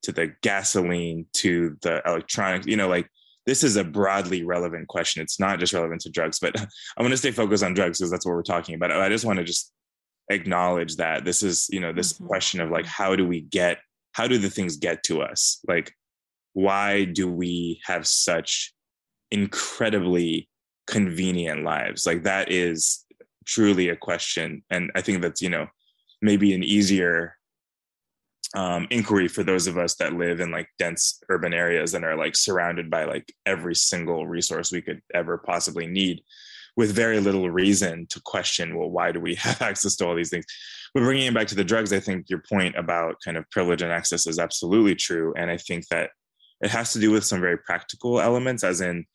to 0.04 0.12
the 0.12 0.34
gasoline 0.42 1.26
to 1.34 1.78
the 1.82 2.02
electronics 2.06 2.66
you 2.66 2.76
know 2.76 2.88
like 2.88 3.08
this 3.46 3.64
is 3.64 3.76
a 3.76 3.84
broadly 3.84 4.44
relevant 4.44 4.88
question. 4.88 5.22
It's 5.22 5.40
not 5.40 5.60
just 5.60 5.74
relevant 5.74 6.02
to 6.02 6.10
drugs, 6.10 6.40
but 6.40 6.60
I'm 6.60 6.68
going 7.00 7.12
to 7.12 7.18
stay 7.18 7.32
focused 7.32 7.64
on 7.64 7.74
drugs 7.74 8.00
because 8.00 8.12
that's 8.12 8.26
what 8.26 8.34
we're 8.34 8.44
talking 8.44 8.76
about. 8.76 8.92
I 8.92 9.10
just 9.10 9.26
want 9.26 9.40
to 9.40 9.46
just 9.46 9.72
acknowledge 10.30 10.98
that 10.98 11.26
this 11.26 11.44
is, 11.44 11.68
you 11.72 11.80
know, 11.80 11.92
this 11.92 12.14
mm-hmm. 12.14 12.28
question 12.28 12.62
of 12.62 12.70
like, 12.70 12.86
how 12.86 13.16
do 13.16 13.28
we 13.28 13.42
get, 13.42 13.80
how 14.14 14.28
do 14.28 14.38
the 14.38 14.50
things 14.50 14.78
get 14.78 15.04
to 15.04 15.22
us? 15.22 15.60
Like, 15.68 15.94
why 16.54 17.06
do 17.06 17.32
we 17.32 17.80
have 17.86 18.06
such 18.06 18.74
incredibly 19.32 20.50
convenient 20.88 21.64
lives 21.64 22.06
like 22.06 22.24
that 22.24 22.52
is 22.52 23.06
truly 23.46 23.88
a 23.90 23.96
question 23.96 24.62
and 24.70 24.92
i 24.96 25.02
think 25.02 25.22
that's 25.22 25.42
you 25.42 25.50
know 25.50 25.66
maybe 26.22 26.54
an 26.54 26.64
easier 26.64 27.38
um, 28.56 28.88
inquiry 28.90 29.28
for 29.28 29.44
those 29.44 29.68
of 29.68 29.78
us 29.78 29.96
that 29.96 30.14
live 30.14 30.40
in 30.40 30.52
like 30.52 30.68
dense 30.78 31.22
urban 31.30 31.54
areas 31.54 31.94
and 31.94 32.04
are 32.04 32.18
like 32.18 32.36
surrounded 32.36 32.90
by 32.90 33.06
like 33.06 33.34
every 33.46 33.76
single 33.76 34.28
resource 34.28 34.72
we 34.72 34.82
could 34.82 35.02
ever 35.14 35.38
possibly 35.38 35.88
need 35.88 36.22
with 36.76 36.94
very 36.94 37.20
little 37.20 37.50
reason 37.50 38.08
to 38.08 38.22
question 38.22 38.78
well 38.78 38.90
why 38.90 39.12
do 39.12 39.20
we 39.20 39.36
have 39.36 39.62
access 39.62 39.96
to 39.96 40.06
all 40.06 40.16
these 40.16 40.30
things? 40.30 40.46
But 40.94 41.02
bringing 41.02 41.28
it 41.28 41.34
back 41.34 41.48
to 41.48 41.56
the 41.56 41.64
drugs 41.64 41.94
i 41.94 42.00
think 42.00 42.30
your 42.30 42.44
point 42.50 42.76
about 42.78 43.16
kind 43.24 43.38
of 43.38 43.50
privilege 43.52 43.82
and 43.82 43.92
access 43.92 44.28
is 44.28 44.40
absolutely 44.40 44.96
true 44.96 45.34
and 45.38 45.50
i 45.50 45.58
think 45.58 45.88
that 45.88 46.10
it 46.62 46.70
has 46.70 46.94
to 46.94 47.00
do 47.00 47.12
with 47.12 47.24
some 47.24 47.42
very 47.42 47.58
practical 47.58 48.20
elements 48.20 48.64
as 48.64 48.82
in 48.82 49.06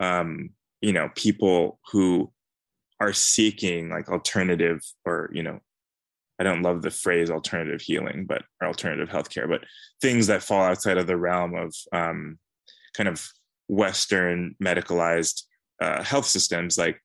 um, 0.00 0.50
you 0.80 0.92
know 0.92 1.08
people 1.14 1.78
who 1.92 2.32
are 3.00 3.12
seeking 3.12 3.90
like 3.90 4.08
alternative 4.08 4.80
or 5.04 5.30
you 5.32 5.42
know 5.42 5.60
I 6.42 6.44
don't 6.44 6.62
love 6.62 6.82
the 6.82 6.90
phrase 6.90 7.30
alternative 7.30 7.80
healing, 7.80 8.26
but 8.26 8.42
or 8.60 8.66
alternative 8.66 9.08
healthcare, 9.08 9.48
but 9.48 9.62
things 10.00 10.26
that 10.26 10.42
fall 10.42 10.60
outside 10.60 10.98
of 10.98 11.06
the 11.06 11.16
realm 11.16 11.54
of 11.54 11.72
um, 11.92 12.36
kind 12.94 13.08
of 13.08 13.24
Western 13.68 14.56
medicalized 14.60 15.44
uh, 15.80 16.02
health 16.02 16.26
systems, 16.26 16.76
like 16.76 17.00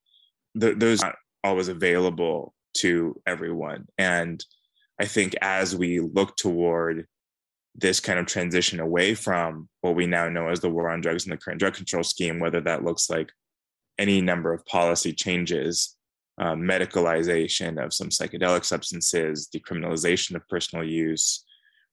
th- 0.60 0.80
those 0.80 1.04
aren't 1.04 1.18
always 1.44 1.68
available 1.68 2.56
to 2.78 3.22
everyone. 3.28 3.86
And 4.00 4.44
I 5.00 5.06
think 5.06 5.36
as 5.40 5.76
we 5.76 6.00
look 6.00 6.36
toward 6.36 7.06
this 7.76 8.00
kind 8.00 8.18
of 8.18 8.26
transition 8.26 8.80
away 8.80 9.14
from 9.14 9.70
what 9.82 9.94
we 9.94 10.08
now 10.08 10.30
know 10.30 10.48
as 10.48 10.62
the 10.62 10.70
war 10.72 10.90
on 10.90 11.00
drugs 11.00 11.26
and 11.26 11.32
the 11.32 11.38
current 11.38 11.60
drug 11.60 11.76
control 11.76 12.02
scheme, 12.02 12.40
whether 12.40 12.62
that 12.62 12.84
looks 12.84 13.08
like 13.08 13.30
any 14.00 14.20
number 14.20 14.52
of 14.52 14.66
policy 14.66 15.14
changes 15.14 15.96
uh, 16.40 16.54
medicalization 16.54 17.84
of 17.84 17.94
some 17.94 18.10
psychedelic 18.10 18.64
substances, 18.64 19.50
decriminalization 19.54 20.36
of 20.36 20.48
personal 20.48 20.86
use, 20.86 21.44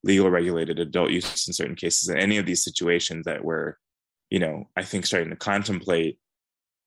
legal 0.03 0.31
regulated 0.31 0.79
adult 0.79 1.11
use 1.11 1.47
in 1.47 1.55
certain 1.55 1.77
cases, 1.77 2.09
and 2.09 2.19
any 2.19 2.37
of 2.37 2.47
these 2.47 2.63
situations 2.63 3.25
that 3.25 3.45
we're, 3.45 3.75
you 4.31 4.39
know, 4.39 4.69
I 4.77 4.83
think 4.83 5.07
starting 5.07 5.31
to 5.31 5.37
contemplate 5.37 6.19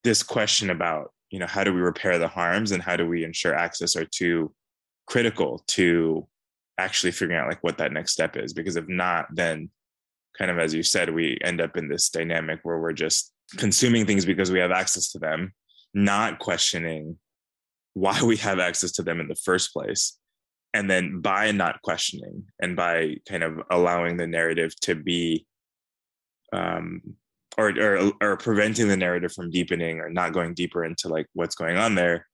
this 0.03 0.23
question 0.23 0.69
about, 0.69 1.11
you 1.31 1.39
know, 1.39 1.47
how 1.47 1.63
do 1.63 1.73
we 1.73 1.81
repair 1.81 2.19
the 2.19 2.27
harms 2.27 2.71
and 2.71 2.83
how 2.83 2.95
do 2.95 3.07
we 3.07 3.23
ensure 3.23 3.55
access 3.55 3.95
are 3.95 4.05
too 4.05 4.53
critical 5.07 5.63
to 5.67 6.27
actually 6.77 7.11
figuring 7.11 7.39
out 7.39 7.47
like 7.47 7.63
what 7.63 7.79
that 7.79 7.91
next 7.91 8.11
step 8.11 8.37
is. 8.37 8.53
Because 8.53 8.75
if 8.75 8.87
not, 8.87 9.27
then 9.33 9.69
kind 10.37 10.51
of 10.51 10.59
as 10.59 10.73
you 10.73 10.83
said, 10.83 11.13
we 11.13 11.39
end 11.43 11.59
up 11.59 11.75
in 11.77 11.87
this 11.87 12.09
dynamic 12.09 12.59
where 12.63 12.79
we're 12.79 12.93
just 12.93 13.33
consuming 13.57 14.05
things 14.05 14.25
because 14.25 14.51
we 14.51 14.59
have 14.59 14.71
access 14.71 15.11
to 15.13 15.19
them, 15.19 15.53
not 15.93 16.39
questioning 16.39 17.17
why 17.97 18.21
we 18.21 18.37
have 18.37 18.59
access 18.59 18.91
to 18.91 19.01
them 19.01 19.19
in 19.19 19.27
the 19.27 19.35
first 19.35 19.73
place. 19.73 20.17
And 20.73 20.89
then 20.89 21.21
by 21.21 21.51
not 21.51 21.81
questioning 21.81 22.43
and 22.61 22.75
by 22.75 23.15
kind 23.27 23.43
of 23.43 23.59
allowing 23.71 24.17
the 24.17 24.27
narrative 24.27 24.73
to 24.81 24.93
be 24.93 25.45
um 26.53 27.01
or, 27.57 27.69
or 27.77 28.11
or 28.21 28.37
preventing 28.37 28.87
the 28.87 28.95
narrative 28.95 29.33
from 29.33 29.49
deepening 29.49 29.99
or 29.99 30.09
not 30.09 30.31
going 30.31 30.53
deeper 30.53 30.85
into 30.85 31.09
like 31.09 31.25
what's 31.33 31.55
going 31.55 31.75
on 31.75 31.95
there 31.95 32.25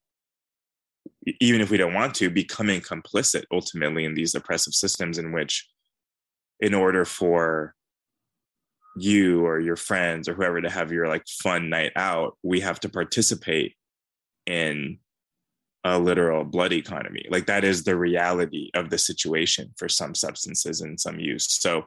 even 1.40 1.62
if 1.62 1.72
we 1.72 1.78
don't 1.78 1.96
want 1.96 2.14
to 2.14 2.30
becoming 2.30 2.80
complicit 2.82 3.44
ultimately 3.52 4.06
in 4.06 4.14
these 4.14 4.36
oppressive 4.36 4.74
systems 4.74 5.18
in 5.18 5.32
which 5.32 5.68
in 6.60 6.74
order 6.74 7.06
for 7.06 7.74
you 8.98 9.44
or 9.46 9.60
your 9.60 9.78
friends 9.78 10.28
or 10.28 10.36
whoever 10.36 10.62
to 10.62 10.70
have 10.70 10.92
your 10.92 11.08
like 11.08 11.24
fun 11.42 11.70
night 11.70 11.94
out 11.96 12.38
we 12.44 12.60
have 12.60 12.80
to 12.80 12.90
participate 12.90 13.74
in 14.46 15.00
a 15.84 16.00
literal 16.00 16.44
blood 16.46 16.72
economy. 16.72 17.26
Like 17.30 17.46
that 17.48 17.64
is 17.64 17.84
the 17.84 17.96
reality 17.96 18.70
of 18.74 18.90
the 18.90 18.98
situation 18.98 19.74
for 19.78 19.90
some 19.90 20.16
substances 20.16 20.82
and 20.82 21.00
some 21.00 21.20
use. 21.20 21.48
So 21.60 21.86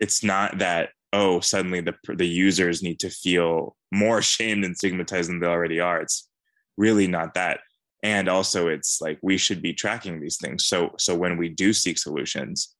it's 0.00 0.24
not 0.24 0.58
that 0.58 0.90
oh 1.12 1.40
suddenly 1.40 1.80
the 1.80 1.94
the 2.14 2.26
users 2.26 2.82
need 2.82 3.00
to 3.00 3.10
feel 3.10 3.76
more 3.92 4.22
shamed 4.34 4.64
and 4.64 4.76
stigmatized 4.76 5.28
than 5.28 5.40
they 5.40 5.46
already 5.46 5.80
are. 5.80 6.00
It's 6.00 6.28
really 6.76 7.06
not 7.06 7.34
that. 7.34 7.60
And 8.02 8.28
also 8.28 8.68
it's 8.68 9.00
like 9.00 9.18
we 9.22 9.36
should 9.36 9.60
be 9.60 9.72
tracking 9.74 10.20
these 10.20 10.38
things. 10.38 10.64
So 10.64 10.94
so 10.98 11.14
when 11.14 11.36
we 11.36 11.48
do 11.48 11.72
seek 11.72 11.98
solutions, 11.98 12.74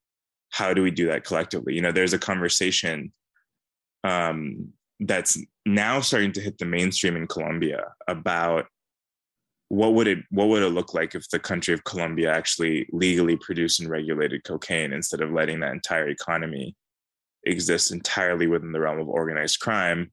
how 0.51 0.73
do 0.73 0.83
we 0.83 0.91
do 0.91 1.09
that 1.09 1.25
collectively? 1.25 1.75
You 1.75 1.83
know, 1.83 1.93
there's 1.93 2.15
a 2.15 2.19
conversation 2.19 3.13
um, 4.05 4.73
that's 5.01 5.39
now 5.67 6.01
starting 6.01 6.33
to 6.33 6.41
hit 6.41 6.59
the 6.59 6.65
mainstream 6.65 7.17
in 7.17 7.27
Colombia 7.27 7.93
about 8.07 8.67
what 9.69 9.93
would 9.95 10.09
it 10.09 10.19
what 10.31 10.49
would 10.49 10.63
it 10.63 10.71
look 10.71 10.95
like 10.95 11.15
if 11.15 11.29
the 11.29 11.39
country 11.39 11.75
of 11.75 11.85
Colombia 11.85 12.33
actually 12.33 12.89
legally 12.93 13.37
produced 13.37 13.81
and 13.81 13.91
regulated 13.91 14.45
cocaine 14.45 14.93
instead 14.93 15.21
of 15.21 15.33
letting 15.33 15.61
that 15.61 15.73
entire 15.73 16.09
economy 16.09 16.75
exist 17.45 17.93
entirely 17.93 18.47
within 18.47 18.73
the 18.73 18.81
realm 18.81 18.99
of 18.99 19.09
organized 19.09 19.61
crime, 19.61 20.11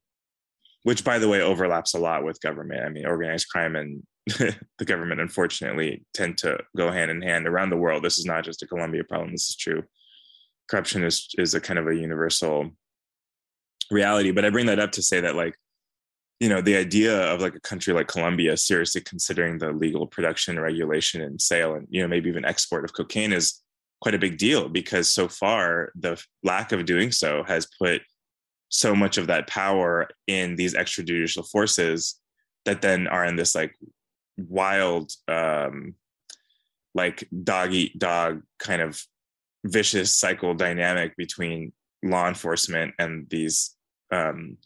which 0.84 1.04
by 1.04 1.20
the 1.20 1.30
way 1.30 1.42
overlaps 1.42 1.94
a 1.94 2.00
lot 2.00 2.24
with 2.24 2.42
government. 2.42 2.86
I 2.86 2.90
mean, 2.90 3.06
organized 3.06 3.50
crime 3.50 3.76
and 3.76 4.04
the 4.26 4.86
government 4.86 5.22
unfortunately 5.22 6.04
tend 6.14 6.38
to 6.40 6.58
go 6.76 6.92
hand 6.92 7.12
in 7.12 7.22
hand 7.22 7.48
around 7.48 7.70
the 7.70 7.78
world. 7.78 8.04
This 8.04 8.18
is 8.18 8.26
not 8.26 8.44
just 8.44 8.62
a 8.62 8.68
Colombia 8.68 9.04
problem. 9.04 9.32
This 9.32 9.50
is 9.50 9.56
true. 9.56 9.84
Corruption 10.70 11.04
is 11.04 11.30
is 11.38 11.54
a 11.54 11.62
kind 11.62 11.80
of 11.80 11.88
a 11.88 11.96
universal 11.96 12.72
reality. 13.90 14.32
But 14.32 14.44
I 14.44 14.50
bring 14.50 14.66
that 14.66 14.80
up 14.80 14.92
to 14.94 15.02
say 15.02 15.22
that 15.22 15.36
like 15.36 15.56
you 16.40 16.50
know 16.50 16.62
the 16.62 16.76
idea 16.76 17.16
of 17.32 17.42
like 17.42 17.56
a 17.56 17.60
country 17.62 17.94
like 17.94 18.08
colombia 18.08 18.58
seriously 18.58 19.02
considering 19.02 19.58
the 19.58 19.72
legal 19.72 20.06
production 20.06 20.60
regulation 20.60 21.22
and 21.22 21.42
sale 21.42 21.76
and 21.76 21.88
you 21.90 22.02
know 22.02 22.08
maybe 22.08 22.30
even 22.30 22.46
export 22.46 22.84
of 22.84 22.94
cocaine 22.94 23.34
is 23.34 23.62
quite 24.02 24.16
a 24.16 24.20
big 24.20 24.38
deal 24.38 24.68
because 24.70 25.10
so 25.10 25.28
far 25.28 25.92
the 25.96 26.22
lack 26.44 26.72
of 26.72 26.86
doing 26.86 27.12
so 27.12 27.44
has 27.44 27.68
put 27.80 28.02
so 28.70 28.96
much 28.96 29.18
of 29.18 29.28
that 29.28 29.48
power 29.48 30.08
in 30.28 30.56
these 30.56 30.76
extrajudicial 30.76 31.48
forces 31.50 32.20
that 32.66 32.82
then 32.82 33.08
are 33.08 33.26
in 33.26 33.36
this 33.36 33.56
like 33.56 33.74
wild 34.38 35.12
um 35.28 35.96
like 36.94 37.28
dog 37.44 37.72
eat 37.72 37.98
dog 37.98 38.42
kind 38.60 38.82
of 38.82 39.02
vicious 39.64 40.14
cycle 40.14 40.54
dynamic 40.54 41.16
between 41.16 41.72
law 42.04 42.28
enforcement 42.28 42.94
and 43.00 43.28
these 43.30 43.76
um 44.12 44.58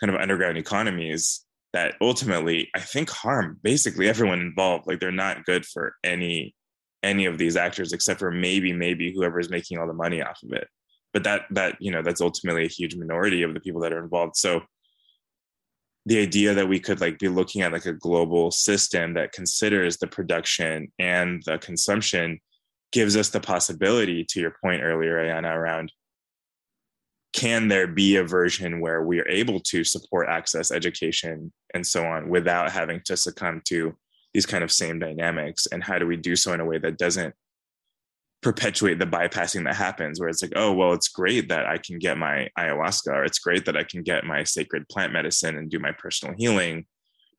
kind 0.00 0.14
of 0.14 0.20
underground 0.20 0.58
economies 0.58 1.44
that 1.72 1.94
ultimately 2.00 2.70
I 2.74 2.80
think 2.80 3.10
harm 3.10 3.58
basically 3.62 4.08
everyone 4.08 4.40
involved. 4.40 4.86
Like 4.86 5.00
they're 5.00 5.12
not 5.12 5.44
good 5.44 5.66
for 5.66 5.94
any 6.02 6.54
any 7.02 7.26
of 7.26 7.38
these 7.38 7.56
actors 7.56 7.92
except 7.92 8.18
for 8.18 8.30
maybe 8.30 8.72
maybe 8.72 9.12
whoever 9.12 9.38
is 9.38 9.50
making 9.50 9.78
all 9.78 9.86
the 9.86 9.92
money 9.92 10.22
off 10.22 10.40
of 10.42 10.52
it. 10.52 10.68
But 11.12 11.24
that 11.24 11.42
that 11.50 11.76
you 11.80 11.90
know 11.90 12.02
that's 12.02 12.20
ultimately 12.20 12.64
a 12.64 12.68
huge 12.68 12.96
minority 12.96 13.42
of 13.42 13.54
the 13.54 13.60
people 13.60 13.80
that 13.82 13.92
are 13.92 14.02
involved. 14.02 14.36
So 14.36 14.62
the 16.06 16.20
idea 16.20 16.54
that 16.54 16.68
we 16.68 16.80
could 16.80 17.00
like 17.00 17.18
be 17.18 17.28
looking 17.28 17.62
at 17.62 17.72
like 17.72 17.86
a 17.86 17.92
global 17.92 18.50
system 18.50 19.14
that 19.14 19.32
considers 19.32 19.98
the 19.98 20.06
production 20.06 20.90
and 20.98 21.42
the 21.44 21.58
consumption 21.58 22.40
gives 22.92 23.14
us 23.16 23.28
the 23.28 23.40
possibility 23.40 24.24
to 24.24 24.40
your 24.40 24.54
point 24.62 24.82
earlier 24.82 25.16
Ayana 25.16 25.54
around 25.54 25.92
can 27.38 27.68
there 27.68 27.86
be 27.86 28.16
a 28.16 28.24
version 28.24 28.80
where 28.80 29.02
we 29.02 29.20
are 29.20 29.28
able 29.28 29.60
to 29.60 29.84
support 29.84 30.26
access 30.28 30.72
education 30.72 31.52
and 31.72 31.86
so 31.86 32.04
on 32.04 32.28
without 32.28 32.72
having 32.72 33.00
to 33.04 33.16
succumb 33.16 33.62
to 33.64 33.94
these 34.34 34.44
kind 34.44 34.64
of 34.64 34.72
same 34.72 34.98
dynamics? 34.98 35.68
And 35.70 35.84
how 35.84 36.00
do 36.00 36.06
we 36.08 36.16
do 36.16 36.34
so 36.34 36.52
in 36.52 36.58
a 36.58 36.64
way 36.64 36.78
that 36.78 36.98
doesn't 36.98 37.32
perpetuate 38.42 38.98
the 38.98 39.06
bypassing 39.06 39.64
that 39.64 39.76
happens 39.76 40.18
where 40.18 40.28
it's 40.28 40.42
like 40.42 40.52
oh 40.54 40.72
well 40.72 40.92
it's 40.92 41.08
great 41.08 41.48
that 41.48 41.66
i 41.66 41.76
can 41.76 41.98
get 41.98 42.16
my 42.16 42.48
ayahuasca 42.56 43.08
or 43.08 43.24
it's 43.24 43.40
great 43.40 43.64
that 43.64 43.76
i 43.76 43.82
can 43.82 44.00
get 44.00 44.22
my 44.22 44.44
sacred 44.44 44.88
plant 44.88 45.12
medicine 45.12 45.58
and 45.58 45.70
do 45.70 45.80
my 45.80 45.90
personal 45.92 46.34
healing. 46.38 46.86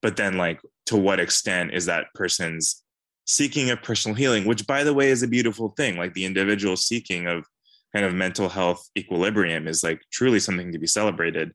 But 0.02 0.18
then 0.18 0.38
like 0.38 0.62
to 0.88 0.98
what 0.98 1.20
extent 1.20 1.74
is 1.74 1.86
that 1.88 2.08
person's 2.16 2.84
seeking 3.26 3.70
of 3.70 3.82
personal 3.82 4.16
healing 4.16 4.46
which 4.46 4.66
by 4.66 4.86
the 4.86 4.94
way 4.94 5.10
is 5.10 5.24
a 5.24 5.28
beautiful 5.28 5.70
thing 5.78 5.98
like 5.98 6.14
the 6.14 6.26
individual 6.26 6.78
seeking 6.78 7.28
of 7.28 7.46
kind 7.94 8.06
of 8.06 8.14
mental 8.14 8.50
health 8.50 8.88
equilibrium 8.98 9.68
is 9.68 9.84
like 9.84 10.02
truly 10.12 10.40
something 10.40 10.72
to 10.72 10.80
be 10.80 10.88
celebrated 10.88 11.54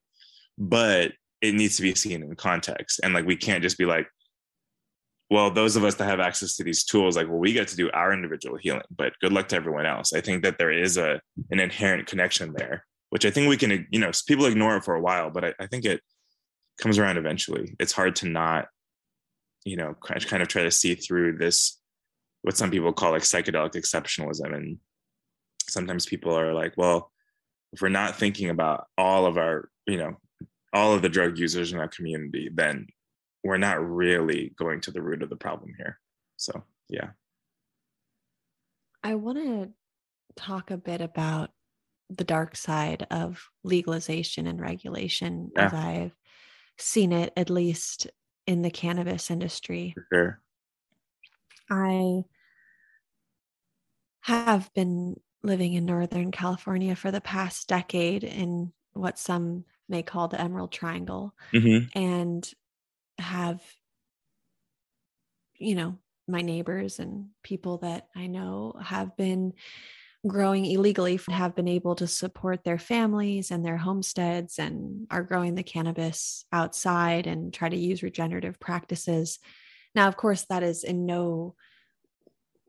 but 0.58 1.12
it 1.40 1.54
needs 1.54 1.76
to 1.76 1.82
be 1.82 1.94
seen 1.94 2.22
in 2.22 2.34
context. 2.36 3.00
And 3.02 3.12
like 3.12 3.26
we 3.26 3.36
can't 3.36 3.62
just 3.62 3.78
be 3.78 3.84
like 3.84 4.06
well 5.30 5.50
those 5.50 5.76
of 5.76 5.84
us 5.84 5.94
that 5.96 6.04
have 6.04 6.20
access 6.20 6.56
to 6.56 6.64
these 6.64 6.84
tools 6.84 7.16
like 7.16 7.28
well 7.28 7.38
we 7.38 7.52
get 7.52 7.68
to 7.68 7.76
do 7.76 7.90
our 7.92 8.12
individual 8.12 8.56
healing 8.56 8.82
but 8.94 9.12
good 9.20 9.32
luck 9.32 9.48
to 9.48 9.56
everyone 9.56 9.86
else. 9.86 10.12
I 10.12 10.20
think 10.20 10.42
that 10.42 10.58
there 10.58 10.72
is 10.72 10.96
a 10.96 11.20
an 11.50 11.60
inherent 11.60 12.06
connection 12.06 12.52
there 12.56 12.84
which 13.10 13.24
i 13.24 13.30
think 13.30 13.48
we 13.48 13.56
can 13.56 13.86
you 13.90 14.00
know 14.00 14.10
people 14.26 14.46
ignore 14.46 14.76
it 14.76 14.84
for 14.84 14.94
a 14.94 15.00
while 15.00 15.30
but 15.30 15.44
i, 15.44 15.54
I 15.60 15.66
think 15.66 15.84
it 15.84 16.00
comes 16.78 16.98
around 16.98 17.18
eventually. 17.18 17.74
It's 17.78 17.92
hard 17.92 18.16
to 18.16 18.28
not 18.28 18.68
you 19.64 19.76
know 19.76 19.94
kind 20.02 20.42
of 20.42 20.48
try 20.48 20.62
to 20.62 20.70
see 20.70 20.94
through 20.94 21.38
this 21.38 21.80
what 22.42 22.56
some 22.56 22.70
people 22.70 22.92
call 22.92 23.12
like 23.12 23.22
psychedelic 23.22 23.72
exceptionalism 23.72 24.54
and 24.54 24.78
sometimes 25.68 26.06
people 26.06 26.36
are 26.36 26.52
like, 26.52 26.74
well, 26.76 27.10
if 27.72 27.82
we're 27.82 27.88
not 27.88 28.16
thinking 28.16 28.50
about 28.50 28.86
all 28.96 29.26
of 29.26 29.36
our, 29.36 29.68
you 29.86 29.96
know, 29.96 30.16
all 30.72 30.92
of 30.92 31.02
the 31.02 31.08
drug 31.08 31.38
users 31.38 31.72
in 31.72 31.78
our 31.78 31.88
community, 31.88 32.50
then 32.52 32.86
we're 33.42 33.56
not 33.56 33.84
really 33.84 34.52
going 34.56 34.80
to 34.82 34.90
the 34.90 35.02
root 35.02 35.22
of 35.22 35.30
the 35.30 35.36
problem 35.36 35.72
here. 35.76 35.98
So, 36.36 36.64
yeah. 36.88 37.10
I 39.02 39.16
want 39.16 39.38
to 39.38 39.68
talk 40.36 40.70
a 40.70 40.76
bit 40.76 41.00
about 41.00 41.50
the 42.10 42.24
dark 42.24 42.56
side 42.56 43.06
of 43.10 43.48
legalization 43.62 44.46
and 44.46 44.60
regulation 44.60 45.50
yeah. 45.56 45.66
as 45.66 45.74
I've 45.74 46.16
seen 46.78 47.12
it, 47.12 47.32
at 47.36 47.50
least 47.50 48.08
in 48.46 48.62
the 48.62 48.70
cannabis 48.70 49.30
industry. 49.30 49.94
sure. 50.12 50.40
I 51.70 52.24
have 54.22 54.72
been 54.74 55.16
living 55.44 55.74
in 55.74 55.84
Northern 55.84 56.30
California 56.30 56.96
for 56.96 57.10
the 57.10 57.20
past 57.20 57.68
decade 57.68 58.24
in 58.24 58.72
what 58.94 59.18
some 59.18 59.64
may 59.88 60.02
call 60.02 60.28
the 60.28 60.40
Emerald 60.40 60.72
Triangle 60.72 61.34
mm-hmm. 61.52 61.86
and 61.98 62.50
have, 63.18 63.62
you 65.56 65.74
know, 65.74 65.98
my 66.26 66.40
neighbors 66.40 66.98
and 66.98 67.26
people 67.42 67.78
that 67.78 68.08
I 68.16 68.26
know 68.26 68.74
have 68.82 69.16
been 69.16 69.52
growing 70.26 70.64
illegally 70.64 71.20
have 71.28 71.54
been 71.54 71.68
able 71.68 71.94
to 71.96 72.06
support 72.06 72.64
their 72.64 72.78
families 72.78 73.50
and 73.50 73.62
their 73.62 73.76
homesteads 73.76 74.58
and 74.58 75.06
are 75.10 75.22
growing 75.22 75.54
the 75.54 75.62
cannabis 75.62 76.46
outside 76.50 77.26
and 77.26 77.52
try 77.52 77.68
to 77.68 77.76
use 77.76 78.02
regenerative 78.02 78.58
practices. 78.58 79.38
Now, 79.94 80.08
of 80.08 80.16
course, 80.16 80.46
that 80.48 80.62
is 80.62 80.82
in 80.82 81.04
no 81.04 81.56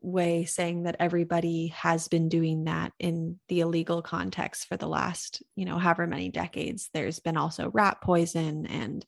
way 0.06 0.44
saying 0.44 0.84
that 0.84 0.96
everybody 1.00 1.68
has 1.68 2.06
been 2.06 2.28
doing 2.28 2.64
that 2.64 2.92
in 2.98 3.40
the 3.48 3.60
illegal 3.60 4.00
context 4.02 4.66
for 4.66 4.76
the 4.76 4.86
last, 4.86 5.42
you 5.56 5.64
know, 5.64 5.78
however 5.78 6.06
many 6.06 6.30
decades. 6.30 6.88
There's 6.94 7.18
been 7.18 7.36
also 7.36 7.70
rat 7.70 7.98
poison 8.00 8.66
and 8.66 9.04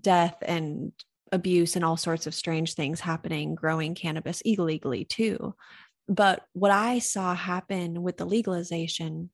death 0.00 0.36
and 0.42 0.92
abuse 1.30 1.76
and 1.76 1.84
all 1.84 1.98
sorts 1.98 2.26
of 2.26 2.34
strange 2.34 2.72
things 2.72 3.00
happening 3.00 3.54
growing 3.54 3.94
cannabis 3.94 4.40
illegally 4.40 5.04
too. 5.04 5.54
But 6.08 6.42
what 6.54 6.70
I 6.70 7.00
saw 7.00 7.34
happen 7.34 8.02
with 8.02 8.16
the 8.16 8.24
legalization 8.24 9.28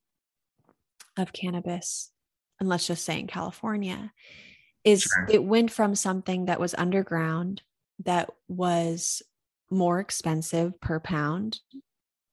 of 1.16 1.32
cannabis, 1.32 2.10
and 2.58 2.68
let's 2.68 2.88
just 2.88 3.04
say 3.04 3.20
in 3.20 3.28
California, 3.28 4.12
is 4.82 5.02
sure. 5.02 5.28
it 5.30 5.44
went 5.44 5.70
from 5.70 5.94
something 5.94 6.46
that 6.46 6.58
was 6.58 6.74
underground 6.74 7.62
that 8.04 8.28
was 8.48 9.22
more 9.70 10.00
expensive 10.00 10.80
per 10.80 11.00
pound. 11.00 11.58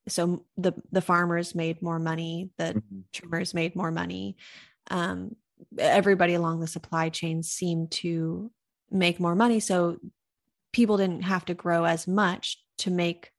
So 0.08 0.46
the 0.58 0.74
the 0.92 1.02
farmers 1.02 1.56
made 1.56 1.82
more 1.82 2.00
money 2.00 2.50
the 2.58 2.74
mm-hmm. 2.76 3.00
trimmers 3.14 3.54
made 3.54 3.76
more 3.76 3.92
money. 3.92 4.38
Um, 4.90 5.36
everybody 5.78 6.34
along 6.34 6.60
the 6.60 6.68
supply 6.68 7.10
chain 7.10 7.44
seemed 7.44 7.92
to 7.92 8.52
make 8.90 9.20
more 9.20 9.36
money 9.36 9.60
so 9.60 9.98
people 10.74 10.98
didn't 10.98 11.22
have 11.24 11.46
to 11.46 11.54
grow 11.54 11.86
as 11.86 12.08
much 12.08 12.62
to 12.80 12.92
make 12.92 13.32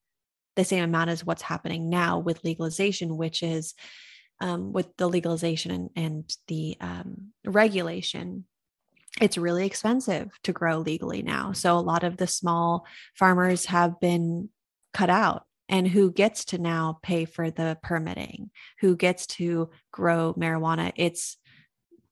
the 0.57 0.64
same 0.64 0.84
amount 0.84 1.11
as 1.11 1.24
what's 1.24 1.43
happening 1.43 1.90
now 1.90 2.18
with 2.18 2.45
legalization 2.45 3.16
which 3.16 3.43
is 3.43 3.74
um, 4.40 4.72
with 4.72 4.88
the 4.97 5.09
legalization 5.09 5.70
and, 5.70 5.90
and 5.97 6.36
the 6.49 6.76
um, 6.80 7.32
regulation 7.45 8.45
it's 9.21 9.39
really 9.39 9.67
expensive 9.67 10.31
to 10.45 10.53
grow 10.53 10.79
legally 10.79 11.23
now. 11.23 11.53
So 11.53 11.77
a 11.77 11.81
lot 11.81 12.05
of 12.05 12.17
the 12.17 12.27
small 12.27 12.87
farmers 13.15 13.67
have 13.67 14.01
been 14.01 14.49
cut 14.93 15.11
out. 15.11 15.45
And 15.69 15.89
who 15.89 16.13
gets 16.13 16.47
to 16.47 16.59
now 16.59 16.99
pay 17.03 17.25
for 17.25 17.51
the 17.51 17.79
permitting? 17.83 18.51
Who 18.81 18.97
gets 18.97 19.27
to 19.29 19.71
grow 19.91 20.35
marijuana? 20.35 20.93
It's 20.97 21.39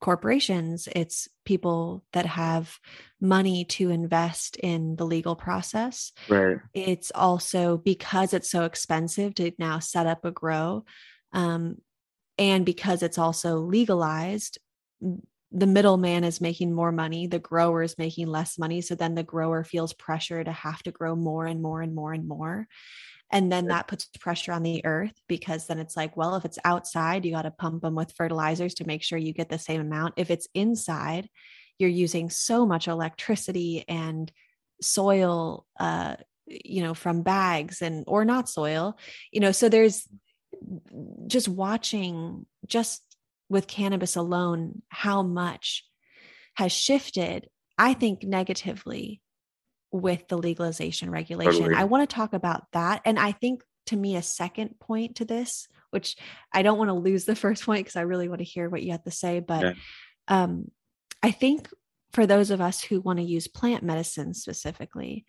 corporations, 0.01 0.89
it's 0.97 1.29
people 1.45 2.03
that 2.13 2.25
have 2.25 2.79
money 3.21 3.67
to 3.67 3.91
invest 3.91 4.57
in 4.57 4.97
the 4.97 5.05
legal 5.05 5.37
process. 5.37 6.13
Right. 6.29 6.57
It's 6.73 7.13
also 7.15 7.77
because 7.77 8.33
it's 8.33 8.51
so 8.51 8.65
expensive 8.65 9.35
to 9.35 9.53
now 9.59 9.79
set 9.79 10.07
up 10.07 10.25
a 10.25 10.31
grow. 10.31 10.85
Um, 11.33 11.83
and 12.39 12.65
because 12.65 13.03
it's 13.03 13.19
also 13.19 13.59
legalized, 13.59 14.59
the 15.53 15.67
middleman 15.67 16.25
is 16.25 16.41
making 16.41 16.73
more 16.73 16.93
money, 16.93 17.27
the 17.27 17.39
grower 17.39 17.83
is 17.83 17.99
making 17.99 18.29
less 18.29 18.59
money. 18.59 18.81
So 18.81 18.95
then 18.95 19.15
the 19.15 19.23
grower 19.23 19.65
feels 19.65 19.93
pressure 19.93 20.43
to 20.43 20.53
have 20.53 20.83
to 20.85 20.93
grow 20.93 21.17
more 21.17 21.47
and 21.47 21.61
more 21.61 21.83
and 21.83 21.95
more 21.95 22.13
and 22.13 22.29
more. 22.29 22.69
And 23.33 23.51
then 23.51 23.69
that 23.69 23.89
puts 23.89 24.07
pressure 24.21 24.53
on 24.53 24.63
the 24.63 24.85
earth 24.85 25.15
because 25.29 25.67
then 25.67 25.79
it's 25.79 25.97
like, 25.97 26.17
well, 26.17 26.35
if 26.35 26.45
it's 26.45 26.59
outside, 26.65 27.25
you 27.25 27.33
got 27.33 27.43
to 27.43 27.51
pump 27.51 27.83
them 27.83 27.95
with 27.95 28.15
fertilizers 28.17 28.75
to 28.75 28.87
make 28.87 29.03
sure 29.03 29.19
you 29.19 29.33
get 29.33 29.49
the 29.49 29.59
same 29.59 29.81
amount. 29.81 30.15
If 30.17 30.31
it's 30.31 30.49
inside, 30.55 31.29
you're 31.79 31.91
using 31.91 32.29
so 32.29 32.67
much 32.67 32.89
electricity 32.89 33.85
and 33.89 34.31
soil, 34.83 35.65
uh, 35.79 36.17
you 36.47 36.83
know, 36.83 36.95
from 36.95 37.23
bags 37.23 37.83
and 37.83 38.05
or 38.09 38.25
not 38.25 38.49
soil, 38.49 38.99
you 39.31 39.41
know, 39.41 39.53
so 39.53 39.69
there's 39.69 40.09
just 41.27 41.49
watching 41.49 42.47
just 42.67 43.03
with 43.51 43.67
cannabis 43.67 44.17
alone 44.17 44.81
how 44.89 45.23
much 45.23 45.85
has 46.55 46.73
shifted 46.73 47.49
i 47.77 47.93
think 47.93 48.23
negatively 48.23 49.21
with 49.93 50.27
the 50.29 50.39
legalization 50.39 51.11
regulation 51.11 51.65
totally. 51.65 51.77
i 51.77 51.85
want 51.85 52.09
to 52.09 52.15
talk 52.15 52.33
about 52.33 52.65
that 52.73 53.03
and 53.05 53.19
i 53.19 53.33
think 53.33 53.63
to 53.87 53.97
me 53.97 54.17
a 54.17 54.23
second 54.23 54.79
point 54.79 55.17
to 55.17 55.25
this 55.25 55.69
which 55.91 56.17
i 56.55 56.63
don't 56.63 56.79
want 56.79 56.89
to 56.89 56.95
lose 56.95 57.25
the 57.25 57.37
first 57.37 57.67
point 57.67 57.85
because 57.85 57.97
i 57.97 58.03
really 58.03 58.29
want 58.29 58.39
to 58.39 58.45
hear 58.45 58.71
what 58.71 58.83
you 58.83 58.93
have 58.93 59.05
to 59.05 59.11
say 59.11 59.41
but 59.41 59.63
yeah. 59.63 59.73
um, 60.29 60.71
i 61.23 61.31
think 61.31 61.69
for 62.13 62.27
those 62.27 62.51
of 62.51 62.61
us 62.61 62.83
who 62.83 63.01
want 63.01 63.19
to 63.19 63.25
use 63.25 63.47
plant 63.49 63.83
medicine 63.83 64.33
specifically 64.33 65.25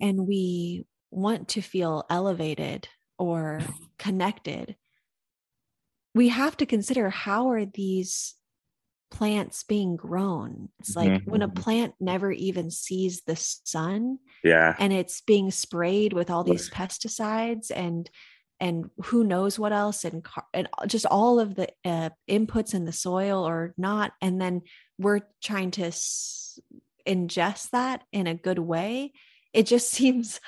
and 0.00 0.26
we 0.26 0.86
want 1.10 1.48
to 1.48 1.60
feel 1.60 2.04
elevated 2.10 2.88
or 3.18 3.60
connected 3.98 4.76
we 6.14 6.28
have 6.28 6.56
to 6.56 6.66
consider 6.66 7.10
how 7.10 7.50
are 7.50 7.64
these 7.64 8.34
plants 9.10 9.62
being 9.62 9.96
grown 9.96 10.68
it's 10.80 10.94
like 10.94 11.08
mm-hmm. 11.08 11.30
when 11.30 11.40
a 11.40 11.48
mm-hmm. 11.48 11.62
plant 11.62 11.94
never 11.98 12.30
even 12.30 12.70
sees 12.70 13.22
the 13.22 13.36
sun 13.36 14.18
yeah 14.44 14.74
and 14.78 14.92
it's 14.92 15.22
being 15.22 15.50
sprayed 15.50 16.12
with 16.12 16.30
all 16.30 16.44
these 16.44 16.68
pesticides 16.70 17.70
and 17.74 18.10
and 18.60 18.90
who 19.04 19.24
knows 19.24 19.58
what 19.58 19.72
else 19.72 20.04
and 20.04 20.26
and 20.52 20.68
just 20.86 21.06
all 21.06 21.40
of 21.40 21.54
the 21.54 21.68
uh, 21.84 22.10
inputs 22.28 22.74
in 22.74 22.84
the 22.84 22.92
soil 22.92 23.46
or 23.46 23.72
not 23.78 24.12
and 24.20 24.40
then 24.40 24.62
we're 24.98 25.20
trying 25.42 25.70
to 25.70 25.86
s- 25.86 26.58
ingest 27.06 27.70
that 27.70 28.02
in 28.12 28.26
a 28.26 28.34
good 28.34 28.58
way 28.58 29.12
it 29.52 29.64
just 29.64 29.90
seems 29.90 30.40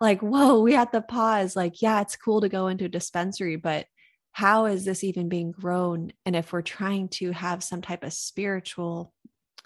like 0.00 0.20
whoa 0.22 0.60
we 0.60 0.72
had 0.72 0.90
to 0.92 1.00
pause 1.00 1.54
like 1.54 1.80
yeah 1.82 2.00
it's 2.00 2.16
cool 2.16 2.40
to 2.40 2.48
go 2.48 2.68
into 2.68 2.86
a 2.86 2.88
dispensary 2.88 3.56
but 3.56 3.86
how 4.32 4.66
is 4.66 4.84
this 4.84 5.02
even 5.02 5.28
being 5.28 5.50
grown? 5.50 6.12
And 6.24 6.36
if 6.36 6.52
we're 6.52 6.62
trying 6.62 7.08
to 7.10 7.32
have 7.32 7.62
some 7.62 7.82
type 7.82 8.04
of 8.04 8.12
spiritual 8.12 9.12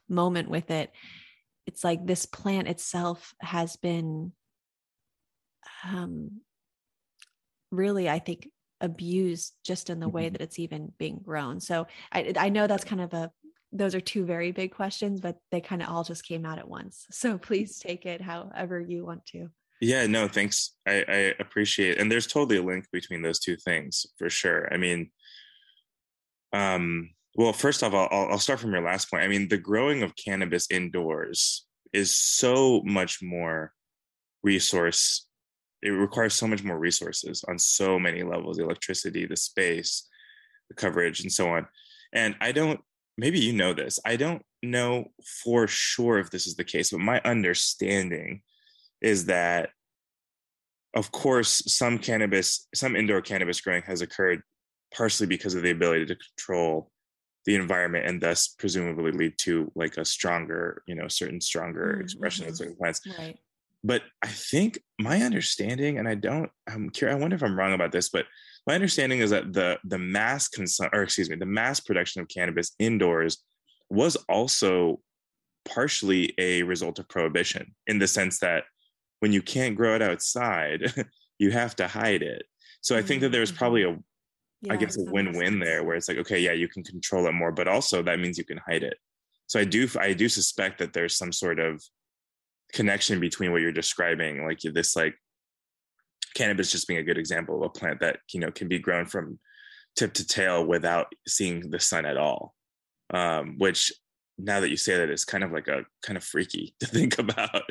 moment 0.08 0.48
with 0.50 0.70
it 0.70 0.90
it's 1.66 1.84
like 1.84 2.04
this 2.06 2.26
plant 2.26 2.68
itself 2.68 3.34
has 3.40 3.76
been 3.76 4.32
um 5.88 6.40
really 7.70 8.08
i 8.08 8.18
think 8.18 8.48
abused 8.80 9.54
just 9.64 9.90
in 9.90 10.00
the 10.00 10.08
way 10.08 10.24
mm-hmm. 10.24 10.32
that 10.32 10.40
it's 10.40 10.58
even 10.58 10.92
being 10.98 11.20
grown. 11.22 11.60
So 11.60 11.86
i 12.10 12.32
i 12.36 12.48
know 12.48 12.66
that's 12.66 12.84
kind 12.84 13.00
of 13.00 13.14
a 13.14 13.30
those 13.72 13.94
are 13.94 14.00
two 14.00 14.26
very 14.26 14.52
big 14.52 14.74
questions 14.74 15.20
but 15.20 15.38
they 15.50 15.60
kind 15.60 15.82
of 15.82 15.88
all 15.88 16.04
just 16.04 16.26
came 16.26 16.44
out 16.44 16.58
at 16.58 16.68
once. 16.68 17.06
So 17.10 17.38
please 17.38 17.78
take 17.78 18.06
it 18.06 18.20
however 18.20 18.80
you 18.80 19.06
want 19.06 19.24
to 19.26 19.50
yeah, 19.82 20.06
no, 20.06 20.28
thanks. 20.28 20.76
I, 20.86 21.04
I 21.08 21.34
appreciate, 21.40 21.92
it. 21.92 21.98
and 21.98 22.10
there's 22.10 22.28
totally 22.28 22.58
a 22.58 22.62
link 22.62 22.86
between 22.92 23.20
those 23.20 23.40
two 23.40 23.56
things 23.56 24.06
for 24.16 24.30
sure. 24.30 24.72
I 24.72 24.76
mean, 24.76 25.10
um, 26.52 27.10
well, 27.34 27.52
first 27.52 27.82
off, 27.82 27.92
I'll, 27.92 28.08
I'll 28.12 28.38
start 28.38 28.60
from 28.60 28.72
your 28.72 28.84
last 28.84 29.10
point. 29.10 29.24
I 29.24 29.28
mean, 29.28 29.48
the 29.48 29.58
growing 29.58 30.04
of 30.04 30.14
cannabis 30.14 30.70
indoors 30.70 31.66
is 31.92 32.14
so 32.14 32.80
much 32.84 33.24
more 33.24 33.72
resource. 34.44 35.26
It 35.82 35.90
requires 35.90 36.34
so 36.34 36.46
much 36.46 36.62
more 36.62 36.78
resources 36.78 37.44
on 37.48 37.58
so 37.58 37.98
many 37.98 38.22
levels: 38.22 38.58
the 38.58 38.62
electricity, 38.62 39.26
the 39.26 39.36
space, 39.36 40.08
the 40.68 40.76
coverage, 40.76 41.22
and 41.22 41.32
so 41.32 41.48
on. 41.48 41.66
And 42.12 42.36
I 42.40 42.52
don't. 42.52 42.80
Maybe 43.18 43.40
you 43.40 43.52
know 43.52 43.74
this. 43.74 43.98
I 44.06 44.14
don't 44.14 44.42
know 44.62 45.06
for 45.42 45.66
sure 45.66 46.20
if 46.20 46.30
this 46.30 46.46
is 46.46 46.54
the 46.54 46.64
case, 46.64 46.90
but 46.90 47.00
my 47.00 47.20
understanding 47.24 48.42
is 49.02 49.26
that 49.26 49.70
of 50.94 51.10
course 51.12 51.62
some 51.66 51.98
cannabis 51.98 52.68
some 52.74 52.96
indoor 52.96 53.20
cannabis 53.20 53.60
growing 53.60 53.82
has 53.82 54.00
occurred 54.00 54.42
partially 54.94 55.26
because 55.26 55.54
of 55.54 55.62
the 55.62 55.70
ability 55.70 56.06
to 56.06 56.16
control 56.16 56.90
the 57.44 57.54
environment 57.54 58.06
and 58.06 58.20
thus 58.20 58.48
presumably 58.48 59.10
lead 59.10 59.36
to 59.38 59.70
like 59.74 59.96
a 59.96 60.04
stronger 60.04 60.82
you 60.86 60.94
know 60.94 61.08
certain 61.08 61.40
stronger 61.40 61.92
mm-hmm. 61.92 62.02
expression 62.02 62.46
of 62.46 62.56
certain 62.56 62.76
plants 62.76 63.00
right 63.18 63.38
but 63.82 64.02
i 64.22 64.28
think 64.28 64.78
my 65.00 65.22
understanding 65.22 65.98
and 65.98 66.08
i 66.08 66.14
don't 66.14 66.50
i'm 66.68 66.88
curious 66.90 67.16
i 67.16 67.20
wonder 67.20 67.34
if 67.34 67.42
i'm 67.42 67.58
wrong 67.58 67.72
about 67.72 67.90
this 67.90 68.10
but 68.10 68.26
my 68.66 68.74
understanding 68.74 69.18
is 69.18 69.30
that 69.30 69.52
the 69.52 69.78
the 69.84 69.98
mass 69.98 70.48
consum 70.48 70.88
or 70.92 71.02
excuse 71.02 71.28
me 71.28 71.36
the 71.36 71.46
mass 71.46 71.80
production 71.80 72.20
of 72.20 72.28
cannabis 72.28 72.72
indoors 72.78 73.38
was 73.90 74.16
also 74.28 75.00
partially 75.64 76.32
a 76.38 76.62
result 76.62 76.98
of 76.98 77.08
prohibition 77.08 77.74
in 77.86 77.98
the 77.98 78.06
sense 78.06 78.38
that 78.38 78.64
when 79.22 79.32
you 79.32 79.42
can't 79.42 79.76
grow 79.76 79.94
it 79.94 80.02
outside 80.02 80.92
you 81.38 81.50
have 81.50 81.74
to 81.76 81.88
hide 81.88 82.22
it. 82.22 82.44
So 82.80 82.96
i 82.96 83.02
think 83.02 83.20
that 83.22 83.32
there's 83.32 83.52
probably 83.52 83.84
a 83.84 83.98
yeah, 84.64 84.74
I 84.74 84.76
guess 84.76 84.96
a 84.96 85.02
win-win 85.02 85.58
there 85.58 85.82
where 85.82 85.96
it's 85.96 86.08
like 86.08 86.18
okay 86.18 86.38
yeah 86.38 86.52
you 86.52 86.68
can 86.68 86.84
control 86.84 87.26
it 87.26 87.32
more 87.32 87.52
but 87.52 87.68
also 87.68 88.02
that 88.02 88.20
means 88.20 88.38
you 88.38 88.44
can 88.44 88.60
hide 88.66 88.82
it. 88.82 88.96
So 89.46 89.60
i 89.60 89.64
do 89.64 89.88
i 89.98 90.12
do 90.12 90.28
suspect 90.28 90.78
that 90.78 90.92
there's 90.92 91.16
some 91.16 91.32
sort 91.32 91.58
of 91.58 91.82
connection 92.72 93.20
between 93.20 93.52
what 93.52 93.60
you're 93.60 93.72
describing 93.72 94.46
like 94.46 94.60
this 94.60 94.96
like 94.96 95.14
cannabis 96.34 96.72
just 96.72 96.88
being 96.88 97.00
a 97.00 97.04
good 97.04 97.18
example 97.18 97.56
of 97.56 97.62
a 97.62 97.68
plant 97.68 98.00
that 98.00 98.18
you 98.32 98.40
know 98.40 98.50
can 98.50 98.68
be 98.68 98.78
grown 98.78 99.06
from 99.06 99.38
tip 99.96 100.12
to 100.14 100.26
tail 100.26 100.64
without 100.64 101.06
seeing 101.26 101.70
the 101.70 101.80
sun 101.80 102.06
at 102.06 102.16
all. 102.16 102.54
Um, 103.12 103.56
which 103.58 103.92
now 104.38 104.60
that 104.60 104.70
you 104.70 104.76
say 104.76 104.96
that 104.96 105.10
it's 105.10 105.24
kind 105.24 105.44
of 105.44 105.52
like 105.52 105.68
a 105.68 105.84
kind 106.02 106.16
of 106.16 106.24
freaky 106.24 106.74
to 106.80 106.86
think 106.86 107.18
about. 107.18 107.62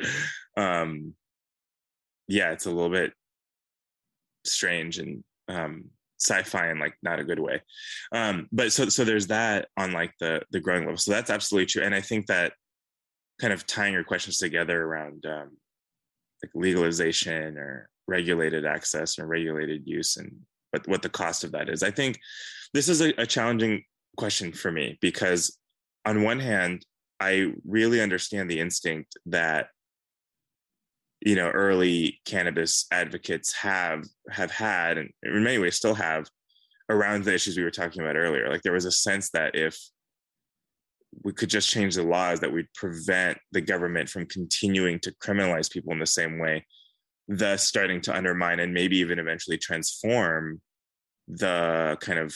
Um, 0.56 1.14
yeah 2.28 2.52
it's 2.52 2.66
a 2.66 2.70
little 2.70 2.90
bit 2.90 3.12
strange 4.44 4.98
and 4.98 5.22
um, 5.48 5.84
sci-fi 6.20 6.70
in 6.70 6.78
like 6.78 6.94
not 7.02 7.20
a 7.20 7.24
good 7.24 7.40
way 7.40 7.60
um, 8.12 8.48
but 8.52 8.72
so 8.72 8.88
so 8.88 9.04
there's 9.04 9.26
that 9.26 9.68
on 9.76 9.92
like 9.92 10.12
the 10.20 10.40
the 10.50 10.60
growing 10.60 10.84
level 10.84 10.96
so 10.96 11.10
that's 11.10 11.30
absolutely 11.30 11.66
true 11.66 11.82
and 11.82 11.94
i 11.94 12.00
think 12.00 12.26
that 12.26 12.52
kind 13.40 13.52
of 13.52 13.66
tying 13.66 13.92
your 13.92 14.04
questions 14.04 14.38
together 14.38 14.84
around 14.84 15.24
um, 15.26 15.50
like 16.42 16.50
legalization 16.54 17.56
or 17.56 17.88
regulated 18.08 18.64
access 18.64 19.18
or 19.18 19.26
regulated 19.26 19.82
use 19.84 20.16
and 20.16 20.32
what, 20.70 20.86
what 20.88 21.02
the 21.02 21.08
cost 21.08 21.44
of 21.44 21.52
that 21.52 21.68
is. 21.68 21.82
I 21.82 21.90
think 21.90 22.18
this 22.74 22.88
is 22.88 23.00
a, 23.00 23.12
a 23.20 23.26
challenging 23.26 23.84
question 24.16 24.52
for 24.52 24.72
me 24.72 24.98
because 25.00 25.58
on 26.04 26.22
one 26.22 26.40
hand, 26.40 26.84
I 27.20 27.52
really 27.64 28.00
understand 28.00 28.50
the 28.50 28.58
instinct 28.58 29.16
that 29.26 29.68
you 31.24 31.34
know 31.36 31.48
early 31.48 32.20
cannabis 32.24 32.86
advocates 32.90 33.52
have 33.54 34.04
have 34.30 34.50
had 34.50 34.98
and 34.98 35.10
in 35.22 35.44
many 35.44 35.58
ways 35.58 35.76
still 35.76 35.94
have 35.94 36.28
around 36.92 37.24
the 37.24 37.34
issues 37.34 37.56
we 37.56 37.62
were 37.62 37.70
talking 37.70 38.02
about 38.02 38.16
earlier. 38.16 38.48
Like 38.48 38.62
there 38.62 38.72
was 38.72 38.84
a 38.84 38.92
sense 38.92 39.30
that 39.30 39.54
if 39.54 39.78
we 41.24 41.32
could 41.32 41.50
just 41.50 41.68
change 41.68 41.94
the 41.94 42.02
laws 42.02 42.40
that 42.40 42.52
would 42.52 42.72
prevent 42.74 43.38
the 43.52 43.60
government 43.60 44.08
from 44.08 44.26
continuing 44.26 44.98
to 45.00 45.12
criminalize 45.22 45.70
people 45.70 45.92
in 45.92 45.98
the 45.98 46.06
same 46.06 46.38
way 46.38 46.66
thus 47.28 47.62
starting 47.62 48.00
to 48.00 48.14
undermine 48.14 48.60
and 48.60 48.74
maybe 48.74 48.98
even 48.98 49.18
eventually 49.18 49.56
transform 49.56 50.60
the 51.28 51.96
kind 52.00 52.18
of 52.18 52.34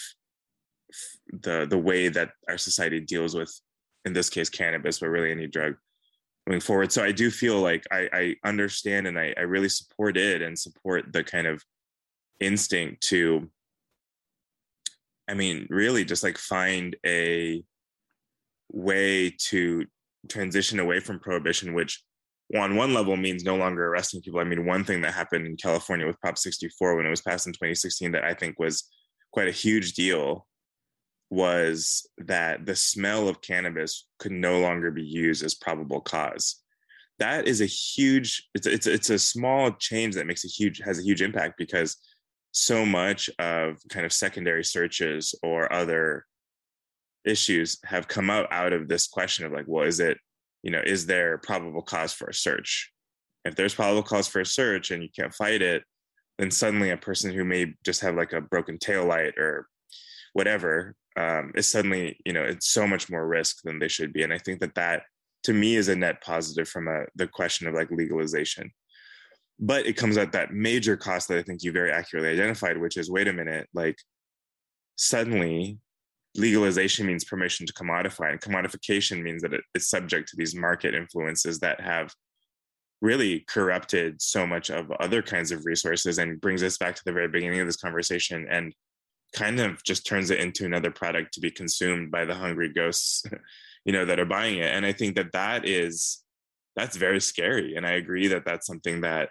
the 1.43 1.67
the 1.69 1.79
way 1.79 2.09
that 2.09 2.31
our 2.49 2.57
society 2.57 3.01
deals 3.01 3.35
with 3.35 3.53
in 4.05 4.13
this 4.13 4.31
case 4.31 4.49
cannabis 4.49 5.01
but 5.01 5.09
really 5.09 5.33
any 5.33 5.49
drug 5.49 5.75
moving 6.47 6.61
forward 6.61 6.93
so 6.93 7.03
i 7.03 7.13
do 7.13 7.31
feel 7.31 7.61
like 7.61 7.85
i 7.91 8.09
i 8.13 8.35
understand 8.49 9.07
and 9.07 9.19
i, 9.19 9.35
I 9.37 9.43
really 9.43 9.69
support 9.69 10.17
it 10.17 10.43
and 10.43 10.59
support 10.59 11.13
the 11.13 11.25
kind 11.25 11.47
of 11.47 11.63
instinct 12.41 13.03
to 13.09 13.51
i 15.29 15.35
mean 15.35 15.67
really 15.71 16.05
just 16.05 16.23
like 16.23 16.39
find 16.39 16.97
a 17.05 17.63
way 18.73 19.31
to 19.49 19.87
transition 20.29 20.81
away 20.81 21.01
from 21.01 21.21
prohibition 21.21 21.75
which 21.75 22.03
on 22.55 22.77
one 22.77 22.95
level 22.95 23.17
means 23.17 23.45
no 23.45 23.57
longer 23.57 23.87
arresting 23.89 24.21
people. 24.21 24.39
I 24.41 24.45
mean, 24.45 24.67
one 24.67 24.85
thing 24.85 25.01
that 25.01 25.15
happened 25.15 25.47
in 25.47 25.57
California 25.57 26.07
with 26.07 26.21
Prop 26.21 26.39
64 26.39 26.97
when 26.97 27.07
it 27.07 27.11
was 27.11 27.23
passed 27.23 27.47
in 27.47 27.53
2016 27.53 28.13
that 28.13 28.25
I 28.25 28.35
think 28.35 28.59
was 28.59 28.89
quite 29.33 29.49
a 29.49 29.53
huge 29.53 29.95
deal 29.95 30.47
was 31.31 32.09
that 32.19 32.67
the 32.67 32.77
smell 32.77 33.29
of 33.29 33.41
cannabis 33.41 34.07
could 34.19 34.33
no 34.33 34.61
longer 34.61 34.91
be 34.91 35.03
used 35.03 35.45
as 35.45 35.55
probable 35.55 36.01
cause. 36.01 36.63
That 37.19 37.49
is 37.49 37.61
a 37.61 37.67
huge 37.67 38.49
it's 38.55 38.67
it's 38.67 38.87
it's 38.87 39.11
a 39.11 39.19
small 39.19 39.73
change 39.73 40.15
that 40.15 40.27
makes 40.27 40.45
a 40.45 40.49
huge 40.49 40.81
has 40.85 40.99
a 40.99 41.03
huge 41.03 41.23
impact 41.23 41.57
because 41.57 41.97
so 42.53 42.87
much 42.87 43.29
of 43.39 43.79
kind 43.89 44.07
of 44.07 44.13
secondary 44.13 44.65
searches 44.65 45.35
or 45.43 45.73
other 45.73 46.27
issues 47.25 47.79
have 47.85 48.07
come 48.07 48.31
out 48.31 48.47
out 48.53 48.73
of 48.73 48.87
this 48.87 49.09
question 49.09 49.47
of 49.47 49.53
like 49.53 49.65
well 49.67 49.85
is 49.85 49.99
it 49.99 50.19
you 50.67 50.73
know, 50.73 50.83
is 50.85 51.07
there 51.07 51.39
probable 51.39 51.81
cause 51.81 52.13
for 52.13 52.27
a 52.27 52.35
search? 52.35 52.91
If 53.45 53.55
there's 53.55 53.73
probable 53.73 54.03
cause 54.03 54.27
for 54.27 54.41
a 54.41 54.45
search 54.47 54.91
and 54.91 55.01
you 55.01 55.09
can't 55.15 55.33
fight 55.33 55.63
it, 55.63 55.85
then 56.39 56.51
suddenly 56.51 56.91
a 56.91 56.97
person 56.97 57.33
who 57.33 57.45
may 57.45 57.73
just 57.85 58.01
have 58.01 58.17
like 58.17 58.33
a 58.33 58.41
broken 58.41 58.77
tail 58.77 59.07
light 59.07 59.39
or 59.39 59.69
whatever 60.33 60.97
um, 61.17 61.53
is 61.55 61.67
suddenly, 61.67 62.19
you 62.25 62.33
know, 62.33 62.43
it's 62.43 62.69
so 62.69 62.87
much 62.87 63.11
more 63.11 63.27
risk 63.27 63.63
than 63.65 63.79
they 63.79 63.89
should 63.89 64.13
be. 64.13 64.23
And 64.23 64.33
I 64.33 64.39
think 64.39 64.61
that 64.61 64.75
that 64.75 65.03
to 65.45 65.53
me 65.53 65.77
is 65.77 65.89
a 65.89 65.97
net 65.97 66.21
positive 66.23 66.69
from 66.69 66.89
a, 66.89 67.05
the 67.15 67.27
question 67.27 67.67
of 67.67 67.75
like 67.75 67.91
legalization. 67.91 68.71
But 69.59 69.87
it 69.87 69.97
comes 69.97 70.19
at 70.19 70.33
that 70.33 70.53
major 70.53 70.97
cost 70.97 71.29
that 71.29 71.39
I 71.39 71.43
think 71.43 71.63
you 71.63 71.73
very 71.73 71.91
accurately 71.91 72.31
identified, 72.31 72.79
which 72.79 72.97
is 72.97 73.11
wait 73.11 73.29
a 73.29 73.33
minute, 73.33 73.69
like 73.73 73.97
suddenly 74.97 75.79
legalization 76.37 77.07
means 77.07 77.25
permission 77.25 77.67
to 77.67 77.73
commodify 77.73 78.31
and 78.31 78.41
commodification 78.41 79.23
means 79.23 79.41
that 79.43 79.55
it 79.55 79.63
is 79.75 79.89
subject 79.89 80.29
to 80.29 80.37
these 80.37 80.55
market 80.55 80.95
influences 80.95 81.59
that 81.61 81.81
have 81.81 82.13
really 83.01 83.45
corrupted 83.49 84.21
so 84.21 84.47
much 84.47 84.71
of 84.71 84.91
other 85.01 85.23
kinds 85.23 85.53
of 85.53 85.65
resources 85.65 86.19
and 86.19 86.41
brings 86.41 86.63
us 86.63 86.79
back 86.79 86.95
to 86.95 87.03
the 87.05 87.13
very 87.13 87.29
beginning 87.29 87.61
of 87.61 87.67
this 87.67 87.77
conversation 87.77 88.47
and 88.51 88.73
kind 89.37 89.61
of 89.61 89.83
just 89.85 90.07
turns 90.07 90.31
it 90.31 90.41
into 90.41 90.65
another 90.65 90.91
product 90.91 91.35
to 91.35 91.41
be 91.41 91.51
consumed 91.51 92.11
by 92.11 92.25
the 92.25 92.35
hungry 92.35 92.73
ghosts 92.73 93.25
you 93.85 93.93
know 93.93 94.05
that 94.05 94.19
are 94.19 94.27
buying 94.27 94.59
it. 94.59 94.75
And 94.75 94.85
i 94.85 94.93
think 94.93 95.15
that 95.15 95.33
that 95.33 95.65
is 95.65 96.23
that's 96.75 96.97
very 96.97 97.21
scary. 97.21 97.77
And 97.77 97.87
i 97.87 97.93
agree 97.93 98.27
that 98.29 98.45
that's 98.45 98.67
something 98.67 99.03
that 99.03 99.29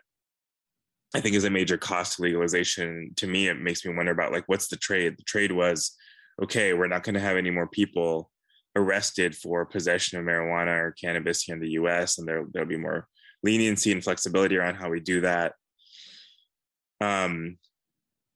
i 1.13 1.19
think 1.19 1.35
is 1.35 1.43
a 1.43 1.49
major 1.49 1.77
cost 1.77 2.15
to 2.15 2.21
legalization. 2.23 3.11
To 3.17 3.27
me 3.27 3.49
it 3.49 3.59
makes 3.59 3.85
me 3.85 3.93
wonder 3.93 4.13
about 4.13 4.31
like 4.31 4.45
what's 4.47 4.69
the 4.69 4.77
trade? 4.77 5.17
The 5.17 5.23
trade 5.23 5.51
was 5.51 5.95
okay, 6.41 6.73
we're 6.73 6.87
not 6.87 7.03
going 7.03 7.13
to 7.15 7.21
have 7.21 7.37
any 7.37 7.51
more 7.51 7.67
people 7.67 8.29
arrested 8.75 9.35
for 9.35 9.65
possession 9.65 10.19
of 10.19 10.25
marijuana 10.25 10.75
or 10.77 10.95
cannabis 11.01 11.43
here 11.43 11.55
in 11.55 11.61
the 11.61 11.71
US, 11.71 12.17
and 12.17 12.27
there, 12.27 12.45
there'll 12.51 12.67
be 12.67 12.77
more 12.77 13.07
leniency 13.41 13.91
and 13.91 14.03
flexibility 14.03 14.57
around 14.57 14.75
how 14.75 14.89
we 14.89 14.99
do 14.99 15.21
that. 15.21 15.53
Um, 16.99 17.57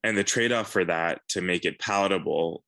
and 0.04 0.18
the 0.18 0.24
trade 0.24 0.52
off 0.52 0.72
for 0.72 0.86
that 0.86 1.22
to 1.30 1.42
make 1.42 1.66
it 1.66 1.80
palatable 1.80 2.64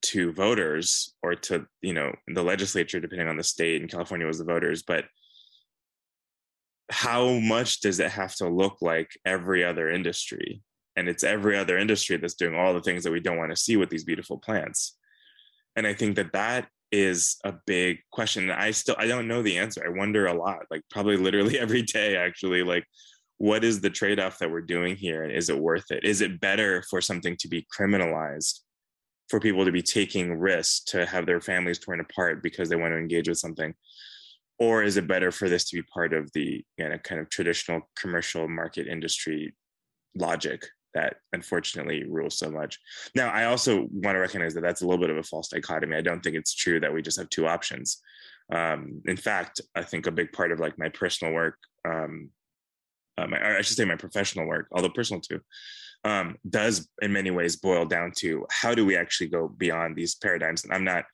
to 0.00 0.32
voters 0.32 1.14
or 1.22 1.34
to, 1.34 1.66
you 1.82 1.92
know, 1.92 2.12
the 2.28 2.42
legislature, 2.42 3.00
depending 3.00 3.28
on 3.28 3.36
the 3.36 3.44
state, 3.44 3.82
in 3.82 3.88
California 3.88 4.26
was 4.26 4.38
the 4.38 4.44
voters, 4.44 4.82
but 4.82 5.04
how 6.90 7.38
much 7.38 7.80
does 7.80 8.00
it 8.00 8.10
have 8.10 8.34
to 8.36 8.48
look 8.48 8.78
like 8.80 9.10
every 9.24 9.64
other 9.64 9.90
industry? 9.90 10.62
and 10.98 11.08
it's 11.08 11.22
every 11.22 11.56
other 11.56 11.78
industry 11.78 12.16
that's 12.16 12.34
doing 12.34 12.56
all 12.56 12.74
the 12.74 12.82
things 12.82 13.04
that 13.04 13.12
we 13.12 13.20
don't 13.20 13.36
want 13.36 13.52
to 13.52 13.56
see 13.56 13.76
with 13.76 13.88
these 13.88 14.02
beautiful 14.02 14.36
plants. 14.36 14.96
And 15.76 15.86
i 15.86 15.94
think 15.94 16.16
that 16.16 16.32
that 16.32 16.68
is 16.90 17.36
a 17.44 17.54
big 17.66 17.98
question. 18.10 18.50
I 18.50 18.72
still 18.72 18.96
i 18.98 19.06
don't 19.06 19.28
know 19.28 19.40
the 19.40 19.58
answer. 19.58 19.84
I 19.86 19.96
wonder 19.96 20.26
a 20.26 20.34
lot 20.34 20.66
like 20.72 20.82
probably 20.90 21.16
literally 21.16 21.58
every 21.64 21.82
day 21.82 22.16
actually 22.16 22.64
like 22.64 22.84
what 23.38 23.64
is 23.64 23.80
the 23.80 23.90
trade-off 23.90 24.38
that 24.38 24.50
we're 24.50 24.60
doing 24.60 24.96
here 24.96 25.22
and 25.22 25.32
is 25.32 25.48
it 25.48 25.58
worth 25.58 25.90
it 25.90 26.04
is 26.04 26.20
it 26.20 26.40
better 26.40 26.82
for 26.90 27.00
something 27.00 27.36
to 27.36 27.48
be 27.48 27.66
criminalized 27.76 28.60
for 29.28 29.40
people 29.40 29.64
to 29.64 29.72
be 29.72 29.82
taking 29.82 30.38
risks 30.38 30.82
to 30.84 31.06
have 31.06 31.26
their 31.26 31.40
families 31.40 31.78
torn 31.78 32.00
apart 32.00 32.42
because 32.42 32.68
they 32.68 32.76
want 32.76 32.92
to 32.92 32.98
engage 32.98 33.28
with 33.28 33.38
something 33.38 33.74
or 34.58 34.82
is 34.82 34.96
it 34.96 35.06
better 35.06 35.30
for 35.30 35.48
this 35.48 35.68
to 35.68 35.76
be 35.76 35.82
part 35.82 36.12
of 36.12 36.30
the 36.32 36.64
you 36.76 36.88
know, 36.88 36.98
kind 36.98 37.20
of 37.20 37.30
traditional 37.30 37.80
commercial 37.96 38.48
market 38.48 38.86
industry 38.88 39.54
logic 40.16 40.66
that 40.94 41.16
unfortunately 41.32 42.04
rules 42.08 42.38
so 42.38 42.50
much. 42.50 42.78
Now, 43.14 43.28
I 43.28 43.44
also 43.44 43.86
want 43.92 44.16
to 44.16 44.20
recognize 44.20 44.54
that 44.54 44.62
that's 44.62 44.82
a 44.82 44.86
little 44.86 45.00
bit 45.00 45.10
of 45.10 45.18
a 45.18 45.22
false 45.22 45.48
dichotomy. 45.48 45.96
I 45.96 46.00
don't 46.00 46.20
think 46.22 46.34
it's 46.34 46.54
true 46.54 46.80
that 46.80 46.92
we 46.92 47.02
just 47.02 47.18
have 47.18 47.28
two 47.28 47.46
options. 47.46 48.00
Um, 48.52 49.02
in 49.04 49.16
fact, 49.16 49.60
I 49.74 49.82
think 49.82 50.06
a 50.06 50.10
big 50.10 50.32
part 50.32 50.50
of 50.50 50.60
like 50.60 50.78
my 50.78 50.88
personal 50.88 51.34
work, 51.34 51.56
um, 51.86 52.30
uh, 53.22 53.58
I 53.58 53.62
should 53.62 53.76
say 53.76 53.84
my 53.84 53.96
professional 53.96 54.46
work, 54.46 54.68
although 54.72 54.90
personal 54.90 55.20
too, 55.20 55.40
um, 56.04 56.36
does 56.48 56.88
in 57.02 57.12
many 57.12 57.30
ways 57.30 57.56
boil 57.56 57.84
down 57.84 58.12
to 58.18 58.46
how 58.50 58.74
do 58.74 58.84
we 58.84 58.96
actually 58.96 59.28
go 59.28 59.48
beyond 59.48 59.96
these 59.96 60.14
paradigms? 60.14 60.64
And 60.64 60.72
I'm 60.72 60.84
not, 60.84 61.04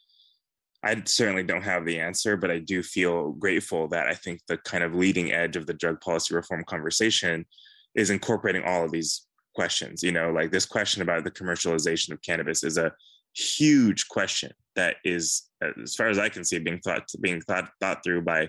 I 0.82 1.02
certainly 1.07 1.42
don't 1.42 1.62
have 1.62 1.86
the 1.86 1.98
answer, 1.98 2.36
but 2.36 2.50
I 2.50 2.59
do 2.59 2.82
feel 2.82 3.32
grateful 3.32 3.88
that 3.88 4.07
I 4.07 4.14
think 4.14 4.40
the 4.46 4.59
kind 4.59 4.84
of 4.84 4.94
leading 4.94 5.32
edge 5.32 5.57
of 5.57 5.66
the 5.66 5.74
drug 5.74 6.00
policy 6.00 6.34
reform 6.34 6.64
conversation 6.64 7.46
is 7.94 8.11
incorporating 8.11 8.64
all 8.64 8.84
of 8.84 8.90
these 8.90 9.26
questions 9.55 10.02
you 10.02 10.12
know 10.12 10.30
like 10.30 10.50
this 10.50 10.66
question 10.66 11.02
about 11.02 11.24
the 11.24 11.30
commercialization 11.30 12.11
of 12.11 12.20
cannabis 12.22 12.64
is 12.64 12.76
a 12.76 12.92
huge 13.34 14.09
question 14.09 14.50
that 14.76 14.96
is 15.05 15.48
as 15.82 15.94
far 15.94 16.09
as 16.09 16.18
i 16.18 16.28
can 16.28 16.44
see 16.44 16.59
being 16.59 16.80
thought 16.80 17.09
being 17.20 17.40
thought 17.40 17.70
thought 17.80 18.02
through 18.05 18.20
by 18.20 18.48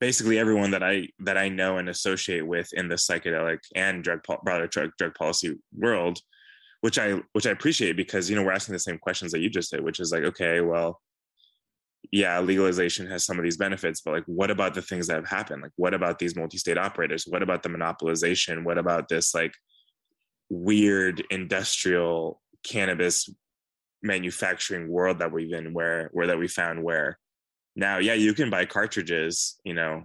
basically 0.00 0.38
everyone 0.38 0.70
that 0.70 0.82
i 0.82 1.06
that 1.18 1.36
i 1.36 1.48
know 1.48 1.78
and 1.78 1.88
associate 1.88 2.46
with 2.46 2.72
in 2.72 2.88
the 2.88 2.96
psychedelic 2.96 3.58
and 3.74 4.02
drug 4.02 4.20
broader 4.42 4.66
drug, 4.66 4.90
drug 4.98 5.14
policy 5.14 5.54
world 5.76 6.20
which 6.80 6.98
I 6.98 7.20
which 7.32 7.46
I 7.46 7.50
appreciate 7.50 7.96
because 7.96 8.30
you 8.30 8.36
know 8.36 8.42
we're 8.42 8.52
asking 8.52 8.72
the 8.72 8.78
same 8.78 8.98
questions 8.98 9.32
that 9.32 9.40
you 9.40 9.50
just 9.50 9.70
did, 9.70 9.82
which 9.82 10.00
is 10.00 10.12
like, 10.12 10.24
okay, 10.24 10.60
well, 10.60 11.00
yeah, 12.10 12.40
legalization 12.40 13.06
has 13.08 13.24
some 13.24 13.38
of 13.38 13.44
these 13.44 13.58
benefits, 13.58 14.00
but 14.00 14.14
like, 14.14 14.24
what 14.26 14.50
about 14.50 14.74
the 14.74 14.82
things 14.82 15.06
that 15.06 15.16
have 15.16 15.28
happened? 15.28 15.62
Like, 15.62 15.72
what 15.76 15.94
about 15.94 16.18
these 16.18 16.36
multi-state 16.36 16.78
operators? 16.78 17.24
What 17.26 17.42
about 17.42 17.62
the 17.62 17.68
monopolization? 17.68 18.64
What 18.64 18.78
about 18.78 19.08
this 19.08 19.34
like 19.34 19.54
weird 20.48 21.22
industrial 21.30 22.40
cannabis 22.64 23.28
manufacturing 24.02 24.88
world 24.88 25.18
that 25.18 25.30
we've 25.30 25.52
in 25.52 25.74
where 25.74 26.08
where 26.12 26.28
that 26.28 26.38
we 26.38 26.48
found 26.48 26.82
where 26.82 27.18
now 27.76 27.98
yeah 27.98 28.14
you 28.14 28.34
can 28.34 28.50
buy 28.50 28.64
cartridges 28.64 29.60
you 29.64 29.74
know 29.74 30.04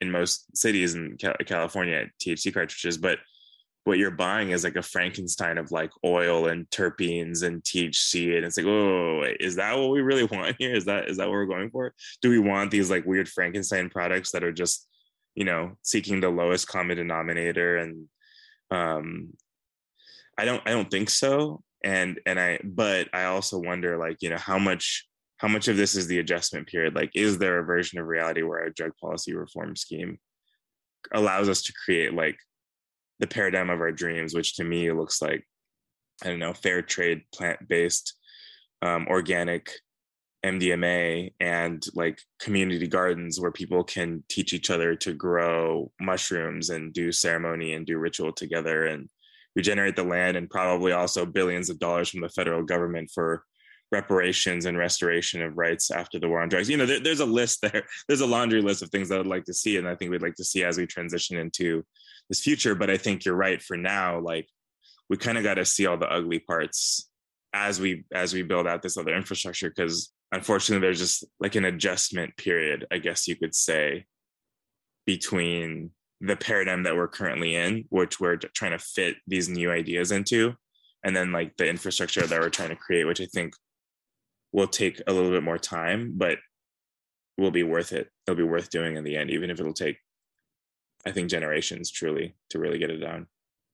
in 0.00 0.10
most 0.10 0.56
cities 0.56 0.94
in 0.94 1.16
california 1.18 2.06
thc 2.20 2.52
cartridges 2.52 2.96
but 2.96 3.18
what 3.84 3.98
you're 3.98 4.10
buying 4.10 4.50
is 4.50 4.62
like 4.62 4.76
a 4.76 4.82
Frankenstein 4.82 5.58
of 5.58 5.72
like 5.72 5.90
oil 6.04 6.48
and 6.48 6.68
terpenes 6.70 7.42
and 7.42 7.62
THC, 7.62 8.36
and 8.36 8.44
it's 8.44 8.56
like, 8.56 8.66
oh, 8.66 9.24
is 9.40 9.56
that 9.56 9.76
what 9.76 9.90
we 9.90 10.00
really 10.00 10.24
want 10.30 10.56
here? 10.58 10.74
Is 10.74 10.84
that 10.84 11.08
is 11.08 11.16
that 11.16 11.26
what 11.26 11.32
we're 11.32 11.46
going 11.46 11.70
for? 11.70 11.94
Do 12.22 12.30
we 12.30 12.38
want 12.38 12.70
these 12.70 12.90
like 12.90 13.06
weird 13.06 13.28
Frankenstein 13.28 13.88
products 13.88 14.32
that 14.32 14.44
are 14.44 14.52
just, 14.52 14.86
you 15.34 15.44
know, 15.44 15.76
seeking 15.82 16.20
the 16.20 16.28
lowest 16.28 16.68
common 16.68 16.98
denominator? 16.98 17.78
And 17.78 18.06
um, 18.70 19.30
I 20.36 20.44
don't 20.44 20.62
I 20.66 20.70
don't 20.70 20.90
think 20.90 21.10
so. 21.10 21.62
And 21.82 22.20
and 22.26 22.38
I 22.38 22.60
but 22.62 23.08
I 23.14 23.24
also 23.24 23.58
wonder 23.58 23.96
like 23.96 24.18
you 24.20 24.28
know 24.28 24.38
how 24.38 24.58
much 24.58 25.06
how 25.40 25.48
much 25.48 25.68
of 25.68 25.76
this 25.78 25.94
is 25.94 26.06
the 26.06 26.18
adjustment 26.18 26.68
period? 26.68 26.94
Like, 26.94 27.12
is 27.14 27.38
there 27.38 27.58
a 27.58 27.64
version 27.64 27.98
of 27.98 28.06
reality 28.06 28.42
where 28.42 28.62
a 28.62 28.74
drug 28.74 28.92
policy 29.00 29.32
reform 29.32 29.74
scheme 29.74 30.18
allows 31.12 31.48
us 31.48 31.62
to 31.62 31.72
create 31.82 32.12
like 32.12 32.36
the 33.20 33.26
paradigm 33.26 33.70
of 33.70 33.80
our 33.80 33.90
dreams, 33.90 34.34
which 34.34 34.56
to 34.56 34.64
me 34.64 34.92
looks 34.92 35.22
like, 35.22 35.42
I 36.22 36.28
don't 36.28 36.40
know, 36.40 36.52
fair 36.52 36.82
trade, 36.82 37.22
plant 37.34 37.66
based, 37.66 38.18
um, 38.82 39.06
organic 39.08 39.72
MDMA 40.44 41.32
and 41.40 41.86
like 41.94 42.20
community 42.38 42.86
gardens 42.86 43.40
where 43.40 43.50
people 43.50 43.82
can 43.82 44.22
teach 44.28 44.52
each 44.52 44.68
other 44.68 44.94
to 44.96 45.14
grow 45.14 45.90
mushrooms 45.98 46.68
and 46.68 46.92
do 46.92 47.12
ceremony 47.12 47.72
and 47.72 47.86
do 47.86 47.96
ritual 47.96 48.32
together 48.32 48.84
and 48.84 49.08
regenerate 49.56 49.96
the 49.96 50.04
land 50.04 50.36
and 50.36 50.50
probably 50.50 50.92
also 50.92 51.24
billions 51.24 51.70
of 51.70 51.78
dollars 51.78 52.10
from 52.10 52.20
the 52.20 52.28
federal 52.28 52.62
government 52.62 53.10
for 53.14 53.44
reparations 53.92 54.66
and 54.66 54.78
restoration 54.78 55.42
of 55.42 55.56
rights 55.56 55.90
after 55.90 56.18
the 56.18 56.28
war 56.28 56.40
on 56.40 56.48
drugs. 56.48 56.70
You 56.70 56.76
know, 56.76 56.86
there, 56.86 57.00
there's 57.00 57.20
a 57.20 57.26
list 57.26 57.60
there. 57.62 57.84
There's 58.08 58.20
a 58.20 58.26
laundry 58.26 58.62
list 58.62 58.82
of 58.82 58.90
things 58.90 59.08
that 59.08 59.20
I'd 59.20 59.26
like 59.26 59.44
to 59.44 59.54
see, 59.54 59.76
and 59.76 59.88
I 59.88 59.94
think 59.94 60.10
we'd 60.10 60.22
like 60.22 60.36
to 60.36 60.44
see 60.44 60.64
as 60.64 60.78
we 60.78 60.86
transition 60.86 61.36
into 61.36 61.84
this 62.28 62.40
future. 62.40 62.74
But 62.74 62.90
I 62.90 62.96
think 62.96 63.24
you're 63.24 63.34
right. 63.34 63.60
For 63.60 63.76
now, 63.76 64.20
like 64.20 64.48
we 65.08 65.16
kind 65.16 65.36
of 65.36 65.44
got 65.44 65.54
to 65.54 65.64
see 65.64 65.86
all 65.86 65.98
the 65.98 66.10
ugly 66.10 66.38
parts 66.38 67.10
as 67.52 67.80
we 67.80 68.04
as 68.14 68.32
we 68.32 68.42
build 68.42 68.66
out 68.66 68.80
this 68.82 68.96
other 68.96 69.14
infrastructure 69.14 69.68
because 69.68 70.12
unfortunately 70.32 70.80
there's 70.80 71.00
just 71.00 71.24
like 71.40 71.56
an 71.56 71.64
adjustment 71.64 72.36
period 72.36 72.86
i 72.92 72.98
guess 72.98 73.26
you 73.26 73.34
could 73.34 73.54
say 73.54 74.04
between 75.06 75.90
the 76.20 76.36
paradigm 76.36 76.84
that 76.84 76.94
we're 76.94 77.08
currently 77.08 77.56
in 77.56 77.84
which 77.88 78.20
we're 78.20 78.36
trying 78.36 78.70
to 78.70 78.78
fit 78.78 79.16
these 79.26 79.48
new 79.48 79.70
ideas 79.70 80.12
into 80.12 80.54
and 81.02 81.16
then 81.16 81.32
like 81.32 81.56
the 81.56 81.68
infrastructure 81.68 82.24
that 82.26 82.40
we're 82.40 82.48
trying 82.48 82.68
to 82.68 82.76
create 82.76 83.04
which 83.04 83.20
i 83.20 83.26
think 83.26 83.52
will 84.52 84.66
take 84.66 85.00
a 85.06 85.12
little 85.12 85.30
bit 85.30 85.42
more 85.42 85.58
time 85.58 86.12
but 86.16 86.38
will 87.38 87.50
be 87.50 87.62
worth 87.62 87.92
it 87.92 88.08
it'll 88.26 88.36
be 88.36 88.42
worth 88.42 88.70
doing 88.70 88.96
in 88.96 89.04
the 89.04 89.16
end 89.16 89.30
even 89.30 89.50
if 89.50 89.60
it'll 89.60 89.72
take 89.72 89.96
I 91.06 91.12
think 91.12 91.30
generations 91.30 91.90
truly 91.90 92.34
to 92.50 92.58
really 92.58 92.78
get 92.78 92.90
it 92.90 92.98
done. 92.98 93.26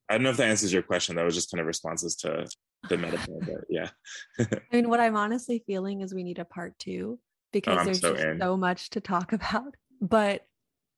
I 0.09 0.13
don't 0.13 0.23
know 0.23 0.29
if 0.29 0.37
that 0.37 0.47
answers 0.47 0.71
your 0.71 0.83
question. 0.83 1.15
That 1.15 1.25
was 1.25 1.35
just 1.35 1.51
kind 1.51 1.59
of 1.59 1.67
responses 1.67 2.15
to 2.17 2.47
the 2.89 2.97
metaphor, 2.97 3.39
but 3.41 3.65
yeah. 3.69 3.89
I 4.39 4.59
mean, 4.71 4.89
what 4.89 5.01
I'm 5.01 5.17
honestly 5.17 5.63
feeling 5.67 6.01
is 6.01 6.13
we 6.13 6.23
need 6.23 6.39
a 6.39 6.45
part 6.45 6.79
two 6.79 7.19
because 7.51 7.79
oh, 7.79 7.83
there's 7.83 7.99
so, 7.99 8.15
just 8.15 8.39
so 8.39 8.55
much 8.55 8.89
to 8.91 9.01
talk 9.01 9.33
about. 9.33 9.75
But 10.01 10.45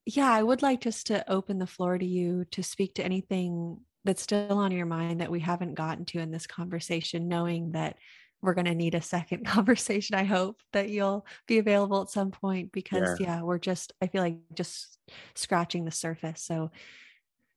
yeah, 0.06 0.32
I 0.32 0.44
would 0.44 0.62
like 0.62 0.82
just 0.82 1.08
to 1.08 1.30
open 1.32 1.58
the 1.58 1.68
floor 1.68 1.98
to 1.98 2.06
you 2.06 2.46
to 2.52 2.62
speak 2.62 2.96
to 2.96 3.04
anything 3.04 3.80
that's 4.06 4.22
still 4.22 4.58
on 4.58 4.72
your 4.72 4.86
mind 4.86 5.22
that 5.22 5.32
we 5.32 5.40
haven't 5.40 5.74
gotten 5.74 6.06
to 6.06 6.20
in 6.20 6.32
this 6.32 6.48
conversation, 6.48 7.28
knowing 7.28 7.72
that 7.72 7.98
we're 8.42 8.54
going 8.54 8.66
to 8.66 8.76
need 8.76 8.96
a 8.96 9.02
second 9.02 9.46
conversation. 9.46 10.16
I 10.16 10.24
hope 10.24 10.62
that 10.74 10.90
you'll 10.90 11.26
be 11.48 11.58
available 11.58 12.02
at 12.02 12.10
some 12.10 12.32
point 12.32 12.72
because, 12.72 13.20
yeah. 13.20 13.38
yeah, 13.38 13.42
we're 13.42 13.60
just, 13.60 13.94
I 14.02 14.08
feel 14.08 14.22
like 14.22 14.38
just 14.54 14.98
scratching 15.36 15.86
the 15.86 15.92
surface. 15.92 16.42
So, 16.42 16.72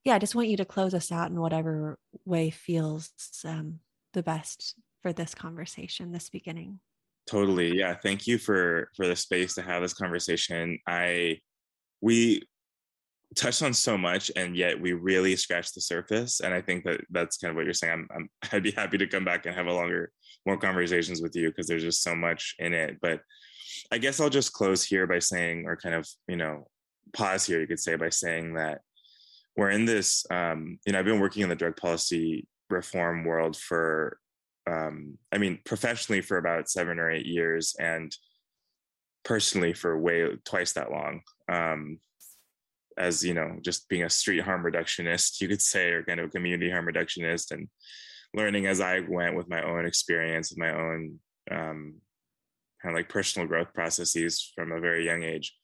yeah, 0.04 0.14
I 0.14 0.18
just 0.18 0.34
want 0.34 0.48
you 0.48 0.56
to 0.56 0.64
close 0.64 0.94
us 0.94 1.12
out 1.12 1.30
in 1.30 1.40
whatever 1.40 1.98
way 2.24 2.50
feels 2.50 3.10
um, 3.44 3.78
the 4.12 4.22
best 4.22 4.74
for 5.02 5.12
this 5.12 5.34
conversation, 5.34 6.12
this 6.12 6.28
beginning. 6.28 6.80
Totally. 7.26 7.76
Yeah. 7.76 7.94
Thank 7.94 8.26
you 8.26 8.38
for 8.38 8.90
for 8.96 9.06
the 9.06 9.14
space 9.14 9.54
to 9.54 9.62
have 9.62 9.82
this 9.82 9.94
conversation. 9.94 10.78
I 10.88 11.38
we 12.00 12.42
touched 13.34 13.62
on 13.62 13.72
so 13.72 13.96
much 13.96 14.30
and 14.36 14.56
yet 14.56 14.80
we 14.80 14.92
really 14.92 15.36
scratched 15.36 15.74
the 15.74 15.80
surface 15.80 16.40
and 16.40 16.52
i 16.52 16.60
think 16.60 16.84
that 16.84 17.00
that's 17.10 17.36
kind 17.36 17.50
of 17.50 17.56
what 17.56 17.64
you're 17.64 17.74
saying. 17.74 17.92
I'm, 17.92 18.08
I'm 18.14 18.30
i'd 18.52 18.62
be 18.62 18.70
happy 18.70 18.98
to 18.98 19.06
come 19.06 19.24
back 19.24 19.46
and 19.46 19.54
have 19.54 19.66
a 19.66 19.72
longer 19.72 20.12
more 20.46 20.56
conversations 20.56 21.22
with 21.22 21.34
you 21.36 21.48
because 21.48 21.66
there's 21.66 21.82
just 21.82 22.02
so 22.02 22.14
much 22.14 22.54
in 22.58 22.72
it 22.72 22.98
but 23.00 23.20
i 23.90 23.98
guess 23.98 24.20
i'll 24.20 24.30
just 24.30 24.52
close 24.52 24.84
here 24.84 25.06
by 25.06 25.18
saying 25.18 25.64
or 25.66 25.76
kind 25.76 25.94
of 25.94 26.08
you 26.28 26.36
know 26.36 26.66
pause 27.12 27.46
here 27.46 27.60
you 27.60 27.66
could 27.66 27.80
say 27.80 27.96
by 27.96 28.08
saying 28.08 28.54
that 28.54 28.80
we're 29.56 29.70
in 29.70 29.84
this 29.84 30.24
um, 30.30 30.78
you 30.86 30.92
know 30.92 30.98
i've 30.98 31.04
been 31.04 31.20
working 31.20 31.42
in 31.42 31.48
the 31.48 31.54
drug 31.54 31.76
policy 31.76 32.46
reform 32.70 33.24
world 33.24 33.56
for 33.56 34.18
um, 34.70 35.18
i 35.30 35.38
mean 35.38 35.58
professionally 35.64 36.20
for 36.20 36.38
about 36.38 36.70
seven 36.70 36.98
or 36.98 37.10
eight 37.10 37.26
years 37.26 37.76
and 37.78 38.16
personally 39.24 39.72
for 39.72 39.98
way 39.98 40.28
twice 40.44 40.72
that 40.72 40.90
long. 40.90 41.22
Um, 41.48 41.98
as 42.98 43.24
you 43.24 43.34
know 43.34 43.58
just 43.62 43.88
being 43.88 44.04
a 44.04 44.10
street 44.10 44.42
harm 44.42 44.62
reductionist 44.62 45.40
you 45.40 45.48
could 45.48 45.62
say 45.62 45.90
or 45.90 46.02
kind 46.02 46.20
of 46.20 46.26
a 46.26 46.30
community 46.30 46.70
harm 46.70 46.86
reductionist 46.86 47.50
and 47.50 47.68
learning 48.34 48.66
as 48.66 48.80
i 48.80 49.00
went 49.08 49.36
with 49.36 49.48
my 49.48 49.62
own 49.62 49.86
experience 49.86 50.50
with 50.50 50.58
my 50.58 50.72
own 50.72 51.18
um, 51.50 51.94
kind 52.82 52.94
of 52.94 52.98
like 52.98 53.08
personal 53.08 53.46
growth 53.46 53.72
processes 53.72 54.52
from 54.56 54.72
a 54.72 54.80
very 54.80 55.04
young 55.04 55.22
age. 55.22 55.54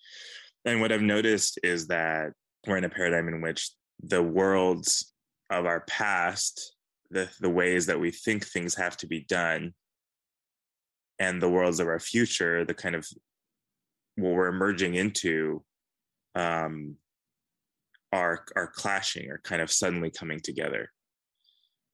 And 0.65 0.81
what 0.81 0.93
i've 0.93 1.03
noticed 1.03 1.59
is 1.63 1.89
that 1.89 2.33
we're 2.67 2.77
in 2.77 2.85
a 2.85 2.89
paradigm 2.89 3.29
in 3.29 3.41
which 3.41 3.71
the 4.03 4.23
worlds 4.23 5.13
of 5.51 5.67
our 5.67 5.81
past 5.81 6.75
the, 7.11 7.29
the 7.41 7.49
ways 7.49 7.87
that 7.87 7.99
we 7.99 8.11
think 8.11 8.45
things 8.45 8.75
have 8.75 8.97
to 8.99 9.07
be 9.07 9.21
done 9.21 9.73
and 11.19 11.41
the 11.41 11.49
worlds 11.49 11.81
of 11.81 11.89
our 11.89 11.99
future 11.99 12.65
the 12.65 12.75
kind 12.75 12.95
of 12.95 13.07
what 14.17 14.35
we're 14.35 14.49
emerging 14.49 14.95
into 14.95 15.65
um, 16.35 16.97
are 18.13 18.45
are 18.57 18.69
clashing 18.69 19.31
or 19.31 19.41
kind 19.45 19.63
of 19.63 19.71
suddenly 19.71 20.11
coming 20.11 20.41
together. 20.41 20.91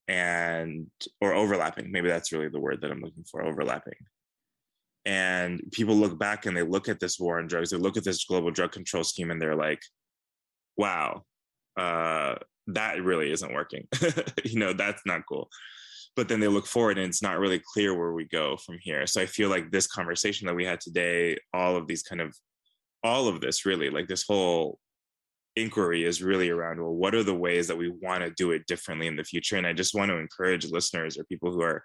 And 0.06 0.88
or 1.20 1.32
overlapping 1.32 1.90
maybe 1.90 2.08
that's 2.08 2.30
really 2.30 2.50
the 2.50 2.60
word 2.60 2.82
that 2.82 2.90
i'm 2.90 3.00
looking 3.00 3.24
for 3.24 3.42
overlapping. 3.42 3.94
And 5.06 5.60
people 5.72 5.94
look 5.94 6.18
back 6.18 6.46
and 6.46 6.56
they 6.56 6.62
look 6.62 6.88
at 6.88 7.00
this 7.00 7.18
war 7.18 7.38
on 7.38 7.46
drugs 7.46 7.70
they 7.70 7.76
look 7.78 7.96
at 7.96 8.04
this 8.04 8.24
global 8.24 8.50
drug 8.50 8.72
control 8.72 9.04
scheme 9.04 9.30
and 9.30 9.40
they're 9.40 9.56
like 9.56 9.80
wow 10.76 11.22
uh, 11.76 12.36
that 12.68 13.02
really 13.02 13.30
isn't 13.32 13.52
working. 13.52 13.86
You 14.44 14.58
know 14.58 14.72
that's 14.72 15.02
not 15.06 15.22
cool. 15.28 15.48
But 16.16 16.28
then 16.28 16.38
they 16.38 16.48
look 16.48 16.66
forward 16.66 16.98
and 16.98 17.08
it's 17.08 17.22
not 17.22 17.40
really 17.40 17.60
clear 17.72 17.92
where 17.98 18.12
we 18.12 18.24
go 18.26 18.56
from 18.56 18.78
here. 18.80 19.06
So 19.06 19.20
i 19.20 19.26
feel 19.26 19.48
like 19.48 19.70
this 19.70 19.86
conversation 19.86 20.46
that 20.46 20.54
we 20.54 20.64
had 20.64 20.80
today 20.80 21.38
all 21.52 21.76
of 21.76 21.86
these 21.86 22.02
kind 22.02 22.20
of 22.20 22.36
all 23.02 23.28
of 23.28 23.40
this 23.40 23.66
really 23.66 23.90
like 23.90 24.08
this 24.08 24.24
whole 24.26 24.78
inquiry 25.56 26.04
is 26.04 26.22
really 26.22 26.50
around 26.50 26.80
well 26.80 26.92
what 26.92 27.14
are 27.14 27.22
the 27.22 27.34
ways 27.34 27.68
that 27.68 27.76
we 27.76 27.88
want 28.02 28.22
to 28.22 28.30
do 28.30 28.50
it 28.50 28.66
differently 28.66 29.06
in 29.06 29.16
the 29.16 29.24
future? 29.24 29.56
And 29.56 29.66
i 29.66 29.72
just 29.72 29.94
want 29.94 30.10
to 30.10 30.18
encourage 30.18 30.70
listeners 30.70 31.16
or 31.18 31.24
people 31.24 31.52
who 31.52 31.62
are 31.62 31.84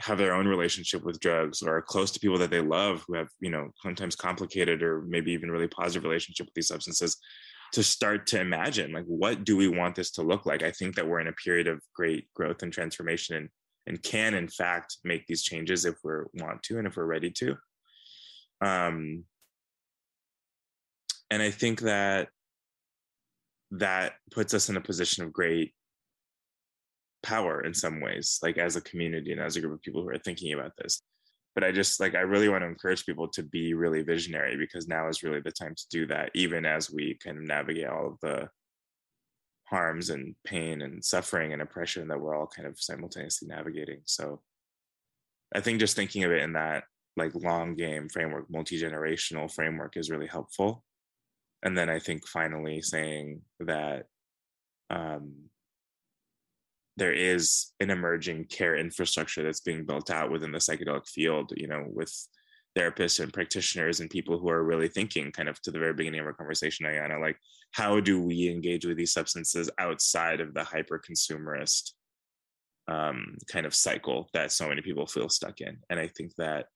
have 0.00 0.16
their 0.16 0.34
own 0.34 0.48
relationship 0.48 1.04
with 1.04 1.20
drugs 1.20 1.62
or 1.62 1.76
are 1.76 1.82
close 1.82 2.10
to 2.10 2.20
people 2.20 2.38
that 2.38 2.50
they 2.50 2.60
love 2.60 3.04
who 3.06 3.14
have 3.14 3.28
you 3.40 3.50
know 3.50 3.68
sometimes 3.82 4.16
complicated 4.16 4.82
or 4.82 5.02
maybe 5.02 5.32
even 5.32 5.50
really 5.50 5.68
positive 5.68 6.04
relationship 6.04 6.46
with 6.46 6.54
these 6.54 6.68
substances 6.68 7.16
to 7.72 7.82
start 7.82 8.26
to 8.26 8.40
imagine 8.40 8.92
like 8.92 9.04
what 9.04 9.44
do 9.44 9.56
we 9.56 9.68
want 9.68 9.94
this 9.94 10.10
to 10.12 10.22
look 10.22 10.44
like? 10.46 10.62
I 10.62 10.72
think 10.72 10.96
that 10.96 11.06
we're 11.06 11.20
in 11.20 11.28
a 11.28 11.32
period 11.32 11.68
of 11.68 11.80
great 11.94 12.32
growth 12.34 12.62
and 12.62 12.72
transformation 12.72 13.36
and 13.36 13.48
and 13.86 14.02
can 14.02 14.34
in 14.34 14.46
fact 14.46 14.98
make 15.04 15.26
these 15.26 15.42
changes 15.42 15.84
if 15.84 15.96
we 16.04 16.12
want 16.34 16.62
to 16.64 16.78
and 16.78 16.86
if 16.86 16.96
we're 16.96 17.04
ready 17.04 17.30
to. 17.30 17.56
Um 18.60 19.24
and 21.30 21.42
i 21.42 21.50
think 21.50 21.80
that 21.80 22.28
that 23.72 24.14
puts 24.30 24.54
us 24.54 24.68
in 24.68 24.76
a 24.76 24.80
position 24.80 25.24
of 25.24 25.32
great 25.32 25.74
power 27.22 27.62
in 27.62 27.74
some 27.74 28.00
ways, 28.00 28.38
like 28.42 28.58
as 28.58 28.76
a 28.76 28.80
community 28.80 29.32
and 29.32 29.40
as 29.40 29.56
a 29.56 29.60
group 29.60 29.74
of 29.74 29.82
people 29.82 30.02
who 30.02 30.08
are 30.08 30.18
thinking 30.18 30.52
about 30.52 30.72
this. 30.78 31.02
But 31.54 31.64
I 31.64 31.72
just 31.72 32.00
like, 32.00 32.14
I 32.14 32.20
really 32.20 32.48
want 32.48 32.62
to 32.62 32.68
encourage 32.68 33.04
people 33.04 33.28
to 33.28 33.42
be 33.42 33.74
really 33.74 34.02
visionary 34.02 34.56
because 34.56 34.88
now 34.88 35.08
is 35.08 35.22
really 35.22 35.40
the 35.40 35.50
time 35.50 35.74
to 35.74 35.84
do 35.90 36.06
that, 36.06 36.30
even 36.34 36.64
as 36.64 36.90
we 36.90 37.18
kind 37.22 37.38
of 37.38 37.44
navigate 37.44 37.88
all 37.88 38.06
of 38.06 38.18
the 38.22 38.48
harms 39.64 40.10
and 40.10 40.34
pain 40.44 40.82
and 40.82 41.04
suffering 41.04 41.52
and 41.52 41.62
oppression 41.62 42.08
that 42.08 42.20
we're 42.20 42.36
all 42.36 42.46
kind 42.46 42.66
of 42.66 42.80
simultaneously 42.80 43.48
navigating. 43.48 44.00
So 44.04 44.40
I 45.54 45.60
think 45.60 45.80
just 45.80 45.96
thinking 45.96 46.24
of 46.24 46.32
it 46.32 46.42
in 46.42 46.54
that 46.54 46.84
like 47.16 47.34
long 47.34 47.74
game 47.74 48.08
framework, 48.08 48.46
multi-generational 48.50 49.52
framework 49.52 49.96
is 49.96 50.10
really 50.10 50.26
helpful. 50.26 50.84
And 51.62 51.76
then 51.76 51.90
I 51.90 51.98
think 51.98 52.26
finally 52.26 52.80
saying 52.80 53.42
that 53.60 54.06
um, 54.88 55.34
there 56.96 57.12
is 57.12 57.72
an 57.80 57.90
emerging 57.90 58.46
care 58.46 58.76
infrastructure 58.76 59.42
that's 59.42 59.60
being 59.60 59.84
built 59.84 60.10
out 60.10 60.30
within 60.30 60.52
the 60.52 60.58
psychedelic 60.58 61.06
field, 61.08 61.52
you 61.56 61.66
know, 61.66 61.84
with 61.86 62.12
therapists 62.78 63.20
and 63.20 63.32
practitioners 63.32 64.00
and 64.00 64.10
people 64.10 64.38
who 64.38 64.48
are 64.48 64.62
really 64.62 64.88
thinking 64.88 65.32
kind 65.32 65.48
of 65.48 65.60
to 65.62 65.70
the 65.70 65.78
very 65.78 65.92
beginning 65.92 66.20
of 66.20 66.26
our 66.26 66.32
conversation, 66.32 66.86
Ayana, 66.86 67.20
like 67.20 67.36
how 67.72 68.00
do 68.00 68.20
we 68.22 68.48
engage 68.48 68.86
with 68.86 68.96
these 68.96 69.12
substances 69.12 69.70
outside 69.78 70.40
of 70.40 70.54
the 70.54 70.64
hyper 70.64 71.00
consumerist 71.00 71.92
um, 72.88 73.36
kind 73.50 73.66
of 73.66 73.74
cycle 73.74 74.28
that 74.32 74.52
so 74.52 74.68
many 74.68 74.82
people 74.82 75.06
feel 75.06 75.28
stuck 75.28 75.60
in? 75.60 75.78
And 75.90 75.98
I 75.98 76.06
think 76.06 76.32
that, 76.38 76.66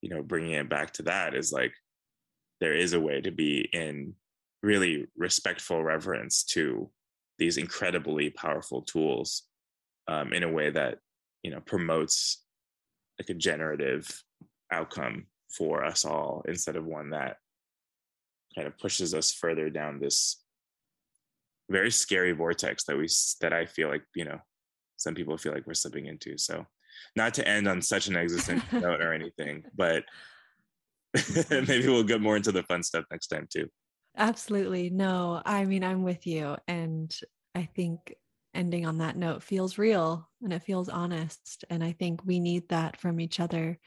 you 0.00 0.10
know, 0.10 0.22
bringing 0.22 0.52
it 0.52 0.68
back 0.68 0.92
to 0.94 1.02
that 1.04 1.34
is 1.34 1.52
like, 1.52 1.72
there 2.60 2.74
is 2.74 2.92
a 2.92 3.00
way 3.00 3.20
to 3.20 3.30
be 3.30 3.68
in 3.72 4.14
really 4.62 5.06
respectful 5.16 5.82
reverence 5.82 6.42
to 6.42 6.90
these 7.38 7.58
incredibly 7.58 8.30
powerful 8.30 8.82
tools 8.82 9.42
um, 10.08 10.32
in 10.32 10.42
a 10.42 10.50
way 10.50 10.70
that 10.70 10.98
you 11.42 11.50
know 11.50 11.60
promotes 11.60 12.44
like 13.18 13.28
a 13.30 13.34
generative 13.34 14.22
outcome 14.72 15.26
for 15.50 15.84
us 15.84 16.04
all 16.04 16.42
instead 16.48 16.76
of 16.76 16.84
one 16.84 17.10
that 17.10 17.36
kind 18.54 18.66
of 18.66 18.78
pushes 18.78 19.14
us 19.14 19.32
further 19.32 19.70
down 19.70 20.00
this 20.00 20.42
very 21.70 21.90
scary 21.90 22.32
vortex 22.32 22.84
that 22.84 22.96
we 22.96 23.06
that 23.40 23.52
I 23.52 23.66
feel 23.66 23.88
like 23.88 24.02
you 24.14 24.24
know 24.24 24.38
some 24.96 25.14
people 25.14 25.36
feel 25.36 25.52
like 25.52 25.66
we're 25.66 25.74
slipping 25.74 26.06
into. 26.06 26.38
So 26.38 26.66
not 27.14 27.34
to 27.34 27.46
end 27.46 27.68
on 27.68 27.82
such 27.82 28.08
an 28.08 28.16
existential 28.16 28.66
note 28.80 29.02
or 29.02 29.12
anything, 29.12 29.64
but 29.76 30.04
maybe 31.50 31.86
we'll 31.86 32.02
get 32.02 32.20
more 32.20 32.36
into 32.36 32.52
the 32.52 32.62
fun 32.62 32.82
stuff 32.82 33.04
next 33.10 33.28
time 33.28 33.46
too. 33.50 33.68
Absolutely. 34.16 34.90
No, 34.90 35.42
I 35.44 35.64
mean, 35.64 35.84
I'm 35.84 36.02
with 36.02 36.26
you. 36.26 36.56
And 36.66 37.14
I 37.54 37.68
think 37.74 38.14
ending 38.54 38.86
on 38.86 38.98
that 38.98 39.16
note 39.16 39.42
feels 39.42 39.76
real 39.76 40.28
and 40.42 40.52
it 40.52 40.62
feels 40.62 40.88
honest. 40.88 41.64
And 41.68 41.84
I 41.84 41.92
think 41.92 42.24
we 42.24 42.40
need 42.40 42.70
that 42.70 42.98
from 42.98 43.20
each 43.20 43.38
other 43.38 43.78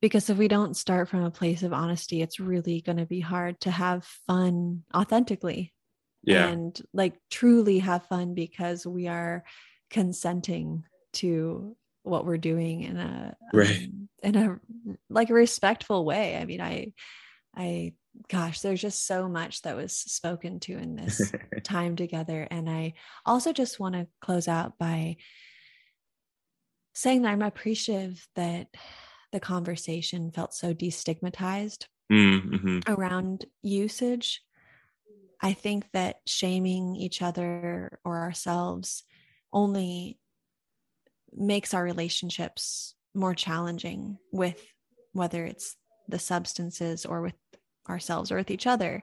because 0.00 0.30
if 0.30 0.38
we 0.38 0.46
don't 0.46 0.76
start 0.76 1.08
from 1.08 1.24
a 1.24 1.30
place 1.30 1.64
of 1.64 1.72
honesty, 1.72 2.22
it's 2.22 2.38
really 2.38 2.80
going 2.80 2.98
to 2.98 3.06
be 3.06 3.20
hard 3.20 3.60
to 3.62 3.70
have 3.70 4.04
fun 4.26 4.84
authentically. 4.94 5.74
Yeah. 6.22 6.46
And 6.46 6.80
like 6.92 7.14
truly 7.30 7.80
have 7.80 8.06
fun 8.06 8.34
because 8.34 8.86
we 8.86 9.08
are 9.08 9.44
consenting 9.90 10.84
to 11.14 11.76
what 12.08 12.24
we're 12.24 12.38
doing 12.38 12.82
in 12.82 12.96
a 12.96 13.36
right. 13.52 13.84
Um, 13.84 14.08
in 14.22 14.36
a 14.36 14.60
like 15.08 15.30
a 15.30 15.34
respectful 15.34 16.04
way. 16.04 16.36
I 16.36 16.44
mean, 16.44 16.60
I 16.60 16.92
I 17.56 17.94
gosh, 18.28 18.60
there's 18.60 18.80
just 18.80 19.06
so 19.06 19.28
much 19.28 19.62
that 19.62 19.76
was 19.76 19.92
spoken 19.96 20.60
to 20.60 20.76
in 20.76 20.96
this 20.96 21.32
time 21.62 21.96
together. 21.96 22.46
And 22.50 22.68
I 22.68 22.94
also 23.24 23.52
just 23.52 23.78
want 23.78 23.94
to 23.94 24.08
close 24.20 24.48
out 24.48 24.78
by 24.78 25.16
saying 26.94 27.22
that 27.22 27.30
I'm 27.30 27.42
appreciative 27.42 28.26
that 28.34 28.68
the 29.32 29.40
conversation 29.40 30.32
felt 30.32 30.54
so 30.54 30.74
destigmatized 30.74 31.84
mm-hmm. 32.10 32.80
around 32.88 33.44
usage. 33.62 34.42
I 35.40 35.52
think 35.52 35.84
that 35.92 36.16
shaming 36.26 36.96
each 36.96 37.22
other 37.22 38.00
or 38.04 38.18
ourselves 38.18 39.04
only 39.52 40.18
makes 41.34 41.74
our 41.74 41.82
relationships 41.82 42.94
more 43.14 43.34
challenging 43.34 44.18
with 44.32 44.64
whether 45.12 45.44
it's 45.44 45.76
the 46.08 46.18
substances 46.18 47.04
or 47.04 47.22
with 47.22 47.34
ourselves 47.88 48.30
or 48.30 48.36
with 48.36 48.50
each 48.50 48.66
other 48.66 49.02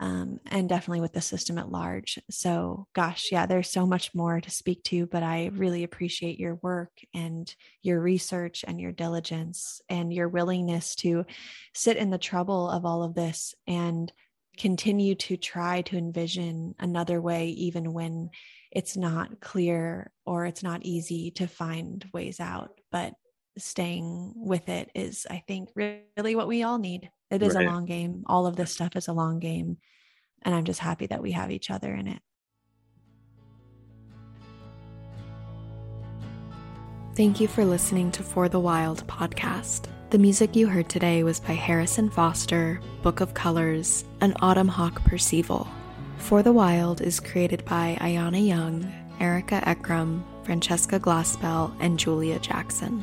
um, 0.00 0.38
and 0.46 0.68
definitely 0.68 1.00
with 1.00 1.12
the 1.12 1.20
system 1.20 1.58
at 1.58 1.72
large. 1.72 2.18
So, 2.30 2.86
gosh, 2.94 3.30
yeah, 3.32 3.46
there's 3.46 3.70
so 3.70 3.84
much 3.84 4.14
more 4.14 4.40
to 4.40 4.50
speak 4.50 4.82
to, 4.84 5.06
but 5.06 5.22
I 5.22 5.50
really 5.52 5.82
appreciate 5.82 6.38
your 6.38 6.56
work 6.62 6.92
and 7.14 7.52
your 7.82 8.00
research 8.00 8.64
and 8.66 8.80
your 8.80 8.92
diligence 8.92 9.80
and 9.88 10.12
your 10.12 10.28
willingness 10.28 10.94
to 10.96 11.24
sit 11.74 11.96
in 11.96 12.10
the 12.10 12.18
trouble 12.18 12.70
of 12.70 12.84
all 12.84 13.02
of 13.02 13.14
this 13.14 13.54
and 13.66 14.12
continue 14.56 15.14
to 15.14 15.36
try 15.36 15.82
to 15.82 15.96
envision 15.96 16.74
another 16.78 17.20
way, 17.20 17.48
even 17.48 17.92
when 17.92 18.30
it's 18.70 18.96
not 18.96 19.40
clear 19.40 20.10
or 20.26 20.46
it's 20.46 20.62
not 20.62 20.84
easy 20.84 21.30
to 21.32 21.46
find 21.46 22.04
ways 22.12 22.40
out. 22.40 22.70
But 22.92 23.14
staying 23.56 24.32
with 24.36 24.68
it 24.68 24.90
is, 24.94 25.26
I 25.30 25.42
think, 25.46 25.70
really 25.76 26.36
what 26.36 26.48
we 26.48 26.62
all 26.62 26.78
need. 26.78 27.10
It 27.30 27.42
is 27.42 27.54
right. 27.54 27.66
a 27.66 27.70
long 27.70 27.84
game. 27.84 28.24
All 28.26 28.46
of 28.46 28.56
this 28.56 28.72
stuff 28.72 28.96
is 28.96 29.08
a 29.08 29.12
long 29.12 29.38
game. 29.38 29.78
And 30.42 30.54
I'm 30.54 30.64
just 30.64 30.80
happy 30.80 31.06
that 31.06 31.22
we 31.22 31.32
have 31.32 31.50
each 31.50 31.70
other 31.70 31.92
in 31.92 32.08
it. 32.08 32.20
Thank 37.16 37.40
you 37.40 37.48
for 37.48 37.64
listening 37.64 38.12
to 38.12 38.22
For 38.22 38.48
the 38.48 38.60
Wild 38.60 39.04
podcast. 39.08 39.86
The 40.10 40.18
music 40.18 40.54
you 40.54 40.68
heard 40.68 40.88
today 40.88 41.24
was 41.24 41.40
by 41.40 41.54
Harrison 41.54 42.08
Foster, 42.08 42.80
Book 43.02 43.20
of 43.20 43.34
Colors, 43.34 44.04
and 44.20 44.36
Autumn 44.40 44.68
Hawk 44.68 45.04
Percival. 45.04 45.68
For 46.18 46.42
the 46.42 46.52
Wild 46.52 47.00
is 47.00 47.20
created 47.20 47.64
by 47.64 47.96
Ayana 48.00 48.46
Young, 48.46 48.92
Erica 49.18 49.62
Ekram, 49.64 50.22
Francesca 50.44 51.00
Glassbell, 51.00 51.74
and 51.80 51.98
Julia 51.98 52.38
Jackson. 52.38 53.02